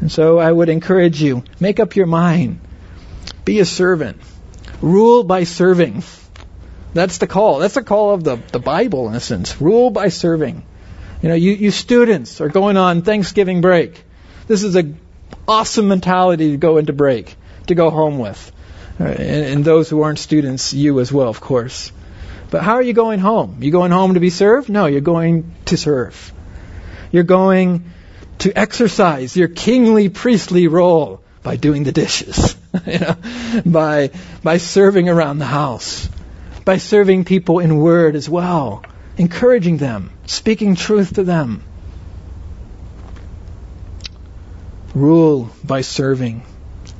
And 0.00 0.10
so 0.10 0.38
I 0.38 0.50
would 0.50 0.68
encourage 0.68 1.22
you, 1.22 1.44
make 1.58 1.78
up 1.78 1.96
your 1.96 2.06
mind. 2.06 2.60
Be 3.44 3.60
a 3.60 3.64
servant. 3.64 4.20
Rule 4.80 5.24
by 5.24 5.44
serving. 5.44 6.02
That's 6.94 7.18
the 7.18 7.26
call. 7.26 7.58
That's 7.58 7.74
the 7.74 7.82
call 7.82 8.14
of 8.14 8.24
the, 8.24 8.36
the 8.36 8.58
Bible, 8.58 9.08
in 9.08 9.14
a 9.14 9.20
sense. 9.20 9.60
Rule 9.60 9.90
by 9.90 10.08
serving. 10.08 10.64
You 11.22 11.28
know, 11.28 11.34
you, 11.34 11.52
you 11.52 11.70
students 11.70 12.40
are 12.40 12.48
going 12.48 12.76
on 12.76 13.02
Thanksgiving 13.02 13.60
break. 13.60 14.02
This 14.46 14.62
is 14.62 14.74
an 14.74 14.98
awesome 15.46 15.88
mentality 15.88 16.52
to 16.52 16.56
go 16.56 16.78
into 16.78 16.92
break, 16.92 17.36
to 17.66 17.74
go 17.74 17.90
home 17.90 18.18
with. 18.18 18.52
Uh, 18.98 19.04
and, 19.04 19.44
and 19.46 19.64
those 19.64 19.90
who 19.90 20.02
aren't 20.02 20.18
students, 20.18 20.72
you 20.72 20.98
as 21.00 21.12
well, 21.12 21.28
of 21.28 21.40
course. 21.40 21.92
But 22.50 22.62
how 22.62 22.74
are 22.74 22.82
you 22.82 22.94
going 22.94 23.20
home? 23.20 23.58
You 23.60 23.70
going 23.70 23.92
home 23.92 24.14
to 24.14 24.20
be 24.20 24.30
served? 24.30 24.68
No, 24.68 24.86
you're 24.86 25.00
going 25.00 25.54
to 25.66 25.76
serve. 25.76 26.32
You're 27.12 27.22
going 27.22 27.84
to 28.40 28.58
exercise 28.58 29.36
your 29.36 29.48
kingly 29.48 30.08
priestly 30.08 30.66
role 30.66 31.20
by 31.42 31.56
doing 31.56 31.84
the 31.84 31.92
dishes, 31.92 32.56
you 32.86 32.98
know, 32.98 33.16
by 33.64 34.10
by 34.42 34.56
serving 34.56 35.08
around 35.08 35.38
the 35.38 35.46
house, 35.46 36.08
by 36.64 36.78
serving 36.78 37.24
people 37.24 37.58
in 37.58 37.78
word 37.78 38.16
as 38.16 38.28
well, 38.28 38.84
encouraging 39.16 39.76
them, 39.76 40.10
speaking 40.26 40.74
truth 40.74 41.14
to 41.14 41.24
them. 41.24 41.62
Rule 44.94 45.50
by 45.62 45.82
serving. 45.82 46.42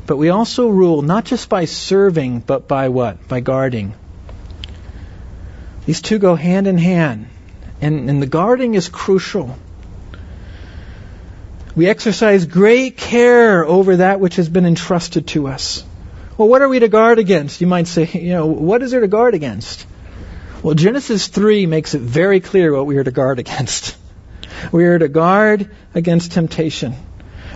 But 0.07 0.17
we 0.17 0.29
also 0.29 0.69
rule 0.69 1.03
not 1.03 1.25
just 1.25 1.49
by 1.49 1.65
serving, 1.65 2.41
but 2.41 2.69
by 2.69 2.89
what? 2.89 3.29
By 3.29 3.41
guarding. 3.41 3.95
These 5.87 6.03
two 6.03 6.19
go 6.19 6.35
hand 6.35 6.67
in 6.67 6.79
hand. 6.79 7.27
And, 7.81 8.11
and 8.11 8.23
the 8.23 8.27
guarding 8.27 8.75
is 8.75 8.89
crucial. 8.89 9.57
We 11.81 11.89
exercise 11.89 12.45
great 12.45 12.99
care 12.99 13.65
over 13.65 13.97
that 13.97 14.21
which 14.21 14.37
has 14.37 14.51
been 14.51 14.67
entrusted 14.67 15.29
to 15.29 15.49
us. 15.49 15.83
Well, 16.37 16.47
what 16.47 16.61
are 16.61 16.69
we 16.69 16.79
to 16.79 16.89
guard 16.89 17.19
against? 17.19 17.63
You 17.63 17.67
might 17.69 17.87
say, 17.87 18.05
you 18.13 18.35
know, 18.35 18.45
what 18.45 18.83
is 18.83 18.91
there 18.91 19.01
to 19.01 19.09
guard 19.09 19.33
against? 19.33 19.87
Well, 20.63 20.75
Genesis 20.75 21.29
3 21.29 21.65
makes 21.65 21.95
it 21.95 22.03
very 22.03 22.41
clear 22.41 22.77
what 22.77 22.85
we 22.85 22.99
are 22.99 23.03
to 23.03 23.11
guard 23.11 23.39
against. 23.45 23.97
We 24.73 24.85
are 24.85 24.99
to 24.99 25.09
guard 25.09 25.71
against 25.95 26.33
temptation. 26.33 26.97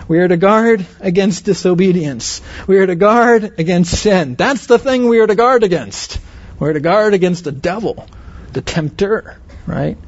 We 0.07 0.17
are 0.17 0.27
to 0.27 0.37
guard 0.37 0.87
against 1.01 1.45
disobedience. 1.45 2.41
We 2.65 2.79
are 2.79 2.87
to 2.87 2.95
guard 2.95 3.59
against 3.59 3.95
sin. 3.95 4.33
That's 4.33 4.65
the 4.65 4.79
thing 4.79 5.07
we 5.07 5.19
are 5.19 5.27
to 5.27 5.35
guard 5.35 5.61
against. 5.61 6.17
We're 6.57 6.73
to 6.73 6.79
guard 6.79 7.13
against 7.13 7.43
the 7.43 7.51
devil, 7.51 8.07
the 8.53 8.61
tempter, 8.63 9.37
right? 9.67 9.99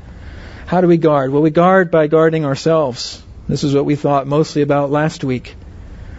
How 0.66 0.82
do 0.82 0.88
we 0.88 0.98
guard? 0.98 1.32
Well, 1.32 1.44
we 1.44 1.52
guard 1.52 1.92
by 1.92 2.08
guarding 2.08 2.46
ourselves. 2.46 3.22
This 3.48 3.64
is 3.64 3.74
what 3.74 3.86
we 3.86 3.96
thought 3.96 4.28
mostly 4.28 4.62
about 4.62 4.92
last 4.92 5.24
week. 5.24 5.56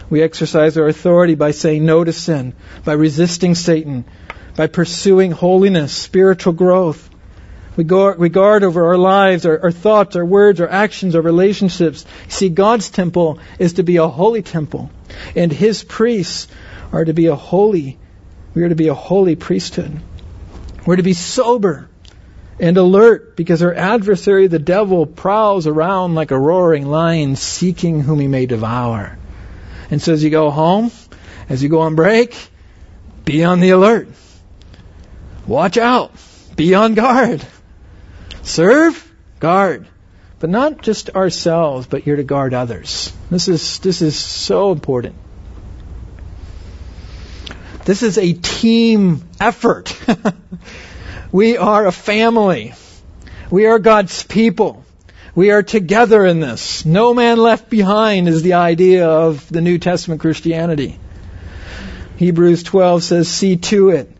We 0.09 0.23
exercise 0.23 0.77
our 0.77 0.87
authority 0.87 1.35
by 1.35 1.51
saying 1.51 1.85
no 1.85 2.03
to 2.03 2.11
sin, 2.11 2.53
by 2.83 2.93
resisting 2.93 3.53
Satan, 3.53 4.05
by 4.55 4.65
pursuing 4.65 5.31
holiness, 5.31 5.93
spiritual 5.93 6.53
growth. 6.53 7.07
We 7.75 7.83
guard, 7.83 8.17
we 8.17 8.29
guard 8.29 8.63
over 8.63 8.87
our 8.87 8.97
lives, 8.97 9.45
our, 9.45 9.61
our 9.61 9.71
thoughts, 9.71 10.15
our 10.15 10.25
words, 10.25 10.59
our 10.59 10.67
actions, 10.67 11.15
our 11.15 11.21
relationships. 11.21 12.03
See, 12.27 12.49
God's 12.49 12.89
temple 12.89 13.39
is 13.59 13.73
to 13.73 13.83
be 13.83 13.97
a 13.97 14.07
holy 14.07 14.41
temple, 14.41 14.89
and 15.35 15.51
His 15.51 15.83
priests 15.83 16.47
are 16.91 17.05
to 17.05 17.13
be 17.13 17.27
a 17.27 17.35
holy. 17.35 17.99
We 18.55 18.63
are 18.63 18.69
to 18.69 18.75
be 18.75 18.87
a 18.87 18.95
holy 18.95 19.35
priesthood. 19.35 20.01
We're 20.85 20.95
to 20.95 21.03
be 21.03 21.13
sober 21.13 21.88
and 22.59 22.77
alert 22.77 23.35
because 23.35 23.63
our 23.63 23.73
adversary, 23.73 24.47
the 24.47 24.59
devil, 24.59 25.05
prowls 25.05 25.65
around 25.65 26.15
like 26.15 26.31
a 26.31 26.39
roaring 26.39 26.85
lion 26.85 27.35
seeking 27.35 28.01
whom 28.01 28.19
he 28.19 28.27
may 28.27 28.45
devour. 28.45 29.17
And 29.89 30.01
so 30.01 30.13
as 30.13 30.23
you 30.23 30.29
go 30.29 30.49
home, 30.51 30.91
as 31.47 31.63
you 31.63 31.69
go 31.69 31.81
on 31.81 31.95
break, 31.95 32.35
be 33.25 33.43
on 33.43 33.59
the 33.59 33.71
alert. 33.71 34.09
Watch 35.47 35.77
out. 35.77 36.11
Be 36.55 36.75
on 36.75 36.93
guard. 36.93 37.45
Serve, 38.43 39.11
guard. 39.39 39.87
But 40.39 40.49
not 40.49 40.81
just 40.81 41.09
ourselves, 41.11 41.87
but 41.87 42.05
you're 42.05 42.17
to 42.17 42.23
guard 42.23 42.53
others. 42.53 43.13
This 43.29 43.47
is, 43.47 43.79
this 43.79 44.01
is 44.01 44.17
so 44.17 44.71
important. 44.71 45.15
This 47.85 48.03
is 48.03 48.17
a 48.17 48.33
team 48.33 49.27
effort. 49.39 49.97
We 51.31 51.57
are 51.57 51.85
a 51.85 51.91
family. 51.91 52.73
We 53.51 53.67
are 53.67 53.77
God's 53.77 54.23
people. 54.23 54.83
We 55.35 55.51
are 55.51 55.61
together 55.61 56.25
in 56.25 56.39
this. 56.39 56.85
No 56.85 57.13
man 57.13 57.37
left 57.37 57.69
behind 57.69 58.27
is 58.27 58.41
the 58.41 58.53
idea 58.53 59.07
of 59.07 59.47
the 59.47 59.61
New 59.61 59.77
Testament 59.77 60.21
Christianity. 60.21 60.99
Hebrews 62.17 62.63
12 62.63 63.03
says, 63.03 63.27
see 63.27 63.57
to 63.57 63.89
it 63.89 64.11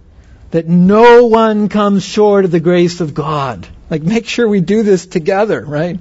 that 0.52 0.68
no 0.68 1.26
one 1.26 1.68
comes 1.68 2.04
short 2.04 2.46
of 2.46 2.52
the 2.52 2.60
grace 2.60 3.02
of 3.02 3.16
God. 3.16 3.68
Like 3.90 4.04
make 4.04 4.28
sure 4.28 4.48
we 4.48 4.62
do 4.62 4.84
this 4.84 5.08
together, 5.08 5.66
right? 5.66 6.00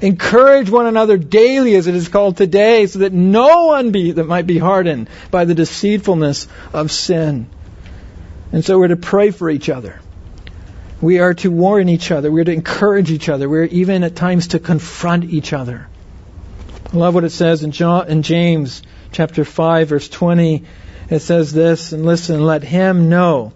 Encourage 0.00 0.70
one 0.70 0.86
another 0.86 1.18
daily 1.18 1.74
as 1.74 1.86
it 1.86 1.94
is 1.94 2.08
called 2.08 2.38
today 2.38 2.86
so 2.86 3.00
that 3.00 3.12
no 3.12 3.66
one 3.66 3.92
be, 3.92 4.12
that 4.12 4.26
might 4.26 4.46
be 4.46 4.58
hardened 4.58 5.08
by 5.30 5.44
the 5.44 5.54
deceitfulness 5.54 6.48
of 6.72 6.90
sin. 6.90 7.46
And 8.52 8.64
so 8.64 8.78
we're 8.78 8.88
to 8.88 8.96
pray 8.96 9.30
for 9.30 9.50
each 9.50 9.68
other. 9.68 10.00
We 11.06 11.20
are 11.20 11.34
to 11.34 11.52
warn 11.52 11.88
each 11.88 12.10
other. 12.10 12.32
We 12.32 12.40
are 12.40 12.44
to 12.46 12.52
encourage 12.52 13.12
each 13.12 13.28
other. 13.28 13.48
We 13.48 13.58
are 13.58 13.64
even 13.66 14.02
at 14.02 14.16
times 14.16 14.48
to 14.48 14.58
confront 14.58 15.22
each 15.22 15.52
other. 15.52 15.86
I 16.92 16.96
love 16.96 17.14
what 17.14 17.22
it 17.22 17.30
says 17.30 17.62
in, 17.62 17.70
John, 17.70 18.08
in 18.08 18.22
James 18.22 18.82
chapter 19.12 19.44
5 19.44 19.88
verse 19.88 20.08
20. 20.08 20.64
It 21.08 21.20
says 21.20 21.52
this, 21.52 21.92
and 21.92 22.04
listen, 22.04 22.44
let 22.44 22.64
him 22.64 23.08
know 23.08 23.52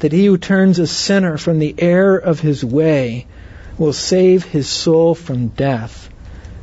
that 0.00 0.12
he 0.12 0.26
who 0.26 0.36
turns 0.36 0.78
a 0.78 0.86
sinner 0.86 1.38
from 1.38 1.58
the 1.58 1.74
error 1.78 2.18
of 2.18 2.40
his 2.40 2.62
way 2.62 3.28
will 3.78 3.94
save 3.94 4.44
his 4.44 4.68
soul 4.68 5.14
from 5.14 5.48
death 5.48 6.10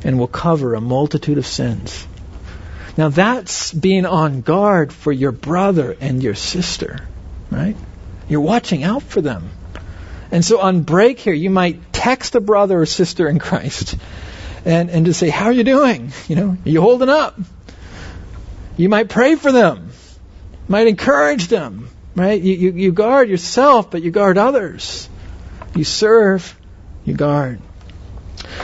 and 0.04 0.20
will 0.20 0.28
cover 0.28 0.76
a 0.76 0.80
multitude 0.80 1.38
of 1.38 1.48
sins. 1.48 2.06
Now 2.96 3.08
that's 3.08 3.72
being 3.72 4.06
on 4.06 4.42
guard 4.42 4.92
for 4.92 5.10
your 5.10 5.32
brother 5.32 5.96
and 6.00 6.22
your 6.22 6.36
sister, 6.36 7.00
right? 7.50 7.74
You're 8.28 8.40
watching 8.40 8.84
out 8.84 9.02
for 9.02 9.20
them. 9.20 9.50
And 10.32 10.42
so 10.42 10.60
on 10.60 10.82
break 10.82 11.20
here, 11.20 11.34
you 11.34 11.50
might 11.50 11.92
text 11.92 12.34
a 12.34 12.40
brother 12.40 12.80
or 12.80 12.86
sister 12.86 13.28
in 13.28 13.38
Christ 13.38 13.96
and, 14.64 14.90
and 14.90 15.04
just 15.04 15.20
say, 15.20 15.28
How 15.28 15.46
are 15.46 15.52
you 15.52 15.62
doing? 15.62 16.10
You 16.26 16.36
know, 16.36 16.48
are 16.64 16.68
you 16.68 16.80
holding 16.80 17.10
up? 17.10 17.38
You 18.78 18.88
might 18.88 19.10
pray 19.10 19.34
for 19.34 19.52
them, 19.52 19.90
might 20.66 20.86
encourage 20.86 21.48
them, 21.48 21.90
right? 22.16 22.40
You, 22.40 22.54
you, 22.54 22.72
you 22.72 22.92
guard 22.92 23.28
yourself, 23.28 23.90
but 23.90 24.02
you 24.02 24.10
guard 24.10 24.38
others. 24.38 25.08
You 25.76 25.84
serve, 25.84 26.58
you 27.04 27.12
guard. 27.14 27.60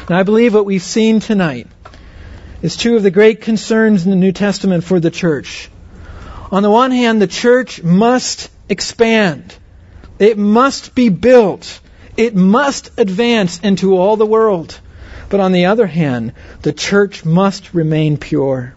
And 0.09 0.17
I 0.17 0.23
believe 0.23 0.55
what 0.55 0.65
we've 0.65 0.83
seen 0.83 1.21
tonight 1.21 1.67
is 2.63 2.77
two 2.77 2.97
of 2.97 3.03
the 3.03 3.11
great 3.11 3.43
concerns 3.43 4.05
in 4.05 4.11
the 4.11 4.17
New 4.17 4.33
Testament 4.33 4.85
for 4.85 4.99
the 4.99 5.11
church. 5.11 5.69
On 6.51 6.63
the 6.63 6.71
one 6.71 6.91
hand, 6.91 7.21
the 7.21 7.27
church 7.27 7.83
must 7.83 8.51
expand. 8.71 9.55
It 10.19 10.39
must 10.39 10.95
be 10.95 11.09
built. 11.09 11.81
It 12.17 12.35
must 12.35 12.91
advance 12.99 13.61
into 13.61 13.97
all 13.97 14.17
the 14.17 14.27
world. 14.27 14.79
But 15.29 15.41
on 15.41 15.53
the 15.53 15.67
other 15.67 15.87
hand, 15.87 16.33
the 16.63 16.73
church 16.73 17.25
must 17.25 17.75
remain 17.75 18.17
pure, 18.17 18.75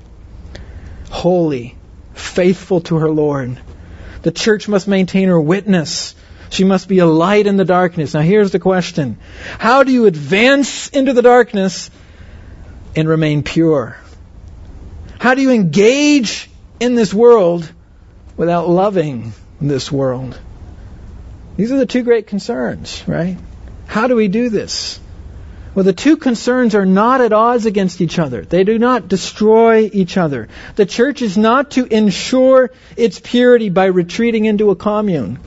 holy, 1.09 1.75
faithful 2.13 2.81
to 2.81 2.97
her 2.97 3.09
Lord. 3.09 3.57
The 4.21 4.31
church 4.31 4.67
must 4.67 4.87
maintain 4.87 5.29
her 5.29 5.39
witness. 5.39 6.13
She 6.49 6.65
must 6.65 6.87
be 6.89 6.99
a 6.99 7.05
light 7.05 7.47
in 7.47 7.55
the 7.55 7.65
darkness. 7.65 8.13
Now 8.13 8.21
here's 8.21 8.51
the 8.51 8.59
question. 8.59 9.17
How 9.57 9.83
do 9.83 9.91
you 9.91 10.05
advance 10.05 10.89
into 10.89 11.13
the 11.13 11.21
darkness 11.21 11.89
and 12.95 13.07
remain 13.07 13.43
pure? 13.43 13.95
How 15.19 15.33
do 15.33 15.41
you 15.41 15.51
engage 15.51 16.49
in 16.79 16.95
this 16.95 17.13
world 17.13 17.71
without 18.35 18.67
loving 18.67 19.33
this 19.61 19.91
world? 19.91 20.37
These 21.61 21.71
are 21.71 21.77
the 21.77 21.85
two 21.85 22.01
great 22.01 22.25
concerns, 22.25 23.03
right? 23.05 23.37
How 23.85 24.07
do 24.07 24.15
we 24.15 24.29
do 24.29 24.49
this? 24.49 24.99
Well, 25.75 25.85
the 25.85 25.93
two 25.93 26.17
concerns 26.17 26.73
are 26.73 26.87
not 26.87 27.21
at 27.21 27.33
odds 27.33 27.67
against 27.67 28.01
each 28.01 28.17
other. 28.17 28.43
They 28.43 28.63
do 28.63 28.79
not 28.79 29.07
destroy 29.07 29.87
each 29.93 30.17
other. 30.17 30.47
The 30.75 30.87
church 30.87 31.21
is 31.21 31.37
not 31.37 31.69
to 31.77 31.85
ensure 31.85 32.71
its 32.97 33.19
purity 33.19 33.69
by 33.69 33.85
retreating 33.85 34.45
into 34.45 34.71
a 34.71 34.75
commune. 34.75 35.37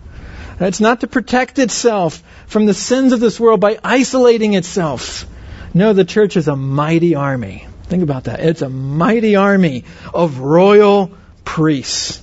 It's 0.61 0.79
not 0.79 1.01
to 1.01 1.09
protect 1.09 1.59
itself 1.59 2.23
from 2.47 2.67
the 2.67 2.75
sins 2.75 3.13
of 3.13 3.19
this 3.19 3.41
world 3.41 3.59
by 3.59 3.81
isolating 3.83 4.55
itself. 4.55 5.27
No, 5.75 5.95
the 5.95 6.05
church 6.05 6.37
is 6.37 6.47
a 6.47 6.55
mighty 6.55 7.17
army. 7.17 7.67
Think 7.89 8.05
about 8.05 8.25
that. 8.25 8.39
It's 8.39 8.63
a 8.63 8.69
mighty 8.69 9.35
army 9.35 9.83
of 10.15 10.39
royal 10.39 11.11
priests 11.45 12.23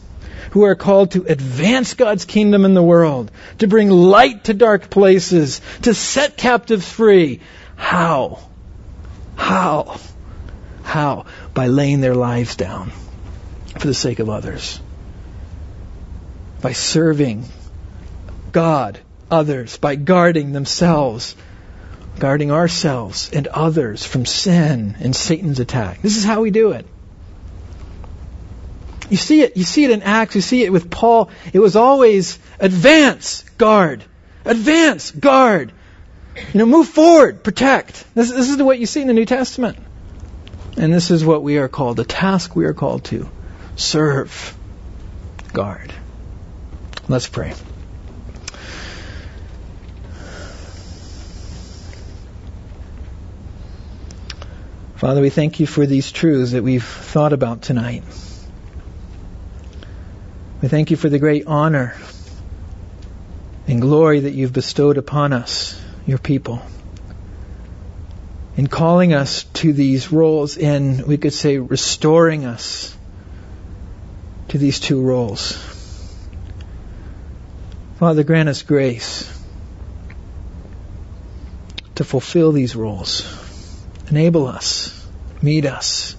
who 0.51 0.63
are 0.63 0.75
called 0.75 1.11
to 1.11 1.23
advance 1.23 1.93
God's 1.93 2.25
kingdom 2.25 2.65
in 2.65 2.73
the 2.73 2.83
world, 2.83 3.31
to 3.59 3.67
bring 3.67 3.89
light 3.89 4.45
to 4.45 4.53
dark 4.53 4.89
places, 4.89 5.61
to 5.83 5.93
set 5.93 6.37
captives 6.37 6.89
free. 6.89 7.39
How? 7.75 8.39
How? 9.35 9.99
How? 10.83 11.25
By 11.53 11.67
laying 11.67 12.01
their 12.01 12.15
lives 12.15 12.55
down 12.55 12.91
for 13.79 13.87
the 13.87 13.93
sake 13.93 14.19
of 14.19 14.29
others. 14.29 14.79
By 16.61 16.73
serving 16.73 17.45
God, 18.51 18.99
others, 19.31 19.77
by 19.77 19.95
guarding 19.95 20.51
themselves, 20.51 21.35
guarding 22.19 22.51
ourselves 22.51 23.31
and 23.31 23.47
others 23.47 24.05
from 24.05 24.25
sin 24.25 24.97
and 24.99 25.15
Satan's 25.15 25.61
attack. 25.61 26.01
This 26.01 26.17
is 26.17 26.25
how 26.25 26.41
we 26.41 26.51
do 26.51 26.73
it. 26.73 26.85
You 29.11 29.17
see 29.17 29.41
it. 29.41 29.57
You 29.57 29.65
see 29.65 29.83
it 29.83 29.91
in 29.91 30.03
Acts. 30.03 30.35
You 30.35 30.41
see 30.41 30.63
it 30.63 30.71
with 30.71 30.89
Paul. 30.89 31.29
It 31.51 31.59
was 31.59 31.75
always 31.75 32.39
advance, 32.61 33.43
guard. 33.57 34.05
Advance, 34.45 35.11
guard. 35.11 35.73
You 36.53 36.59
know, 36.59 36.65
move 36.65 36.87
forward, 36.87 37.43
protect. 37.43 38.05
This, 38.15 38.31
this 38.31 38.49
is 38.49 38.63
what 38.63 38.79
you 38.79 38.85
see 38.85 39.01
in 39.01 39.07
the 39.07 39.13
New 39.13 39.25
Testament. 39.25 39.77
And 40.77 40.93
this 40.93 41.11
is 41.11 41.25
what 41.25 41.43
we 41.43 41.57
are 41.57 41.67
called, 41.67 41.97
the 41.97 42.05
task 42.05 42.55
we 42.55 42.63
are 42.63 42.73
called 42.73 43.03
to 43.05 43.29
serve, 43.75 44.55
guard. 45.51 45.93
Let's 47.09 47.27
pray. 47.27 47.53
Father, 54.95 55.19
we 55.19 55.29
thank 55.29 55.59
you 55.59 55.67
for 55.67 55.85
these 55.85 56.13
truths 56.13 56.53
that 56.53 56.63
we've 56.63 56.85
thought 56.85 57.33
about 57.33 57.61
tonight. 57.61 58.03
We 60.61 60.67
thank 60.67 60.91
you 60.91 60.97
for 60.97 61.09
the 61.09 61.19
great 61.19 61.47
honor 61.47 61.95
and 63.67 63.81
glory 63.81 64.21
that 64.21 64.33
you've 64.33 64.53
bestowed 64.53 64.97
upon 64.97 65.33
us, 65.33 65.79
your 66.05 66.17
people, 66.17 66.61
in 68.57 68.67
calling 68.67 69.13
us 69.13 69.43
to 69.55 69.73
these 69.73 70.11
roles, 70.11 70.57
in, 70.57 71.05
we 71.07 71.17
could 71.17 71.33
say, 71.33 71.57
restoring 71.57 72.45
us 72.45 72.95
to 74.49 74.57
these 74.57 74.79
two 74.79 75.01
roles. 75.01 75.53
Father, 77.97 78.23
grant 78.23 78.49
us 78.49 78.61
grace 78.61 79.27
to 81.95 82.03
fulfill 82.03 82.51
these 82.51 82.75
roles. 82.75 83.25
Enable 84.09 84.47
us, 84.47 85.07
meet 85.41 85.65
us, 85.65 86.15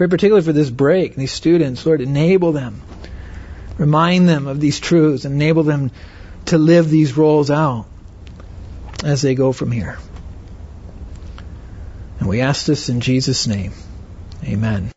Pray 0.00 0.08
particularly 0.08 0.42
for 0.42 0.54
this 0.54 0.70
break, 0.70 1.14
these 1.14 1.30
students. 1.30 1.84
Lord, 1.84 2.00
enable 2.00 2.52
them. 2.52 2.80
Remind 3.80 4.28
them 4.28 4.46
of 4.46 4.60
these 4.60 4.78
truths. 4.78 5.24
And 5.24 5.34
enable 5.34 5.62
them 5.62 5.90
to 6.46 6.58
live 6.58 6.90
these 6.90 7.16
roles 7.16 7.50
out 7.50 7.86
as 9.02 9.22
they 9.22 9.34
go 9.34 9.52
from 9.52 9.72
here. 9.72 9.98
And 12.18 12.28
we 12.28 12.42
ask 12.42 12.66
this 12.66 12.90
in 12.90 13.00
Jesus' 13.00 13.46
name. 13.46 13.72
Amen. 14.44 14.92